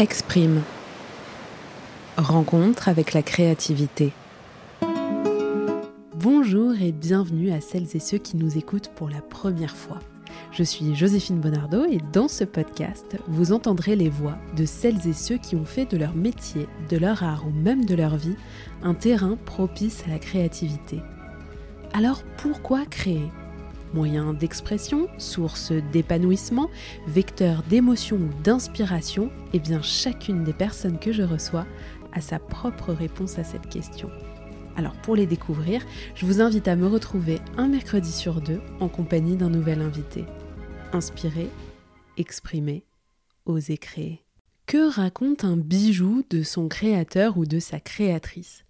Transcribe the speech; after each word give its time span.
Exprime. 0.00 0.62
Rencontre 2.16 2.88
avec 2.88 3.14
la 3.14 3.22
créativité. 3.22 4.12
Bonjour 6.14 6.72
et 6.80 6.92
bienvenue 6.92 7.50
à 7.50 7.60
celles 7.60 7.96
et 7.96 7.98
ceux 7.98 8.18
qui 8.18 8.36
nous 8.36 8.56
écoutent 8.56 8.92
pour 8.94 9.08
la 9.08 9.20
première 9.20 9.74
fois. 9.74 9.98
Je 10.52 10.62
suis 10.62 10.94
Joséphine 10.94 11.40
Bonardo 11.40 11.84
et 11.84 11.98
dans 12.12 12.28
ce 12.28 12.44
podcast, 12.44 13.16
vous 13.26 13.50
entendrez 13.50 13.96
les 13.96 14.08
voix 14.08 14.38
de 14.56 14.66
celles 14.66 15.04
et 15.08 15.12
ceux 15.12 15.36
qui 15.36 15.56
ont 15.56 15.64
fait 15.64 15.90
de 15.90 15.96
leur 15.96 16.14
métier, 16.14 16.68
de 16.88 16.96
leur 16.96 17.24
art 17.24 17.44
ou 17.44 17.50
même 17.50 17.84
de 17.84 17.96
leur 17.96 18.14
vie 18.14 18.36
un 18.84 18.94
terrain 18.94 19.36
propice 19.46 20.04
à 20.06 20.10
la 20.10 20.20
créativité. 20.20 21.00
Alors 21.92 22.22
pourquoi 22.36 22.86
créer? 22.86 23.32
Moyen 23.94 24.34
d'expression, 24.34 25.08
source 25.16 25.72
d'épanouissement, 25.92 26.70
vecteur 27.06 27.62
d'émotion 27.62 28.16
ou 28.16 28.42
d'inspiration, 28.42 29.30
eh 29.54 29.58
bien 29.58 29.80
chacune 29.80 30.44
des 30.44 30.52
personnes 30.52 30.98
que 30.98 31.12
je 31.12 31.22
reçois 31.22 31.66
a 32.12 32.20
sa 32.20 32.38
propre 32.38 32.92
réponse 32.92 33.38
à 33.38 33.44
cette 33.44 33.68
question. 33.68 34.10
Alors 34.76 34.92
pour 34.92 35.16
les 35.16 35.26
découvrir, 35.26 35.84
je 36.14 36.26
vous 36.26 36.40
invite 36.40 36.68
à 36.68 36.76
me 36.76 36.86
retrouver 36.86 37.40
un 37.56 37.68
mercredi 37.68 38.12
sur 38.12 38.40
deux 38.40 38.60
en 38.80 38.88
compagnie 38.88 39.36
d'un 39.36 39.50
nouvel 39.50 39.80
invité. 39.80 40.24
Inspirer, 40.92 41.48
exprimer, 42.16 42.84
oser 43.46 43.78
créer. 43.78 44.22
Que 44.66 44.88
raconte 44.88 45.44
un 45.44 45.56
bijou 45.56 46.22
de 46.28 46.42
son 46.42 46.68
créateur 46.68 47.38
ou 47.38 47.46
de 47.46 47.58
sa 47.58 47.80
créatrice? 47.80 48.64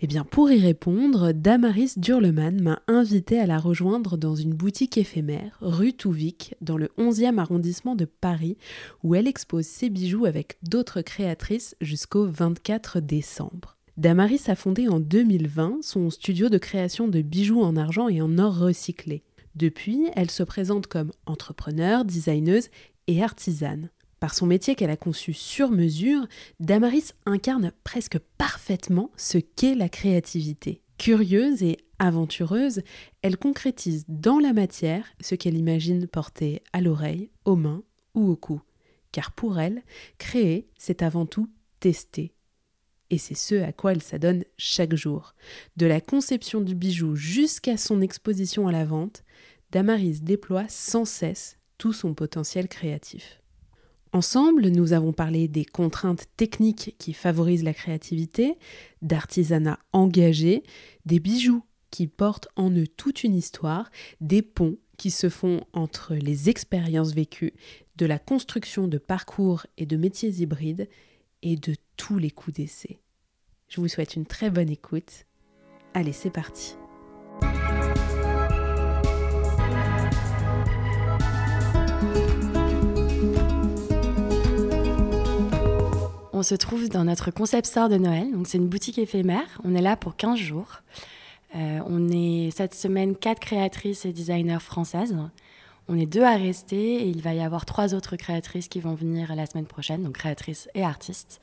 Eh 0.00 0.06
bien, 0.06 0.24
pour 0.24 0.50
y 0.50 0.58
répondre, 0.58 1.32
Damaris 1.32 1.92
Durleman 1.96 2.60
m'a 2.60 2.82
invité 2.88 3.38
à 3.38 3.46
la 3.46 3.58
rejoindre 3.58 4.16
dans 4.16 4.34
une 4.34 4.54
boutique 4.54 4.98
éphémère, 4.98 5.56
rue 5.60 5.92
Touvic, 5.92 6.54
dans 6.60 6.76
le 6.76 6.90
11e 6.98 7.38
arrondissement 7.38 7.96
de 7.96 8.04
Paris, 8.04 8.56
où 9.02 9.14
elle 9.14 9.26
expose 9.26 9.66
ses 9.66 9.90
bijoux 9.90 10.26
avec 10.26 10.58
d'autres 10.62 11.02
créatrices 11.02 11.76
jusqu'au 11.80 12.26
24 12.26 13.00
décembre. 13.00 13.76
Damaris 13.96 14.42
a 14.48 14.56
fondé 14.56 14.88
en 14.88 14.98
2020 14.98 15.78
son 15.82 16.10
studio 16.10 16.48
de 16.48 16.58
création 16.58 17.06
de 17.06 17.22
bijoux 17.22 17.62
en 17.62 17.76
argent 17.76 18.08
et 18.08 18.20
en 18.20 18.38
or 18.38 18.58
recyclé. 18.58 19.22
Depuis, 19.54 20.08
elle 20.16 20.30
se 20.30 20.42
présente 20.42 20.88
comme 20.88 21.12
entrepreneur, 21.26 22.04
designeuse 22.04 22.70
et 23.06 23.22
artisane. 23.22 23.90
Par 24.24 24.32
son 24.32 24.46
métier 24.46 24.74
qu'elle 24.74 24.88
a 24.88 24.96
conçu 24.96 25.34
sur 25.34 25.70
mesure, 25.70 26.26
Damaris 26.58 27.12
incarne 27.26 27.72
presque 27.84 28.18
parfaitement 28.38 29.10
ce 29.18 29.36
qu'est 29.36 29.74
la 29.74 29.90
créativité. 29.90 30.80
Curieuse 30.96 31.62
et 31.62 31.76
aventureuse, 31.98 32.80
elle 33.20 33.36
concrétise 33.36 34.06
dans 34.08 34.38
la 34.38 34.54
matière 34.54 35.04
ce 35.20 35.34
qu'elle 35.34 35.58
imagine 35.58 36.06
porter 36.06 36.62
à 36.72 36.80
l'oreille, 36.80 37.32
aux 37.44 37.56
mains 37.56 37.82
ou 38.14 38.30
au 38.30 38.34
cou. 38.34 38.62
Car 39.12 39.30
pour 39.30 39.60
elle, 39.60 39.82
créer, 40.16 40.70
c'est 40.78 41.02
avant 41.02 41.26
tout 41.26 41.50
tester, 41.78 42.32
et 43.10 43.18
c'est 43.18 43.36
ce 43.36 43.56
à 43.56 43.74
quoi 43.74 43.92
elle 43.92 44.02
s'adonne 44.02 44.44
chaque 44.56 44.96
jour. 44.96 45.34
De 45.76 45.84
la 45.84 46.00
conception 46.00 46.62
du 46.62 46.74
bijou 46.74 47.14
jusqu'à 47.14 47.76
son 47.76 48.00
exposition 48.00 48.68
à 48.68 48.72
la 48.72 48.86
vente, 48.86 49.22
Damaris 49.70 50.22
déploie 50.22 50.64
sans 50.68 51.04
cesse 51.04 51.58
tout 51.76 51.92
son 51.92 52.14
potentiel 52.14 52.68
créatif. 52.68 53.42
Ensemble, 54.14 54.68
nous 54.68 54.92
avons 54.92 55.12
parlé 55.12 55.48
des 55.48 55.64
contraintes 55.64 56.26
techniques 56.36 56.94
qui 56.98 57.12
favorisent 57.12 57.64
la 57.64 57.74
créativité, 57.74 58.54
d'artisanat 59.02 59.80
engagé, 59.92 60.62
des 61.04 61.18
bijoux 61.18 61.64
qui 61.90 62.06
portent 62.06 62.46
en 62.54 62.70
eux 62.70 62.86
toute 62.86 63.24
une 63.24 63.34
histoire, 63.34 63.90
des 64.20 64.40
ponts 64.40 64.78
qui 64.98 65.10
se 65.10 65.28
font 65.28 65.64
entre 65.72 66.14
les 66.14 66.48
expériences 66.48 67.12
vécues, 67.12 67.54
de 67.96 68.06
la 68.06 68.20
construction 68.20 68.86
de 68.86 68.98
parcours 68.98 69.66
et 69.78 69.84
de 69.84 69.96
métiers 69.96 70.30
hybrides, 70.30 70.88
et 71.42 71.56
de 71.56 71.74
tous 71.96 72.18
les 72.18 72.30
coups 72.30 72.58
d'essai. 72.58 73.00
Je 73.66 73.80
vous 73.80 73.88
souhaite 73.88 74.14
une 74.14 74.26
très 74.26 74.48
bonne 74.48 74.70
écoute. 74.70 75.26
Allez, 75.92 76.12
c'est 76.12 76.30
parti. 76.30 76.76
Se 86.44 86.54
trouve 86.54 86.88
dans 86.88 87.04
notre 87.04 87.30
concept 87.30 87.66
store 87.66 87.88
de 87.88 87.96
Noël. 87.96 88.30
Donc, 88.32 88.46
c'est 88.46 88.58
une 88.58 88.68
boutique 88.68 88.98
éphémère. 88.98 89.60
On 89.64 89.74
est 89.74 89.82
là 89.82 89.96
pour 89.96 90.16
15 90.16 90.38
jours. 90.38 90.82
Euh, 91.56 91.80
on 91.86 92.08
est 92.10 92.50
cette 92.50 92.74
semaine 92.74 93.16
quatre 93.16 93.40
créatrices 93.40 94.04
et 94.04 94.12
designers 94.12 94.60
françaises. 94.60 95.16
On 95.88 95.98
est 95.98 96.06
deux 96.06 96.22
à 96.22 96.36
rester 96.36 96.96
et 96.96 97.08
il 97.08 97.20
va 97.20 97.34
y 97.34 97.40
avoir 97.40 97.66
trois 97.66 97.94
autres 97.94 98.16
créatrices 98.16 98.68
qui 98.68 98.80
vont 98.80 98.94
venir 98.94 99.34
la 99.34 99.46
semaine 99.46 99.66
prochaine, 99.66 100.02
donc 100.02 100.14
créatrices 100.14 100.68
et 100.74 100.82
artistes. 100.82 101.40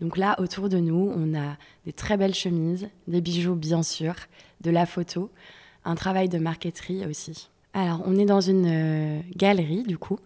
Donc 0.00 0.16
là, 0.16 0.38
autour 0.38 0.68
de 0.68 0.78
nous, 0.78 1.12
on 1.14 1.34
a 1.34 1.56
des 1.84 1.92
très 1.92 2.16
belles 2.16 2.34
chemises, 2.34 2.88
des 3.06 3.20
bijoux 3.20 3.54
bien 3.54 3.82
sûr, 3.82 4.14
de 4.60 4.70
la 4.70 4.86
photo, 4.86 5.30
un 5.84 5.94
travail 5.94 6.28
de 6.28 6.38
marqueterie 6.38 7.06
aussi. 7.06 7.48
Alors, 7.72 8.02
on 8.04 8.16
est 8.16 8.24
dans 8.24 8.40
une 8.40 8.66
euh, 8.66 9.20
galerie, 9.36 9.84
du 9.84 9.96
coup, 9.96 10.18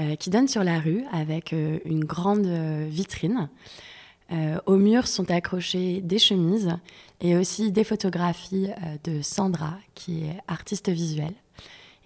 euh, 0.00 0.16
qui 0.16 0.28
donne 0.28 0.48
sur 0.48 0.64
la 0.64 0.80
rue 0.80 1.04
avec 1.12 1.52
euh, 1.52 1.78
une 1.84 2.04
grande 2.04 2.46
vitrine. 2.88 3.48
au 4.66 4.76
mur 4.76 5.06
sont 5.06 5.28
accrochées 5.30 6.00
des 6.02 6.18
chemises 6.18 6.76
et 7.20 7.36
aussi 7.36 7.72
des 7.72 7.84
photographies 7.84 8.68
de 9.02 9.22
Sandra, 9.22 9.74
qui 9.94 10.22
est 10.24 10.38
artiste 10.46 10.88
visuelle. 10.88 11.34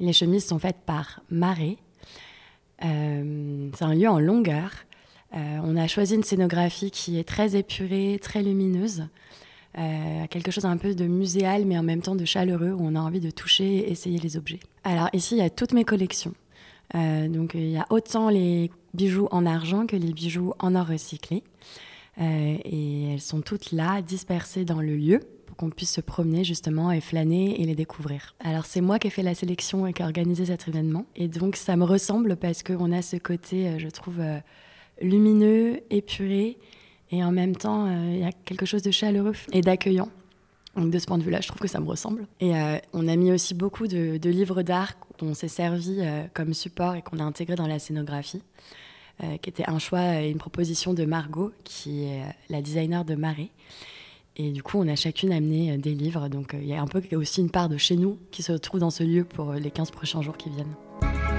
les 0.01 0.15
chemises 0.15 0.47
sont 0.47 0.59
faites 0.59 0.81
par 0.87 1.21
Marée. 1.29 1.77
C'est 2.81 3.85
un 3.85 3.95
lieu 3.95 4.09
en 4.09 4.19
longueur 4.19 4.71
on 5.37 5.77
a 5.77 5.89
choisi 5.89 6.15
une 6.15 6.23
scénographie 6.23 6.91
qui 6.91 7.19
est 7.19 7.29
très 7.29 7.57
épurée, 7.57 8.21
très 8.23 8.43
lumineuse, 8.43 9.09
euh, 9.79 10.27
quelque 10.29 10.51
chose 10.51 10.65
un 10.65 10.77
peu 10.77 10.95
de 10.95 11.07
muséal, 11.07 11.65
mais 11.65 11.77
en 11.79 11.83
même 11.83 12.03
temps 12.03 12.15
de 12.15 12.25
chaleureux, 12.25 12.73
où 12.73 12.81
on 12.81 12.95
a 12.95 13.01
envie 13.01 13.21
de 13.21 13.31
toucher 13.31 13.79
et 13.79 13.91
essayer 13.91 14.19
les 14.19 14.37
objets. 14.37 14.61
Alors 14.85 15.09
ici, 15.13 15.37
il 15.37 15.39
y 15.39 15.43
a 15.43 15.51
toutes 15.51 15.73
mes 15.73 15.85
collections. 15.85 16.35
Euh, 16.95 17.29
donc 17.29 17.53
il 17.55 17.71
y 17.71 17.77
a 17.77 17.87
autant 17.91 18.29
les 18.29 18.71
bijoux 18.93 19.29
en 19.31 19.47
argent 19.47 19.87
que 19.87 19.97
les 19.97 20.13
bijoux 20.13 20.53
en 20.59 20.75
or 20.75 20.87
recyclé. 20.87 21.43
et 22.21 23.13
elles 23.13 23.21
sont 23.21 23.41
toutes 23.41 23.73
là, 23.73 24.03
dispersées 24.03 24.65
dans 24.65 24.81
le 24.81 24.97
lieu, 24.97 25.21
pour 25.47 25.57
qu'on 25.57 25.71
puisse 25.71 25.93
se 25.93 26.01
promener 26.01 26.45
justement 26.45 26.93
et 26.93 27.01
flâner 27.01 27.61
et 27.61 27.65
les 27.65 27.75
découvrir. 27.75 28.37
Alors 28.41 28.67
c'est 28.67 28.81
moi 28.81 28.99
qui 28.99 29.09
ai 29.09 29.11
fait 29.11 29.23
la 29.23 29.35
sélection 29.35 29.87
et 29.87 29.93
qui 29.93 30.03
ai 30.03 30.05
organisé 30.05 30.47
cet 30.47 30.69
événement. 30.69 31.07
Et 31.17 31.27
donc 31.27 31.57
ça 31.57 31.75
me 31.77 31.85
ressemble 31.85 32.37
parce 32.37 32.63
qu'on 32.63 32.93
a 32.93 33.03
ce 33.03 33.17
côté, 33.17 33.79
je 33.79 33.89
trouve 33.89 34.21
lumineux, 35.01 35.81
épuré, 35.91 36.59
et 37.11 37.23
en 37.23 37.33
même 37.33 37.57
temps, 37.57 37.87
euh, 37.87 38.11
il 38.13 38.19
y 38.21 38.25
a 38.25 38.33
quelque 38.33 38.67
chose 38.67 38.83
de 38.83 38.91
chaleureux 38.91 39.35
et 39.53 39.61
d'accueillant. 39.61 40.09
Donc 40.77 40.91
de 40.91 40.99
ce 40.99 41.07
point 41.07 41.19
de 41.19 41.23
vue-là, 41.23 41.41
je 41.41 41.49
trouve 41.49 41.61
que 41.61 41.69
ça 41.69 41.79
me 41.79 41.87
ressemble. 41.87 42.27
Et 42.41 42.57
euh, 42.57 42.79
on 42.93 43.07
a 43.07 43.15
mis 43.15 43.31
aussi 43.31 43.55
beaucoup 43.55 43.87
de, 43.87 44.19
livres 44.29 44.63
d'art 44.63 44.95
dont 45.19 45.29
on 45.29 45.35
s'est 45.35 45.49
servi 45.49 45.99
euh, 46.01 46.25
comme 46.35 46.55
support 46.55 46.97
et 46.97 47.03
qu'on 47.03 47.21
a 47.21 47.23
intégré 47.23 47.55
dans 47.55 47.69
la 47.69 47.79
scénographie, 47.79 48.43
qui 49.43 49.49
était 49.49 49.69
un 49.69 49.79
choix 49.79 50.21
et 50.21 50.29
une 50.29 50.39
proposition 50.39 50.93
de 50.93 51.05
Margot, 51.05 51.53
qui 51.63 52.03
est 52.03 52.25
la 52.51 52.61
designer 52.61 53.05
de 53.05 53.15
Marée. 53.15 53.53
Et 54.37 54.51
du 54.51 54.61
coup, 54.65 54.79
on 54.81 54.89
a 54.89 54.97
chacune 54.97 55.31
amené 55.31 55.79
des 55.79 55.95
livres. 55.95 56.27
Donc 56.29 56.57
il 56.61 56.67
y 56.67 56.75
a 56.75 56.83
un 56.83 56.89
peu 56.89 57.01
aussi 57.15 57.41
une 57.41 57.51
part 57.51 57.69
de 57.69 57.77
chez 57.77 57.95
nous 57.95 58.19
qui 58.33 58.43
se 58.43 58.51
trouve 58.55 58.81
dans 58.81 58.91
ce 58.91 59.05
lieu 59.05 59.23
pour 59.23 59.53
les 59.53 59.71
15 59.71 59.93
prochains 59.93 60.21
jours 60.21 60.37
qui 60.37 60.51
viennent. 60.51 61.34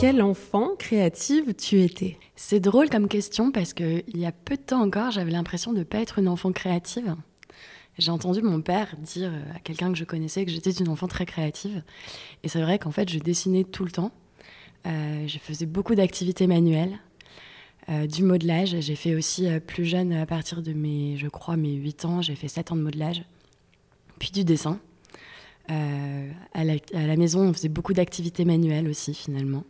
Quel 0.00 0.22
enfant 0.22 0.70
créative 0.78 1.52
tu 1.52 1.82
étais 1.82 2.16
C'est 2.34 2.58
drôle 2.58 2.88
comme 2.88 3.06
question 3.06 3.52
parce 3.52 3.74
qu'il 3.74 4.02
y 4.14 4.24
a 4.24 4.32
peu 4.32 4.56
de 4.56 4.62
temps 4.62 4.80
encore, 4.80 5.10
j'avais 5.10 5.30
l'impression 5.30 5.74
de 5.74 5.80
ne 5.80 5.84
pas 5.84 5.98
être 5.98 6.18
une 6.18 6.28
enfant 6.28 6.52
créative. 6.52 7.14
J'ai 7.98 8.10
entendu 8.10 8.40
mon 8.40 8.62
père 8.62 8.96
dire 8.96 9.30
à 9.54 9.58
quelqu'un 9.58 9.92
que 9.92 9.98
je 9.98 10.04
connaissais 10.04 10.46
que 10.46 10.50
j'étais 10.50 10.70
une 10.70 10.88
enfant 10.88 11.06
très 11.06 11.26
créative. 11.26 11.82
Et 12.42 12.48
c'est 12.48 12.62
vrai 12.62 12.78
qu'en 12.78 12.92
fait, 12.92 13.10
je 13.10 13.18
dessinais 13.18 13.64
tout 13.64 13.84
le 13.84 13.90
temps. 13.90 14.10
Euh, 14.86 15.28
je 15.28 15.36
faisais 15.36 15.66
beaucoup 15.66 15.94
d'activités 15.94 16.46
manuelles, 16.46 16.98
euh, 17.90 18.06
du 18.06 18.22
modelage. 18.22 18.80
J'ai 18.80 18.96
fait 18.96 19.14
aussi 19.14 19.48
euh, 19.48 19.60
plus 19.60 19.84
jeune, 19.84 20.14
à 20.14 20.24
partir 20.24 20.62
de 20.62 20.72
mes, 20.72 21.18
je 21.18 21.28
crois, 21.28 21.58
mes 21.58 21.74
8 21.74 22.04
ans, 22.06 22.22
j'ai 22.22 22.36
fait 22.36 22.48
7 22.48 22.72
ans 22.72 22.76
de 22.76 22.80
modelage, 22.80 23.22
puis 24.18 24.30
du 24.30 24.44
dessin. 24.44 24.80
Euh, 25.70 26.30
à, 26.54 26.64
la, 26.64 27.16
maison, 27.16 27.42
on 27.42 27.52
faisait 27.52 27.68
beaucoup 27.68 27.92
d'activités 27.92 28.44
manuelles 28.44 28.88
aussi, 28.88 29.14
finalement. 29.14 29.64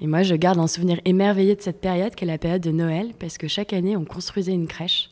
Et 0.00 0.06
moi, 0.06 0.22
je 0.22 0.34
garde 0.34 0.58
un 0.58 0.66
souvenir 0.66 1.00
émerveillé 1.04 1.54
de 1.54 1.60
cette 1.60 1.80
période, 1.80 2.14
qui 2.14 2.24
est 2.24 2.26
la 2.26 2.38
période 2.38 2.62
de 2.62 2.72
Noël, 2.72 3.12
parce 3.18 3.38
que 3.38 3.46
chaque 3.46 3.72
année, 3.72 3.96
on 3.96 4.04
construisait 4.04 4.52
une 4.52 4.66
crèche. 4.66 5.10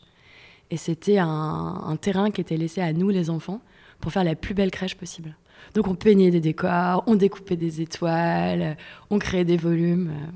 Et 0.71 0.77
c'était 0.77 1.19
un, 1.19 1.97
terrain 2.01 2.31
qui 2.31 2.41
était 2.41 2.57
laissé 2.57 2.81
à 2.81 2.93
nous, 2.93 3.11
les 3.11 3.31
enfants, 3.31 3.61
pour 4.01 4.13
faire 4.13 4.25
la 4.25 4.35
plus 4.35 4.55
belle 4.55 4.71
crèche 4.71 4.97
possible. 4.97 5.37
Donc, 5.75 5.87
on 5.87 5.95
peignait 5.95 6.31
des 6.31 6.41
décors, 6.41 7.05
on 7.07 7.15
découpait 7.15 7.57
des 7.57 7.81
étoiles, 7.81 8.77
on 9.11 9.19
créait 9.19 9.45
des 9.45 9.57
volumes. 9.57 10.11
Euh, 10.11 10.31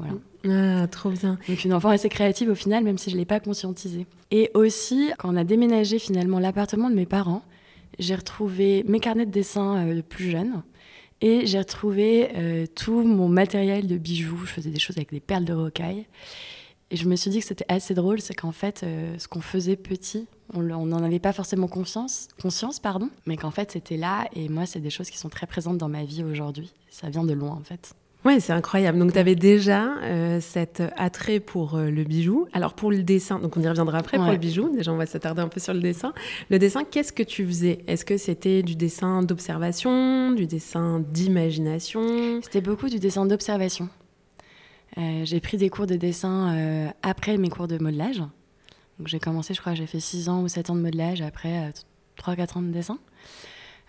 voilà. 0.44 0.82
Ah, 0.82 0.86
trop 0.86 1.10
bien. 1.10 1.38
Donc, 1.48 1.64
une 1.64 1.74
enfant 1.74 1.88
assez 1.88 2.08
créative 2.08 2.50
au 2.50 2.54
final, 2.54 2.84
même 2.84 2.98
si 2.98 3.10
je 3.10 3.16
ne 3.16 3.20
l'ai 3.20 3.26
pas 3.26 3.40
conscientisée. 3.40 4.06
Et 4.30 4.50
aussi, 4.54 5.10
quand 5.18 5.34
on 5.34 5.36
a 5.36 5.44
déménagé 5.44 5.98
finalement 5.98 6.38
l'appartement 6.38 6.88
de 6.88 6.94
mes 6.94 7.06
parents, 7.06 7.42
j'ai 7.98 8.14
retrouvé 8.14 8.84
mes 8.86 9.00
carnets 9.00 9.26
de 9.26 9.30
dessin 9.30 10.00
plus 10.08 10.30
jeunes. 10.30 10.62
Et 11.20 11.46
j'ai 11.46 11.58
retrouvé 11.58 12.68
tout 12.76 13.02
mon 13.02 13.28
matériel 13.28 13.88
de 13.88 13.98
bijoux. 13.98 14.46
Je 14.46 14.52
faisais 14.52 14.70
des 14.70 14.78
choses 14.78 14.96
avec 14.96 15.10
des 15.10 15.20
perles 15.20 15.44
de 15.44 15.52
rocaille. 15.52 16.06
Et 16.90 16.96
je 16.96 17.06
me 17.06 17.16
suis 17.16 17.30
dit 17.30 17.40
que 17.40 17.44
c'était 17.44 17.66
assez 17.68 17.92
drôle, 17.92 18.20
c'est 18.20 18.34
qu'en 18.34 18.52
fait, 18.52 18.86
ce 19.18 19.28
qu'on 19.28 19.40
faisait 19.40 19.76
petit, 19.76 20.26
on 20.54 20.62
n'en 20.62 21.02
avait 21.02 21.18
pas 21.18 21.32
forcément 21.32 21.68
conscience, 21.68 22.28
conscience 22.40 22.80
pardon, 22.80 23.10
mais 23.26 23.36
qu'en 23.36 23.50
fait 23.50 23.72
c'était 23.72 23.96
là. 23.96 24.26
Et 24.34 24.48
moi, 24.48 24.64
c'est 24.64 24.80
des 24.80 24.90
choses 24.90 25.10
qui 25.10 25.18
sont 25.18 25.28
très 25.28 25.46
présentes 25.46 25.76
dans 25.76 25.90
ma 25.90 26.04
vie 26.04 26.24
aujourd'hui. 26.24 26.72
Ça 26.88 27.10
vient 27.10 27.24
de 27.24 27.34
loin 27.34 27.50
en 27.50 27.64
fait. 27.64 27.94
Ouais, 28.24 28.40
c'est 28.40 28.52
incroyable. 28.52 28.98
Donc, 28.98 29.12
tu 29.12 29.18
avais 29.18 29.36
déjà 29.36 29.96
euh, 30.02 30.40
cet 30.40 30.82
attrait 30.96 31.40
pour 31.40 31.76
euh, 31.76 31.90
le 31.90 32.04
bijou. 32.04 32.46
Alors, 32.52 32.74
pour 32.74 32.90
le 32.90 33.02
dessin, 33.02 33.38
donc 33.38 33.56
on 33.56 33.62
y 33.62 33.68
reviendra 33.68 33.98
après 33.98 34.18
pour 34.18 34.30
le 34.30 34.36
bijou. 34.36 34.74
Déjà, 34.74 34.92
on 34.92 34.96
va 34.96 35.06
s'attarder 35.06 35.40
un 35.40 35.48
peu 35.48 35.60
sur 35.60 35.72
le 35.72 35.80
dessin. 35.80 36.12
Le 36.50 36.58
dessin, 36.58 36.84
qu'est-ce 36.84 37.12
que 37.12 37.22
tu 37.22 37.46
faisais? 37.46 37.84
Est-ce 37.86 38.04
que 38.04 38.16
c'était 38.16 38.62
du 38.62 38.74
dessin 38.74 39.22
d'observation, 39.22 40.32
du 40.32 40.46
dessin 40.46 41.00
d'imagination? 41.12 42.40
C'était 42.42 42.60
beaucoup 42.60 42.88
du 42.88 42.98
dessin 42.98 43.24
d'observation. 43.24 43.88
Euh, 44.98 45.24
j'ai 45.24 45.40
pris 45.40 45.56
des 45.56 45.70
cours 45.70 45.86
de 45.86 45.96
dessin 45.96 46.90
après 47.02 47.38
mes 47.38 47.50
cours 47.50 47.68
de 47.68 47.78
modelage. 47.78 48.22
Donc 48.98 49.06
j'ai 49.06 49.20
commencé, 49.20 49.54
je 49.54 49.60
crois, 49.60 49.74
j'ai 49.74 49.86
fait 49.86 50.00
6 50.00 50.28
ans 50.28 50.42
ou 50.42 50.48
7 50.48 50.70
ans 50.70 50.74
de 50.74 50.80
modelage, 50.80 51.22
après 51.22 51.72
3-4 52.20 52.40
euh, 52.40 52.58
ans 52.58 52.62
de 52.62 52.72
dessin. 52.72 52.98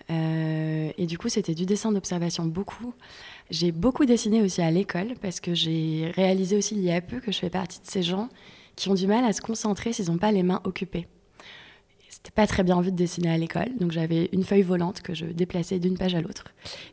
Euh, 0.10 0.92
et 0.98 1.06
du 1.06 1.18
coup, 1.18 1.30
c'était 1.30 1.54
du 1.54 1.66
dessin 1.66 1.92
d'observation 1.92 2.46
beaucoup. 2.46 2.94
J'ai 3.50 3.72
beaucoup 3.72 4.06
dessiné 4.06 4.42
aussi 4.42 4.62
à 4.62 4.72
l'école 4.72 5.14
parce 5.22 5.40
que 5.40 5.54
j'ai 5.54 6.12
réalisé 6.16 6.58
aussi 6.58 6.76
il 6.76 6.82
y 6.82 6.92
a 6.92 7.02
peu 7.02 7.20
que 7.20 7.32
je 7.32 7.40
fais 7.40 7.50
partie 7.50 7.80
de 7.80 7.86
ces 7.86 8.04
gens 8.04 8.30
qui 8.76 8.90
ont 8.90 8.94
du 8.94 9.08
mal 9.08 9.26
à 9.26 9.34
se 9.34 9.42
concentrer 9.42 9.94
s'ils 9.94 10.08
n'ont 10.08 10.18
pas 10.18 10.32
les 10.32 10.44
mains 10.44 10.62
occupées. 10.64 11.08
C'était 12.10 12.32
pas 12.32 12.48
très 12.48 12.64
bien 12.64 12.82
vu 12.82 12.92
de 12.92 12.98
dessiner 12.98 13.30
à 13.30 13.38
l'école, 13.38 13.70
donc 13.80 13.92
j'avais 13.92 14.30
une 14.34 14.44
feuille 14.44 14.64
volante 14.64 15.02
que 15.02 15.14
je 15.14 15.26
déplaçais 15.26 15.80
d'une 15.80 15.98
page 15.98 16.16
à 16.16 16.22
l'autre. 16.22 16.46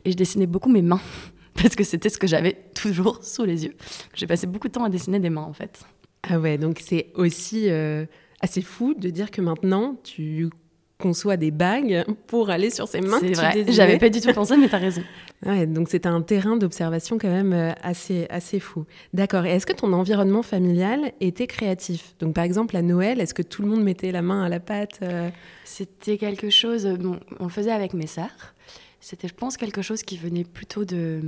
Et 0.05 0.11
je 0.11 0.17
dessinais 0.17 0.45
beaucoup 0.45 0.69
mes 0.69 0.81
mains 0.81 1.01
parce 1.55 1.75
que 1.75 1.83
c'était 1.83 2.09
ce 2.09 2.17
que 2.17 2.27
j'avais 2.27 2.53
toujours 2.75 3.19
sous 3.23 3.43
les 3.43 3.65
yeux. 3.65 3.75
J'ai 4.13 4.27
passé 4.27 4.47
beaucoup 4.47 4.67
de 4.67 4.73
temps 4.73 4.83
à 4.83 4.89
dessiner 4.89 5.19
des 5.19 5.29
mains 5.29 5.41
en 5.41 5.53
fait. 5.53 5.81
Ah 6.29 6.39
ouais, 6.39 6.57
donc 6.57 6.79
c'est 6.83 7.11
aussi 7.15 7.69
euh, 7.69 8.05
assez 8.41 8.61
fou 8.61 8.93
de 8.93 9.09
dire 9.09 9.31
que 9.31 9.41
maintenant 9.41 9.95
tu 10.03 10.49
conçois 10.97 11.37
des 11.37 11.51
bagues 11.51 12.05
pour 12.25 12.49
aller 12.49 12.69
sur 12.69 12.87
ces 12.87 13.01
mains. 13.01 13.19
C'est 13.19 13.33
vrai, 13.33 13.65
j'avais 13.69 13.97
pas 13.99 14.09
du 14.09 14.19
tout 14.19 14.33
pensé, 14.33 14.57
mais 14.57 14.67
tu 14.67 14.75
as 14.75 14.79
raison. 14.79 15.03
Ouais, 15.45 15.67
donc 15.67 15.87
c'est 15.89 16.07
un 16.07 16.21
terrain 16.21 16.57
d'observation 16.57 17.17
quand 17.19 17.29
même 17.29 17.53
euh, 17.53 17.71
assez, 17.83 18.25
assez 18.29 18.59
fou. 18.59 18.85
D'accord, 19.13 19.45
et 19.45 19.51
est-ce 19.51 19.67
que 19.67 19.73
ton 19.73 19.93
environnement 19.93 20.41
familial 20.41 21.11
était 21.21 21.45
créatif? 21.45 22.15
Donc 22.19 22.33
par 22.33 22.43
exemple 22.43 22.75
à 22.75 22.81
Noël, 22.81 23.21
est-ce 23.21 23.35
que 23.35 23.43
tout 23.43 23.61
le 23.61 23.67
monde 23.67 23.83
mettait 23.83 24.11
la 24.11 24.23
main 24.23 24.43
à 24.43 24.49
la 24.49 24.59
pâte 24.59 24.99
euh? 25.03 25.29
C'était 25.65 26.17
quelque 26.17 26.49
chose, 26.49 26.87
bon, 26.99 27.19
on 27.39 27.43
le 27.43 27.51
faisait 27.51 27.71
avec 27.71 27.93
mes 27.93 28.07
sœurs. 28.07 28.55
C'était, 28.99 29.27
je 29.27 29.35
pense, 29.35 29.57
quelque 29.57 29.83
chose 29.83 30.01
qui 30.01 30.17
venait 30.17 30.43
plutôt 30.43 30.83
de, 30.83 31.21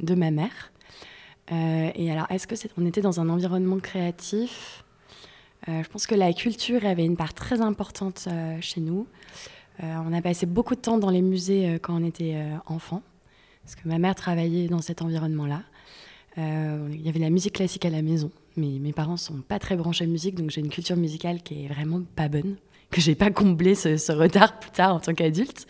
de 0.00 0.14
ma 0.14 0.30
mère. 0.30 0.72
Euh, 1.50 1.90
et 1.94 2.12
alors, 2.12 2.26
est-ce 2.30 2.46
que 2.46 2.54
c'est, 2.54 2.70
on 2.78 2.86
était 2.86 3.00
dans 3.00 3.20
un 3.20 3.28
environnement 3.28 3.78
créatif? 3.78 4.84
Euh, 5.68 5.82
Je 5.82 5.88
pense 5.88 6.06
que 6.06 6.14
la 6.14 6.32
culture 6.32 6.84
avait 6.84 7.04
une 7.04 7.16
part 7.16 7.34
très 7.34 7.60
importante 7.60 8.26
euh, 8.30 8.58
chez 8.60 8.80
nous. 8.80 9.06
on 9.80 10.12
a 10.12 10.20
passé 10.20 10.46
beaucoup 10.46 10.74
de 10.74 10.80
temps 10.80 10.98
dans 10.98 11.10
les 11.10 11.22
musées 11.22 11.78
quand 11.80 12.00
on 12.00 12.04
était 12.04 12.36
enfant, 12.66 13.02
parce 13.62 13.76
que 13.76 13.88
ma 13.88 13.98
mère 13.98 14.14
travaillait 14.14 14.66
dans 14.68 14.82
cet 14.82 15.02
environnement-là. 15.02 15.62
Il 16.36 17.00
y 17.00 17.08
avait 17.08 17.20
la 17.20 17.30
musique 17.30 17.54
classique 17.54 17.84
à 17.84 17.90
la 17.90 18.02
maison, 18.02 18.30
mais 18.56 18.80
mes 18.80 18.92
parents 18.92 19.16
sont 19.16 19.40
pas 19.40 19.60
très 19.60 19.76
branchés 19.76 20.06
musique, 20.06 20.34
donc 20.34 20.50
j'ai 20.50 20.60
une 20.60 20.68
culture 20.68 20.96
musicale 20.96 21.42
qui 21.42 21.64
est 21.64 21.68
vraiment 21.68 22.02
pas 22.16 22.28
bonne, 22.28 22.56
que 22.90 23.00
j'ai 23.00 23.14
pas 23.14 23.30
comblé 23.30 23.76
ce, 23.76 23.96
ce, 23.96 24.10
retard 24.10 24.58
plus 24.58 24.70
tard 24.72 24.96
en 24.96 25.00
tant 25.00 25.14
qu'adulte. 25.14 25.66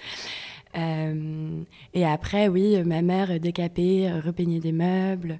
Euh, 0.77 1.63
et 1.95 2.05
après, 2.05 2.49
oui, 2.49 2.83
ma 2.85 3.03
mère 3.03 3.41
décapait, 3.41 4.11
repeignait 4.21 4.61
des 4.61 4.73
meubles. 4.73 5.39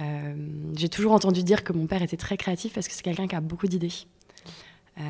Euh, 0.00 0.34
j'ai 0.76 0.88
toujours 0.88 1.12
entendu 1.12 1.42
dire 1.42 1.64
que 1.64 1.72
mon 1.72 1.86
père 1.86 2.02
était 2.02 2.16
très 2.16 2.36
créatif 2.36 2.72
parce 2.74 2.88
que 2.88 2.94
c'est 2.94 3.02
quelqu'un 3.02 3.26
qui 3.26 3.36
a 3.36 3.40
beaucoup 3.40 3.66
d'idées. 3.66 3.92
Euh, 4.98 5.02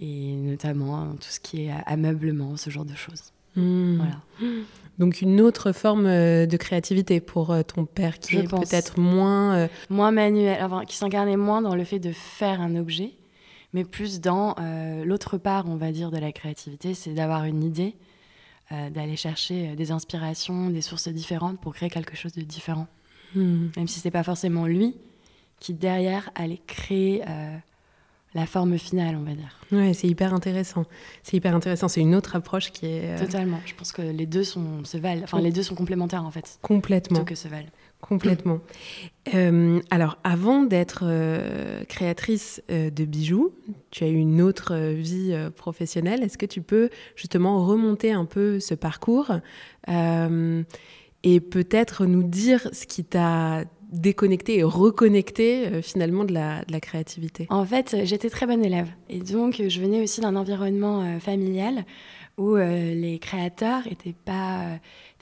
et 0.00 0.32
notamment 0.34 1.14
tout 1.14 1.28
ce 1.28 1.40
qui 1.40 1.64
est 1.64 1.72
ameublement, 1.86 2.56
ce 2.56 2.70
genre 2.70 2.84
de 2.84 2.94
choses. 2.94 3.32
Hmm. 3.56 3.96
Voilà. 3.96 4.50
Donc 4.98 5.20
une 5.20 5.40
autre 5.40 5.72
forme 5.72 6.04
de 6.04 6.56
créativité 6.56 7.20
pour 7.20 7.54
ton 7.66 7.84
père 7.84 8.18
qui 8.18 8.36
est 8.36 8.48
peut-être 8.48 8.98
moins... 8.98 9.68
Moins 9.90 10.10
manuel, 10.10 10.58
enfin, 10.62 10.84
qui 10.84 10.96
s'incarnait 10.96 11.36
moins 11.36 11.62
dans 11.62 11.74
le 11.74 11.84
fait 11.84 11.98
de 11.98 12.12
faire 12.12 12.60
un 12.60 12.76
objet, 12.76 13.12
mais 13.72 13.84
plus 13.84 14.20
dans 14.20 14.54
l'autre 15.04 15.36
part, 15.36 15.66
on 15.68 15.76
va 15.76 15.92
dire, 15.92 16.10
de 16.10 16.18
la 16.18 16.32
créativité, 16.32 16.94
c'est 16.94 17.12
d'avoir 17.12 17.44
une 17.44 17.62
idée 17.62 17.94
euh, 18.72 18.90
d'aller 18.90 19.14
chercher 19.14 19.68
euh, 19.68 19.74
des 19.76 19.92
inspirations, 19.92 20.70
des 20.70 20.80
sources 20.80 21.06
différentes 21.06 21.60
pour 21.60 21.72
créer 21.72 21.88
quelque 21.88 22.16
chose 22.16 22.32
de 22.32 22.42
différent. 22.42 22.88
Hmm. 23.36 23.68
Même 23.76 23.86
si 23.86 24.00
c'est 24.00 24.10
pas 24.10 24.24
forcément 24.24 24.66
lui 24.66 24.96
qui 25.60 25.72
derrière 25.72 26.30
allait 26.34 26.60
créer 26.66 27.22
euh, 27.26 27.56
la 28.34 28.46
forme 28.46 28.76
finale, 28.78 29.16
on 29.16 29.22
va 29.22 29.34
dire. 29.34 29.58
Ouais, 29.72 29.94
c'est 29.94 30.08
hyper 30.08 30.34
intéressant. 30.34 30.84
C'est 31.22 31.36
hyper 31.36 31.54
intéressant. 31.54 31.88
C'est 31.88 32.00
une 32.00 32.14
autre 32.14 32.36
approche 32.36 32.72
qui 32.72 32.86
est. 32.86 33.16
Totalement. 33.18 33.60
Je 33.64 33.74
pense 33.74 33.92
que 33.92 34.02
les 34.02 34.26
deux 34.26 34.44
sont 34.44 34.84
se 34.84 34.98
valent. 34.98 35.22
Enfin, 35.22 35.40
les 35.40 35.52
deux 35.52 35.62
sont 35.62 35.74
complémentaires 35.74 36.24
en 36.24 36.30
fait. 36.30 36.58
Complètement. 36.62 37.24
que 37.24 37.34
se 37.34 37.48
valent. 37.48 37.68
Complètement. 38.00 38.60
Euh, 39.34 39.80
alors, 39.90 40.18
avant 40.22 40.62
d'être 40.62 41.00
euh, 41.04 41.82
créatrice 41.84 42.62
euh, 42.70 42.90
de 42.90 43.04
bijoux, 43.04 43.52
tu 43.90 44.04
as 44.04 44.08
eu 44.08 44.16
une 44.16 44.42
autre 44.42 44.76
vie 44.76 45.34
professionnelle. 45.56 46.22
Est-ce 46.22 46.38
que 46.38 46.46
tu 46.46 46.60
peux 46.60 46.90
justement 47.16 47.66
remonter 47.66 48.12
un 48.12 48.26
peu 48.26 48.60
ce 48.60 48.74
parcours? 48.74 49.32
Et 51.26 51.40
peut-être 51.40 52.06
nous 52.06 52.22
dire 52.22 52.68
ce 52.72 52.86
qui 52.86 53.04
t'a 53.04 53.64
déconnecté 53.92 54.58
et 54.58 54.62
reconnecté 54.62 55.82
finalement 55.82 56.24
de 56.24 56.32
la, 56.32 56.80
créativité 56.80 57.46
En 57.50 57.64
fait, 57.64 57.96
j'étais 58.04 58.30
très 58.30 58.46
bonne 58.46 58.64
élève. 58.64 58.88
Et 59.08 59.20
donc, 59.20 59.62
je 59.68 59.80
venais 59.80 60.02
aussi 60.02 60.20
d'un 60.20 60.36
environnement 60.36 61.20
familial 61.20 61.84
où 62.38 62.56
les 62.56 63.18
créateurs 63.20 63.86
n'étaient 63.86 64.16
pas, 64.24 64.78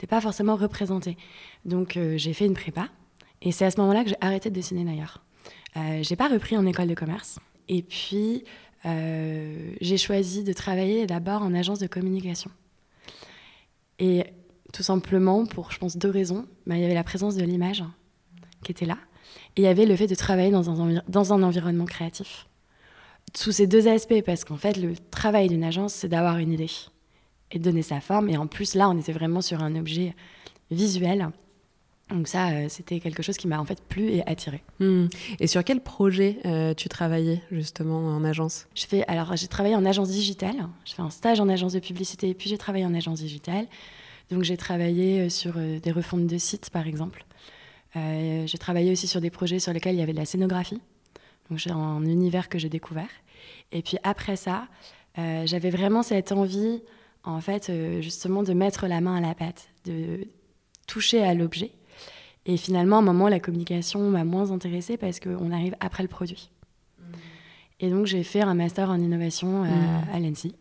pas 0.07 0.21
forcément 0.21 0.55
représentés. 0.55 1.17
Donc 1.65 1.97
euh, 1.97 2.17
j'ai 2.17 2.33
fait 2.33 2.45
une 2.45 2.53
prépa. 2.53 2.87
Et 3.41 3.51
c'est 3.51 3.65
à 3.65 3.71
ce 3.71 3.79
moment-là 3.81 4.03
que 4.03 4.09
j'ai 4.09 4.17
arrêté 4.21 4.49
de 4.49 4.55
dessiner 4.55 4.85
d'ailleurs. 4.85 5.23
Euh, 5.77 6.01
j'ai 6.01 6.15
pas 6.15 6.29
repris 6.29 6.57
en 6.57 6.65
école 6.65 6.87
de 6.87 6.93
commerce. 6.93 7.39
Et 7.67 7.81
puis 7.81 8.43
euh, 8.85 9.73
j'ai 9.81 9.97
choisi 9.97 10.43
de 10.43 10.53
travailler 10.53 11.05
d'abord 11.05 11.41
en 11.41 11.53
agence 11.53 11.79
de 11.79 11.87
communication. 11.87 12.51
Et 13.99 14.25
tout 14.75 14.83
simplement 14.83 15.45
pour, 15.45 15.71
je 15.71 15.79
pense, 15.79 15.95
deux 15.95 16.09
raisons. 16.09 16.45
Bah, 16.67 16.75
il 16.75 16.81
y 16.81 16.85
avait 16.85 16.93
la 16.93 17.05
présence 17.05 17.35
de 17.35 17.43
l'image 17.43 17.83
qui 18.61 18.73
était 18.73 18.85
là. 18.85 18.97
Et 19.55 19.61
il 19.61 19.63
y 19.63 19.67
avait 19.67 19.85
le 19.85 19.95
fait 19.95 20.07
de 20.07 20.15
travailler 20.15 20.51
dans 20.51 20.69
un, 20.69 21.01
dans 21.07 21.33
un 21.33 21.43
environnement 21.43 21.85
créatif. 21.85 22.47
Sous 23.33 23.53
ces 23.53 23.67
deux 23.67 23.87
aspects, 23.87 24.21
parce 24.25 24.43
qu'en 24.43 24.57
fait, 24.57 24.75
le 24.75 24.95
travail 25.11 25.47
d'une 25.47 25.63
agence, 25.63 25.93
c'est 25.93 26.09
d'avoir 26.09 26.39
une 26.39 26.51
idée 26.51 26.69
et 27.51 27.59
de 27.59 27.63
donner 27.63 27.83
sa 27.83 28.01
forme. 28.01 28.27
Et 28.29 28.35
en 28.35 28.47
plus, 28.47 28.75
là, 28.75 28.89
on 28.89 28.97
était 28.97 29.13
vraiment 29.13 29.41
sur 29.41 29.63
un 29.63 29.77
objet 29.77 30.13
visuel 30.71 31.31
donc 32.09 32.27
ça, 32.27 32.49
euh, 32.49 32.67
c'était 32.69 32.99
quelque 32.99 33.23
chose 33.23 33.35
qui 33.35 33.47
m'a 33.47 33.59
en 33.59 33.65
fait 33.65 33.81
plu 33.81 34.09
et 34.09 34.27
attiré. 34.27 34.61
Hmm. 34.79 35.07
Et 35.39 35.47
sur 35.47 35.63
quel 35.63 35.81
projet 35.81 36.37
euh, 36.45 36.75
tu 36.75 36.87
travaillais 36.87 37.41
justement 37.51 37.97
en 37.97 38.23
agence? 38.23 38.67
Je 38.75 38.85
fais 38.85 39.03
alors 39.07 39.35
j'ai 39.35 39.47
travaillé 39.47 39.75
en 39.75 39.85
agence 39.85 40.09
digitale. 40.09 40.67
Je 40.85 40.93
fais 40.93 41.01
un 41.01 41.09
stage 41.09 41.39
en 41.39 41.49
agence 41.49 41.73
de 41.73 41.79
publicité 41.79 42.29
et 42.29 42.35
puis 42.35 42.47
j'ai 42.47 42.59
travaillé 42.59 42.85
en 42.85 42.93
agence 42.93 43.21
digitale. 43.21 43.65
Donc 44.31 44.43
j'ai 44.43 44.57
travaillé 44.57 45.21
euh, 45.21 45.29
sur 45.29 45.53
des 45.55 45.91
refontes 45.91 46.27
de 46.27 46.37
sites 46.37 46.69
par 46.69 46.87
exemple. 46.87 47.25
j'ai 47.95 48.57
travaillé 48.59 48.91
aussi 48.91 49.07
sur 49.07 49.21
des 49.21 49.29
projets 49.29 49.59
sur 49.59 49.71
lesquels 49.71 49.95
il 49.95 49.99
y 49.99 50.03
avait 50.03 50.13
de 50.13 50.17
la 50.17 50.25
scénographie. 50.25 50.81
Donc 51.49 51.59
j'ai 51.59 51.71
un 51.71 52.03
univers 52.03 52.49
que 52.49 52.59
j'ai 52.59 52.69
découvert. 52.69 53.09
Et 53.71 53.81
puis 53.81 53.97
après 54.03 54.35
ça, 54.35 54.67
j'avais 55.15 55.69
vraiment 55.69 56.03
cette 56.03 56.31
envie 56.31 56.81
en 57.23 57.39
fait 57.39 57.71
justement 58.01 58.43
de 58.43 58.53
mettre 58.53 58.87
la 58.87 58.99
main 58.99 59.15
à 59.15 59.21
la 59.21 59.33
pâte, 59.33 59.69
de 59.85 60.27
toucher 60.87 61.23
à 61.23 61.33
l'objet 61.33 61.71
et 62.45 62.57
finalement, 62.57 62.97
à 62.97 62.99
un 62.99 63.03
moment, 63.03 63.27
la 63.27 63.39
communication 63.39 63.99
m'a 64.09 64.23
moins 64.23 64.51
intéressée 64.51 64.97
parce 64.97 65.19
qu'on 65.19 65.51
arrive 65.51 65.75
après 65.79 66.03
le 66.03 66.09
produit. 66.09 66.51
Mmh. 66.99 67.03
Et 67.79 67.89
donc, 67.89 68.05
j'ai 68.05 68.23
fait 68.23 68.41
un 68.41 68.53
master 68.53 68.89
en 68.89 68.99
innovation 68.99 69.63
à, 69.63 69.67
mmh. 69.67 70.05
à 70.13 70.19
l'ENSI. 70.19 70.55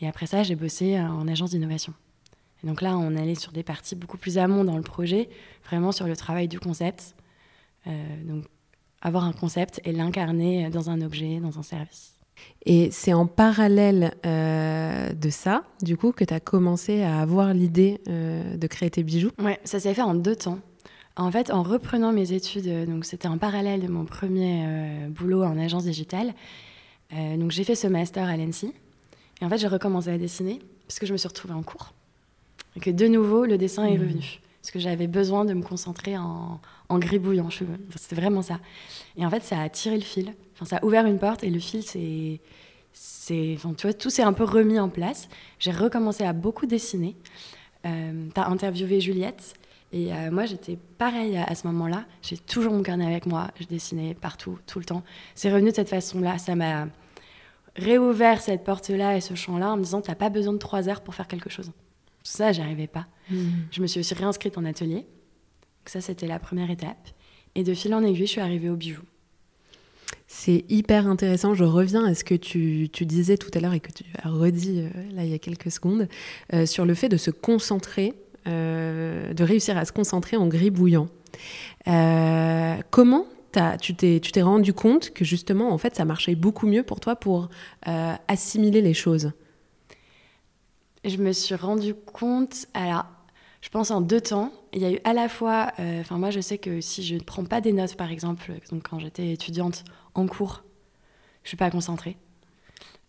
Et 0.00 0.06
après 0.06 0.26
ça, 0.26 0.44
j'ai 0.44 0.54
bossé 0.54 0.98
en 0.98 1.26
agence 1.26 1.50
d'innovation. 1.50 1.92
Et 2.62 2.66
donc 2.66 2.82
là, 2.82 2.96
on 2.96 3.16
allait 3.16 3.34
sur 3.34 3.52
des 3.52 3.62
parties 3.62 3.94
beaucoup 3.94 4.18
plus 4.18 4.38
amont 4.38 4.64
dans 4.64 4.76
le 4.76 4.82
projet, 4.82 5.28
vraiment 5.64 5.92
sur 5.92 6.06
le 6.06 6.16
travail 6.16 6.48
du 6.48 6.58
concept. 6.58 7.14
Euh, 7.86 7.90
donc, 8.24 8.44
avoir 9.00 9.24
un 9.24 9.32
concept 9.32 9.80
et 9.84 9.92
l'incarner 9.92 10.70
dans 10.70 10.90
un 10.90 11.00
objet, 11.00 11.38
dans 11.38 11.58
un 11.58 11.62
service. 11.62 12.14
Et 12.66 12.90
c'est 12.90 13.12
en 13.12 13.26
parallèle 13.26 14.14
euh, 14.26 15.12
de 15.12 15.30
ça, 15.30 15.64
du 15.82 15.96
coup, 15.96 16.12
que 16.12 16.24
tu 16.24 16.34
as 16.34 16.40
commencé 16.40 17.02
à 17.02 17.20
avoir 17.20 17.54
l'idée 17.54 18.00
euh, 18.08 18.56
de 18.56 18.66
créer 18.66 18.90
tes 18.90 19.02
bijoux? 19.02 19.30
Ouais, 19.38 19.58
ça 19.64 19.80
s'est 19.80 19.94
fait 19.94 20.02
en 20.02 20.14
deux 20.14 20.36
temps. 20.36 20.58
En 21.16 21.32
fait, 21.32 21.50
en 21.50 21.64
reprenant 21.64 22.12
mes 22.12 22.32
études, 22.32 22.68
euh, 22.68 22.86
donc 22.86 23.04
c'était 23.04 23.28
en 23.28 23.38
parallèle 23.38 23.80
de 23.80 23.88
mon 23.88 24.04
premier 24.04 24.64
euh, 24.64 25.08
boulot 25.08 25.42
en 25.42 25.58
agence 25.58 25.84
digitale. 25.84 26.32
Euh, 27.12 27.36
donc 27.36 27.50
j'ai 27.50 27.64
fait 27.64 27.74
ce 27.74 27.88
master 27.88 28.28
à 28.28 28.36
l'ENSI. 28.36 28.72
Et 29.40 29.44
en 29.44 29.48
fait, 29.48 29.58
j'ai 29.58 29.68
recommencé 29.68 30.10
à 30.10 30.18
dessiner. 30.18 30.60
parce 30.86 30.98
que 30.98 31.06
je 31.06 31.12
me 31.12 31.18
suis 31.18 31.28
retrouvée 31.28 31.54
en 31.54 31.62
cours. 31.62 31.92
Et 32.76 32.80
que 32.80 32.90
de 32.90 33.06
nouveau, 33.06 33.44
le 33.44 33.58
dessin 33.58 33.84
est 33.84 33.96
Mmh. 33.96 34.00
revenu. 34.00 34.40
Parce 34.62 34.70
que 34.72 34.78
j'avais 34.80 35.06
besoin 35.06 35.44
de 35.44 35.54
me 35.54 35.62
concentrer 35.62 36.16
en, 36.18 36.60
en 36.88 36.98
gribouillant. 36.98 37.48
Je- 37.50 37.64
C'était 37.96 38.16
vraiment 38.16 38.42
ça. 38.42 38.58
Et 39.16 39.24
en 39.24 39.30
fait, 39.30 39.42
ça 39.42 39.60
a 39.60 39.68
tiré 39.68 39.96
le 39.96 40.02
fil. 40.02 40.34
Enfin, 40.54 40.64
ça 40.64 40.76
a 40.78 40.84
ouvert 40.84 41.06
une 41.06 41.18
porte 41.18 41.42
et 41.44 41.50
le 41.50 41.58
fil, 41.60 41.82
c'est. 41.82 42.40
enfin, 43.54 43.72
tu 43.74 43.86
vois, 43.86 43.94
tout 43.94 44.10
s'est 44.10 44.22
un 44.22 44.32
peu 44.32 44.44
remis 44.44 44.78
en 44.78 44.88
place. 44.88 45.28
J'ai 45.58 45.70
recommencé 45.70 46.24
à 46.24 46.32
beaucoup 46.32 46.66
dessiner. 46.66 47.16
Euh, 47.86 48.26
tu 48.34 48.40
as 48.40 48.46
interviewé 48.48 49.00
Juliette. 49.00 49.54
Et 49.92 50.12
euh, 50.12 50.30
moi, 50.30 50.44
j'étais 50.44 50.76
pareil 50.98 51.36
à, 51.38 51.44
à 51.44 51.54
ce 51.54 51.66
moment-là. 51.68 52.04
J'ai 52.20 52.36
toujours 52.36 52.74
mon 52.74 52.82
carnet 52.82 53.06
avec 53.06 53.24
moi. 53.24 53.48
Je 53.58 53.66
dessinais 53.66 54.14
partout, 54.14 54.58
tout 54.66 54.78
le 54.80 54.84
temps. 54.84 55.02
C'est 55.34 55.50
revenu 55.50 55.70
de 55.70 55.74
cette 55.76 55.88
façon-là. 55.88 56.36
Ça 56.36 56.54
m'a 56.56 56.88
réouvert 57.76 58.40
cette 58.40 58.64
porte-là 58.64 59.16
et 59.16 59.20
ce 59.20 59.34
champ-là 59.34 59.70
en 59.72 59.76
me 59.76 59.82
disant, 59.84 60.02
tu 60.02 60.10
n'as 60.10 60.14
pas 60.16 60.28
besoin 60.28 60.52
de 60.52 60.58
trois 60.58 60.88
heures 60.88 61.00
pour 61.00 61.14
faire 61.14 61.28
quelque 61.28 61.48
chose. 61.48 61.70
Ça, 62.28 62.52
j'y 62.52 62.60
arrivais 62.60 62.86
pas. 62.86 63.06
Je 63.70 63.80
me 63.80 63.86
suis 63.86 64.00
aussi 64.00 64.12
réinscrite 64.12 64.58
en 64.58 64.64
atelier. 64.66 64.96
Donc 64.96 65.86
ça, 65.86 66.02
c'était 66.02 66.26
la 66.26 66.38
première 66.38 66.70
étape. 66.70 67.08
Et 67.54 67.64
de 67.64 67.72
fil 67.72 67.94
en 67.94 68.02
aiguille, 68.04 68.26
je 68.26 68.32
suis 68.32 68.40
arrivée 68.40 68.68
au 68.68 68.76
bijou. 68.76 69.00
C'est 70.26 70.66
hyper 70.68 71.06
intéressant. 71.06 71.54
Je 71.54 71.64
reviens 71.64 72.04
à 72.04 72.14
ce 72.14 72.24
que 72.24 72.34
tu, 72.34 72.90
tu 72.92 73.06
disais 73.06 73.38
tout 73.38 73.50
à 73.54 73.60
l'heure 73.60 73.72
et 73.72 73.80
que 73.80 73.90
tu 73.90 74.04
as 74.22 74.28
redit 74.28 74.80
euh, 74.80 74.88
là 75.14 75.24
il 75.24 75.30
y 75.30 75.34
a 75.34 75.38
quelques 75.38 75.70
secondes 75.70 76.06
euh, 76.52 76.66
sur 76.66 76.84
le 76.84 76.92
fait 76.92 77.08
de 77.08 77.16
se 77.16 77.30
concentrer, 77.30 78.12
euh, 78.46 79.32
de 79.32 79.42
réussir 79.42 79.78
à 79.78 79.86
se 79.86 79.92
concentrer 79.92 80.36
en 80.36 80.46
gribouillant. 80.46 81.08
Comment 82.90 83.26
tu 83.80 83.94
t'es 83.94 84.20
tu 84.20 84.32
t'es 84.32 84.42
rendu 84.42 84.74
compte 84.74 85.10
que 85.10 85.24
justement 85.24 85.72
en 85.72 85.78
fait 85.78 85.96
ça 85.96 86.04
marchait 86.04 86.34
beaucoup 86.34 86.66
mieux 86.66 86.82
pour 86.82 87.00
toi 87.00 87.16
pour 87.16 87.48
assimiler 88.28 88.82
les 88.82 88.94
choses? 88.94 89.32
Je 91.08 91.16
me 91.16 91.32
suis 91.32 91.54
rendu 91.54 91.94
compte, 91.94 92.66
alors, 92.74 93.06
je 93.60 93.68
pense 93.70 93.90
en 93.90 94.00
deux 94.00 94.20
temps. 94.20 94.52
Il 94.72 94.82
y 94.82 94.84
a 94.84 94.92
eu 94.92 94.98
à 95.04 95.12
la 95.12 95.28
fois, 95.28 95.72
euh, 95.78 96.00
enfin, 96.00 96.18
moi, 96.18 96.30
je 96.30 96.40
sais 96.40 96.58
que 96.58 96.80
si 96.80 97.02
je 97.02 97.14
ne 97.14 97.20
prends 97.20 97.44
pas 97.44 97.60
des 97.60 97.72
notes, 97.72 97.96
par 97.96 98.10
exemple, 98.10 98.52
donc 98.70 98.88
quand 98.88 98.98
j'étais 98.98 99.32
étudiante 99.32 99.84
en 100.14 100.26
cours, 100.26 100.64
je 101.42 101.48
suis 101.48 101.56
pas 101.56 101.70
concentrée. 101.70 102.16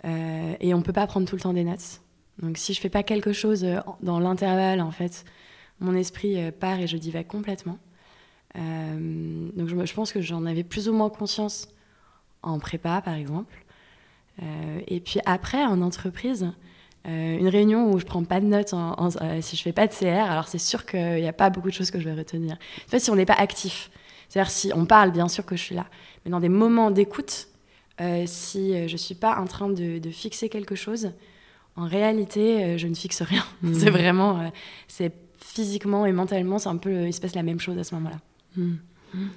Euh, 0.06 0.56
et 0.60 0.74
on 0.74 0.82
peut 0.82 0.94
pas 0.94 1.06
prendre 1.08 1.28
tout 1.28 1.36
le 1.36 1.42
temps 1.42 1.54
des 1.54 1.66
notes. 1.66 2.02
Donc, 2.42 2.58
si 2.58 2.74
je 2.74 2.80
fais 2.80 2.90
pas 2.90 3.04
quelque 3.04 3.34
chose 3.34 3.66
euh, 3.66 3.80
dans 4.02 4.20
l'intervalle, 4.20 4.80
en 4.80 4.92
fait, 4.92 5.26
mon 5.80 5.94
esprit 5.94 6.42
euh, 6.42 6.52
part 6.52 6.80
et 6.80 6.88
je 6.88 6.98
divague 6.98 7.28
complètement. 7.28 7.80
Euh, 8.56 9.50
donc, 9.56 9.68
je, 9.68 9.94
pense 9.94 10.12
que 10.12 10.22
j'en 10.22 10.46
avais 10.46 10.64
plus 10.64 10.90
ou 10.90 10.94
moins 10.94 11.10
conscience 11.10 11.68
en 12.42 12.60
prépa, 12.60 13.02
par 13.02 13.16
exemple. 13.16 13.66
Euh, 14.42 14.82
et 14.88 15.00
puis 15.00 15.20
après, 15.26 15.64
en 15.66 15.82
entreprise, 15.82 16.52
euh, 17.08 17.38
une 17.40 17.48
réunion 17.48 17.92
où 17.92 18.00
je 18.00 18.06
prends 18.06 18.24
pas 18.24 18.40
de 18.42 18.46
notes, 18.46 18.74
en- 18.74 18.94
en- 19.00 19.10
euh, 19.22 19.42
si 19.42 19.56
je 19.56 19.62
fais 19.62 19.72
pas 19.74 19.88
de 19.88 19.94
CR, 19.94 20.30
alors 20.30 20.48
c'est 20.48 20.58
sûr 20.60 20.86
qu'il 20.86 21.16
n'y 21.16 21.28
a 21.28 21.34
pas 21.34 21.50
beaucoup 21.50 21.70
de 21.70 21.74
choses 21.74 21.92
que 21.92 22.00
je 22.00 22.06
vais 22.10 22.14
retenir. 22.16 22.54
En 22.88 22.90
fait, 22.90 23.00
si 23.00 23.10
on 23.10 23.16
n'est 23.16 23.26
pas 23.26 23.34
actif, 23.36 23.90
c'est-à-dire 24.28 24.52
si 24.52 24.72
on 24.76 24.86
parle, 24.86 25.12
bien 25.12 25.28
sûr 25.28 25.46
que 25.46 25.56
je 25.56 25.62
suis 25.64 25.76
là, 25.76 25.86
mais 26.26 26.32
dans 26.32 26.40
des 26.40 26.50
moments 26.50 26.92
d'écoute, 26.92 27.48
euh, 28.02 28.24
si 28.28 28.88
je 28.88 28.98
suis 28.98 29.16
pas 29.16 29.38
en 29.40 29.46
train 29.46 29.70
de, 29.70 30.00
de 30.00 30.10
fixer 30.10 30.50
quelque 30.50 30.76
chose, 30.76 31.12
en 31.76 31.86
réalité, 31.88 32.78
je 32.78 32.88
ne 32.88 32.96
fixe 32.96 33.22
rien. 33.22 33.44
Mhm. 33.62 33.74
C'est 33.74 33.90
vraiment, 33.90 34.52
c'est 34.88 35.14
physiquement 35.40 36.06
et 36.06 36.12
mentalement, 36.12 36.60
c'est 36.60 36.70
un 36.70 36.78
peu, 36.78 37.08
il 37.08 37.14
se 37.14 37.22
passe 37.22 37.36
la 37.36 37.44
même 37.44 37.60
chose 37.60 37.78
à 37.78 37.84
ce 37.84 37.96
moment-là, 37.96 38.18
Hmm. 38.56 38.76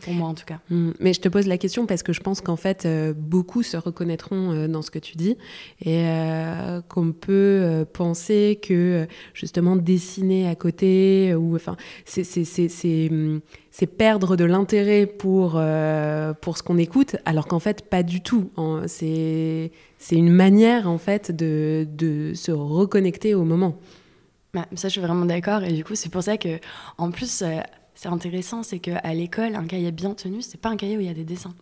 Pour 0.01 0.13
moi 0.15 0.29
en 0.29 0.35
tout 0.35 0.45
cas. 0.45 0.61
Mm. 0.71 0.91
Mais 1.01 1.13
je 1.13 1.21
te 1.21 1.29
pose 1.29 1.47
la 1.47 1.59
question 1.59 1.87
parce 1.87 2.03
que 2.03 2.13
je 2.13 2.21
pense 2.21 2.41
qu'en 2.41 2.57
fait, 2.57 2.85
euh, 2.87 3.13
beaucoup 3.17 3.63
se 3.63 3.77
reconnaîtront 3.77 4.53
euh, 4.53 4.69
dans 4.69 4.83
ce 4.83 4.91
que 4.91 4.99
tu 4.99 5.17
dis 5.17 5.37
et 5.81 6.05
euh, 6.07 6.81
qu'on 6.89 7.13
peut 7.13 7.33
euh, 7.33 7.85
penser 7.85 8.59
que 8.63 9.07
justement 9.35 9.77
dessiner 9.77 10.49
à 10.49 10.55
côté 10.55 11.31
euh, 11.33 11.37
ou 11.37 11.55
enfin 11.57 11.77
c'est 12.05 12.25
c'est 12.25 12.45
c'est 12.45 12.69
c'est 12.69 13.11
c'est 13.71 13.87
perdre 13.87 14.37
de 14.37 14.45
l'intérêt 14.45 15.07
pour 15.07 15.55
euh, 15.57 16.35
pour 16.35 16.59
ce 16.59 16.63
qu'on 16.63 16.79
écoute 16.79 17.17
alors 17.25 17.47
qu'en 17.47 17.59
fait 17.61 17.89
pas 17.89 18.03
du 18.03 18.21
tout. 18.23 18.51
En- 18.57 18.87
C'est 18.89 19.71
c'est 19.99 20.17
une 20.17 20.33
manière 20.33 20.89
en 20.89 20.99
fait 20.99 21.31
de 21.31 21.87
de 21.91 22.33
se 22.35 22.51
reconnecter 22.53 23.35
au 23.35 23.45
moment. 23.45 23.79
Bah, 24.55 24.67
ça, 24.75 24.89
je 24.89 24.93
suis 24.93 25.01
vraiment 25.01 25.25
d'accord. 25.25 25.63
Et 25.63 25.73
du 25.73 25.83
coup, 25.83 25.95
c'est 25.95 26.11
pour 26.11 26.23
ça 26.23 26.37
que, 26.37 26.59
en 26.99 27.11
plus, 27.11 27.41
euh, 27.41 27.61
c'est 27.95 28.09
intéressant, 28.09 28.63
c'est 28.63 28.79
qu'à 28.79 29.15
l'école, 29.15 29.55
un 29.55 29.67
cahier 29.67 29.93
bien 29.93 30.15
tenu, 30.15 30.43
c'est 30.43 30.61
pas 30.61 30.69
un 30.71 30.77
cahier 30.77 30.97
où 30.97 31.01
il 31.01 31.07
y 31.07 31.11
a 31.11 31.15
des 31.15 31.25
dessins. 31.25 31.55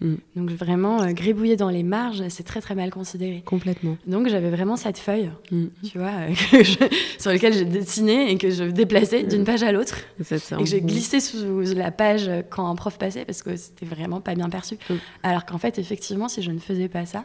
Mm. 0.00 0.14
Donc 0.36 0.50
vraiment, 0.50 1.00
euh, 1.02 1.12
gribouiller 1.12 1.56
dans 1.56 1.68
les 1.70 1.82
marges, 1.84 2.26
c'est 2.28 2.42
très 2.42 2.60
très 2.60 2.74
mal 2.74 2.90
considéré. 2.90 3.42
Complètement. 3.46 3.96
Donc 4.06 4.28
j'avais 4.28 4.50
vraiment 4.50 4.76
cette 4.76 4.98
feuille, 4.98 5.30
Mm. 5.52 5.66
tu 5.84 5.98
vois, 5.98 6.08
euh, 6.10 6.28
que 6.50 6.62
je- 6.64 6.96
sur 7.18 7.30
laquelle 7.30 7.52
j'ai 7.54 7.64
dessiné 7.64 8.30
et 8.32 8.36
que 8.38 8.50
je 8.50 8.64
déplaçais 8.64 9.22
d'une 9.22 9.44
page 9.44 9.62
à 9.62 9.70
l'autre. 9.72 9.96
Et 10.18 10.24
que 10.56 10.64
j'ai 10.64 10.80
glissé 10.80 11.20
sous 11.20 11.60
la 11.76 11.90
page 11.92 12.28
quand 12.50 12.66
un 12.68 12.74
prof 12.74 12.98
passait 12.98 13.24
parce 13.24 13.42
que 13.42 13.54
c'était 13.56 13.86
vraiment 13.86 14.20
pas 14.20 14.34
bien 14.34 14.50
perçu. 14.50 14.76
Mm. 14.90 14.94
Alors 15.22 15.46
qu'en 15.46 15.58
fait, 15.58 15.78
effectivement, 15.78 16.28
si 16.28 16.42
je 16.42 16.50
ne 16.50 16.58
faisais 16.58 16.88
pas 16.88 17.06
ça, 17.06 17.24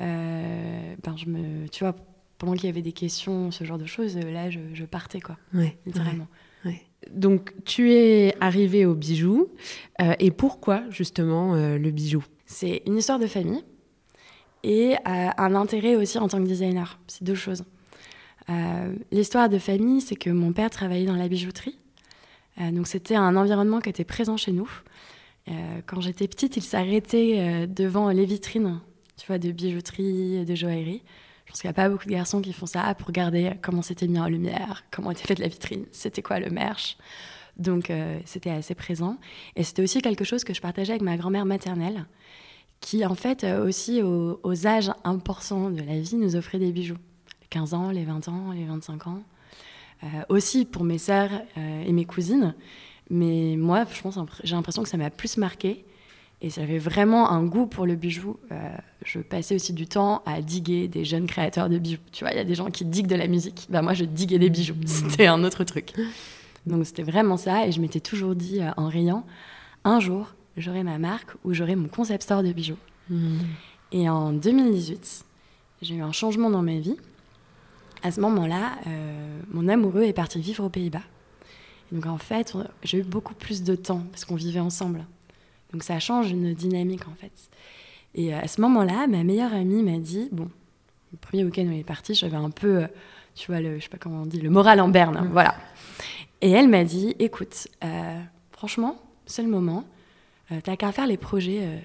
euh, 0.00 0.94
ben 1.02 1.16
je 1.16 1.26
me, 1.26 1.68
tu 1.68 1.82
vois, 1.84 1.96
pendant 2.38 2.52
qu'il 2.54 2.66
y 2.66 2.68
avait 2.68 2.82
des 2.82 2.92
questions, 2.92 3.50
ce 3.50 3.64
genre 3.64 3.78
de 3.78 3.86
choses, 3.86 4.16
là, 4.16 4.48
je, 4.50 4.60
je 4.72 4.84
partais, 4.84 5.20
quoi, 5.20 5.36
Ouais, 5.52 5.76
littéralement. 5.86 6.24
Ouais. 6.24 6.28
Donc, 7.10 7.54
tu 7.64 7.92
es 7.92 8.34
arrivé 8.40 8.84
au 8.84 8.94
bijou. 8.94 9.48
euh, 10.00 10.14
et 10.18 10.30
pourquoi, 10.30 10.82
justement, 10.90 11.54
euh, 11.54 11.78
le 11.78 11.90
bijou? 11.90 12.24
C'est 12.46 12.82
une 12.86 12.96
histoire 12.96 13.18
de 13.18 13.26
famille 13.26 13.62
et 14.64 14.94
euh, 14.94 15.28
un 15.36 15.54
intérêt 15.54 15.96
aussi 15.96 16.18
en 16.18 16.28
tant 16.28 16.38
que 16.38 16.48
designer. 16.48 16.98
C'est 17.06 17.24
deux 17.24 17.34
choses. 17.34 17.64
L'histoire 19.12 19.50
de 19.50 19.58
famille, 19.58 20.00
c'est 20.00 20.16
que 20.16 20.30
mon 20.30 20.54
père 20.54 20.70
travaillait 20.70 21.04
dans 21.04 21.16
la 21.16 21.28
bijouterie. 21.28 21.78
Donc 22.72 22.86
c'était 22.86 23.14
un 23.14 23.36
environnement 23.36 23.78
qui 23.78 23.90
était 23.90 24.04
présent 24.06 24.38
chez 24.38 24.52
nous. 24.52 24.70
Quand 25.84 26.00
j'étais 26.00 26.26
petite, 26.26 26.56
il 26.56 26.62
s'arrêtait 26.62 27.66
devant 27.66 28.08
les 28.08 28.24
vitrines, 28.24 28.80
tu 29.18 29.26
vois, 29.26 29.36
de 29.36 29.52
bijouterie, 29.52 30.46
de 30.46 30.54
joaillerie. 30.54 31.02
Je 31.48 31.52
pense 31.52 31.62
qu'il 31.62 31.68
n'y 31.68 31.70
a 31.70 31.74
pas 31.74 31.88
beaucoup 31.88 32.04
de 32.04 32.10
garçons 32.10 32.42
qui 32.42 32.52
font 32.52 32.66
ça 32.66 32.94
pour 32.94 33.06
regarder 33.06 33.52
comment 33.62 33.80
c'était 33.80 34.06
mis 34.06 34.20
en 34.20 34.26
lumière, 34.26 34.84
comment 34.90 35.12
était 35.12 35.26
faite 35.26 35.38
la 35.38 35.48
vitrine, 35.48 35.86
c'était 35.92 36.20
quoi 36.20 36.40
le 36.40 36.50
merch. 36.50 36.98
Donc 37.56 37.88
euh, 37.88 38.20
c'était 38.26 38.50
assez 38.50 38.74
présent. 38.74 39.16
Et 39.56 39.64
c'était 39.64 39.82
aussi 39.82 40.02
quelque 40.02 40.24
chose 40.24 40.44
que 40.44 40.52
je 40.52 40.60
partageais 40.60 40.92
avec 40.92 41.02
ma 41.02 41.16
grand-mère 41.16 41.46
maternelle, 41.46 42.04
qui 42.80 43.06
en 43.06 43.14
fait 43.14 43.44
euh, 43.44 43.66
aussi 43.66 44.02
aux, 44.02 44.66
âges 44.66 44.92
importants 45.04 45.70
de 45.70 45.80
la 45.80 45.98
vie 45.98 46.16
nous 46.16 46.36
offrait 46.36 46.58
des 46.58 46.70
bijoux. 46.70 46.98
Les 47.40 47.46
15 47.48 47.72
ans, 47.72 47.90
les 47.92 48.04
20 48.04 48.28
ans, 48.28 48.52
les 48.52 48.66
25 48.66 49.06
ans. 49.06 49.22
Euh, 50.04 50.06
aussi 50.28 50.66
pour 50.66 50.84
mes 50.84 50.98
sœurs 50.98 51.30
et 51.56 51.92
mes 51.92 52.04
cousines. 52.04 52.54
Mais 53.08 53.56
moi, 53.56 53.86
je 53.90 54.02
pense, 54.02 54.18
j'ai 54.44 54.54
l'impression 54.54 54.82
que 54.82 54.88
ça 54.90 54.98
m'a 54.98 55.08
plus 55.08 55.38
marqué. 55.38 55.86
Et 56.40 56.50
j'avais 56.50 56.78
vraiment 56.78 57.30
un 57.30 57.44
goût 57.44 57.66
pour 57.66 57.84
le 57.84 57.96
bijou. 57.96 58.36
Euh, 58.52 58.70
je 59.04 59.18
passais 59.18 59.56
aussi 59.56 59.72
du 59.72 59.86
temps 59.88 60.22
à 60.24 60.40
diguer 60.40 60.86
des 60.86 61.04
jeunes 61.04 61.26
créateurs 61.26 61.68
de 61.68 61.78
bijoux. 61.78 61.98
Tu 62.12 62.22
vois, 62.22 62.32
il 62.32 62.36
y 62.36 62.40
a 62.40 62.44
des 62.44 62.54
gens 62.54 62.70
qui 62.70 62.84
diguent 62.84 63.08
de 63.08 63.16
la 63.16 63.26
musique. 63.26 63.66
Ben, 63.70 63.82
moi, 63.82 63.94
je 63.94 64.04
diguais 64.04 64.38
des 64.38 64.50
bijoux. 64.50 64.76
C'était 64.86 65.26
un 65.26 65.42
autre 65.42 65.64
truc. 65.64 65.94
Donc 66.66 66.86
c'était 66.86 67.02
vraiment 67.02 67.36
ça. 67.36 67.66
Et 67.66 67.72
je 67.72 67.80
m'étais 67.80 68.00
toujours 68.00 68.36
dit 68.36 68.60
euh, 68.60 68.70
en 68.76 68.88
riant, 68.88 69.24
un 69.84 69.98
jour, 69.98 70.34
j'aurai 70.56 70.84
ma 70.84 70.98
marque 70.98 71.30
ou 71.44 71.54
j'aurai 71.54 71.74
mon 71.74 71.88
concept 71.88 72.22
store 72.22 72.42
de 72.42 72.52
bijoux. 72.52 72.78
Mm. 73.10 73.38
Et 73.90 74.08
en 74.08 74.32
2018, 74.32 75.24
j'ai 75.82 75.94
eu 75.96 76.02
un 76.02 76.12
changement 76.12 76.50
dans 76.50 76.62
ma 76.62 76.78
vie. 76.78 76.96
À 78.02 78.12
ce 78.12 78.20
moment-là, 78.20 78.78
euh, 78.86 79.40
mon 79.50 79.66
amoureux 79.66 80.02
est 80.02 80.12
parti 80.12 80.40
vivre 80.40 80.64
aux 80.64 80.68
Pays-Bas. 80.68 81.02
Donc 81.90 82.06
en 82.06 82.18
fait, 82.18 82.56
j'ai 82.84 82.98
eu 82.98 83.02
beaucoup 83.02 83.34
plus 83.34 83.62
de 83.62 83.74
temps 83.74 84.04
parce 84.12 84.24
qu'on 84.24 84.36
vivait 84.36 84.60
ensemble. 84.60 85.04
Donc 85.72 85.82
ça 85.82 85.98
change 86.00 86.30
une 86.30 86.54
dynamique 86.54 87.06
en 87.08 87.14
fait. 87.14 87.32
Et 88.14 88.34
euh, 88.34 88.40
à 88.40 88.48
ce 88.48 88.60
moment-là, 88.62 89.06
ma 89.06 89.22
meilleure 89.24 89.52
amie 89.52 89.82
m'a 89.82 89.98
dit, 89.98 90.28
bon, 90.32 90.48
le 91.12 91.18
premier 91.18 91.44
week-end 91.44 91.64
où 91.66 91.72
elle 91.72 91.80
est 91.80 91.84
partie, 91.84 92.14
j'avais 92.14 92.36
un 92.36 92.50
peu, 92.50 92.82
euh, 92.84 92.86
tu 93.34 93.50
vois, 93.50 93.60
le, 93.60 93.78
je 93.78 93.82
sais 93.84 93.88
pas 93.90 93.98
comment 93.98 94.22
on 94.22 94.26
dit, 94.26 94.40
le 94.40 94.50
moral 94.50 94.80
en 94.80 94.88
berne, 94.88 95.26
Mm. 95.26 95.32
voilà. 95.32 95.54
Et 96.40 96.50
elle 96.50 96.68
m'a 96.68 96.84
dit, 96.84 97.14
écoute, 97.18 97.68
euh, 97.84 98.20
franchement, 98.52 99.00
c'est 99.26 99.42
le 99.42 99.48
moment, 99.48 99.84
euh, 100.52 100.60
t'as 100.62 100.76
qu'à 100.76 100.92
faire 100.92 101.06
les 101.06 101.16
projets 101.16 101.60
euh, 101.62 101.78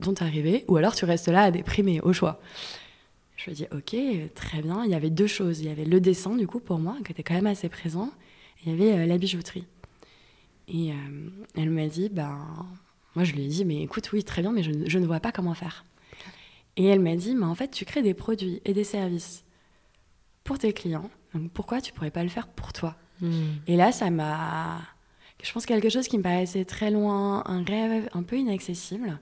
dont 0.00 0.14
t'es 0.14 0.24
arrivé, 0.24 0.64
ou 0.68 0.76
alors 0.76 0.94
tu 0.94 1.04
restes 1.04 1.28
là 1.28 1.42
à 1.44 1.50
déprimer, 1.50 2.00
au 2.00 2.12
choix. 2.12 2.40
Je 3.36 3.44
lui 3.46 3.52
ai 3.52 3.54
dit, 3.54 3.66
ok, 3.72 4.34
très 4.34 4.60
bien. 4.60 4.84
Il 4.84 4.90
y 4.90 4.94
avait 4.94 5.08
deux 5.08 5.26
choses. 5.26 5.60
Il 5.60 5.66
y 5.66 5.70
avait 5.70 5.86
le 5.86 5.98
dessin, 6.00 6.36
du 6.36 6.46
coup, 6.46 6.60
pour 6.60 6.78
moi, 6.78 6.96
qui 7.04 7.12
était 7.12 7.22
quand 7.22 7.32
même 7.34 7.46
assez 7.46 7.70
présent. 7.70 8.10
Et 8.66 8.70
il 8.70 8.78
y 8.84 8.90
avait 8.90 9.06
la 9.06 9.16
bijouterie. 9.16 9.64
Et 10.68 10.92
elle 11.56 11.70
m'a 11.70 11.86
dit, 11.86 12.10
ben, 12.10 12.36
moi 13.16 13.24
je 13.24 13.32
lui 13.32 13.44
ai 13.44 13.48
dit, 13.48 13.64
mais 13.64 13.82
écoute, 13.82 14.10
oui, 14.12 14.22
très 14.24 14.42
bien, 14.42 14.52
mais 14.52 14.62
je, 14.62 14.70
ne- 14.70 14.88
je 14.88 14.98
ne 14.98 15.06
vois 15.06 15.20
pas 15.20 15.32
comment 15.32 15.54
faire. 15.54 15.84
Et 16.76 16.84
elle 16.86 17.00
m'a 17.00 17.16
dit, 17.16 17.34
mais 17.34 17.46
en 17.46 17.54
fait, 17.54 17.70
tu 17.70 17.84
crées 17.84 18.02
des 18.02 18.14
produits 18.14 18.60
et 18.64 18.72
des 18.72 18.84
services 18.84 19.44
pour 20.44 20.58
tes 20.58 20.72
clients. 20.72 21.10
Donc 21.34 21.50
pourquoi 21.52 21.80
tu 21.80 21.92
pourrais 21.92 22.10
pas 22.10 22.22
le 22.22 22.28
faire 22.28 22.48
pour 22.48 22.72
toi? 22.72 22.96
Mm. 23.20 23.32
et 23.66 23.76
là, 23.76 23.92
ça 23.92 24.08
m'a. 24.10 24.80
Je 25.42 25.52
pense 25.52 25.66
quelque 25.66 25.88
chose 25.90 26.08
qui 26.08 26.16
me 26.18 26.22
paraissait 26.22 26.64
très 26.64 26.90
loin, 26.90 27.42
un 27.46 27.62
rêve 27.64 28.08
un 28.14 28.22
peu 28.22 28.36
inaccessible. 28.36 29.18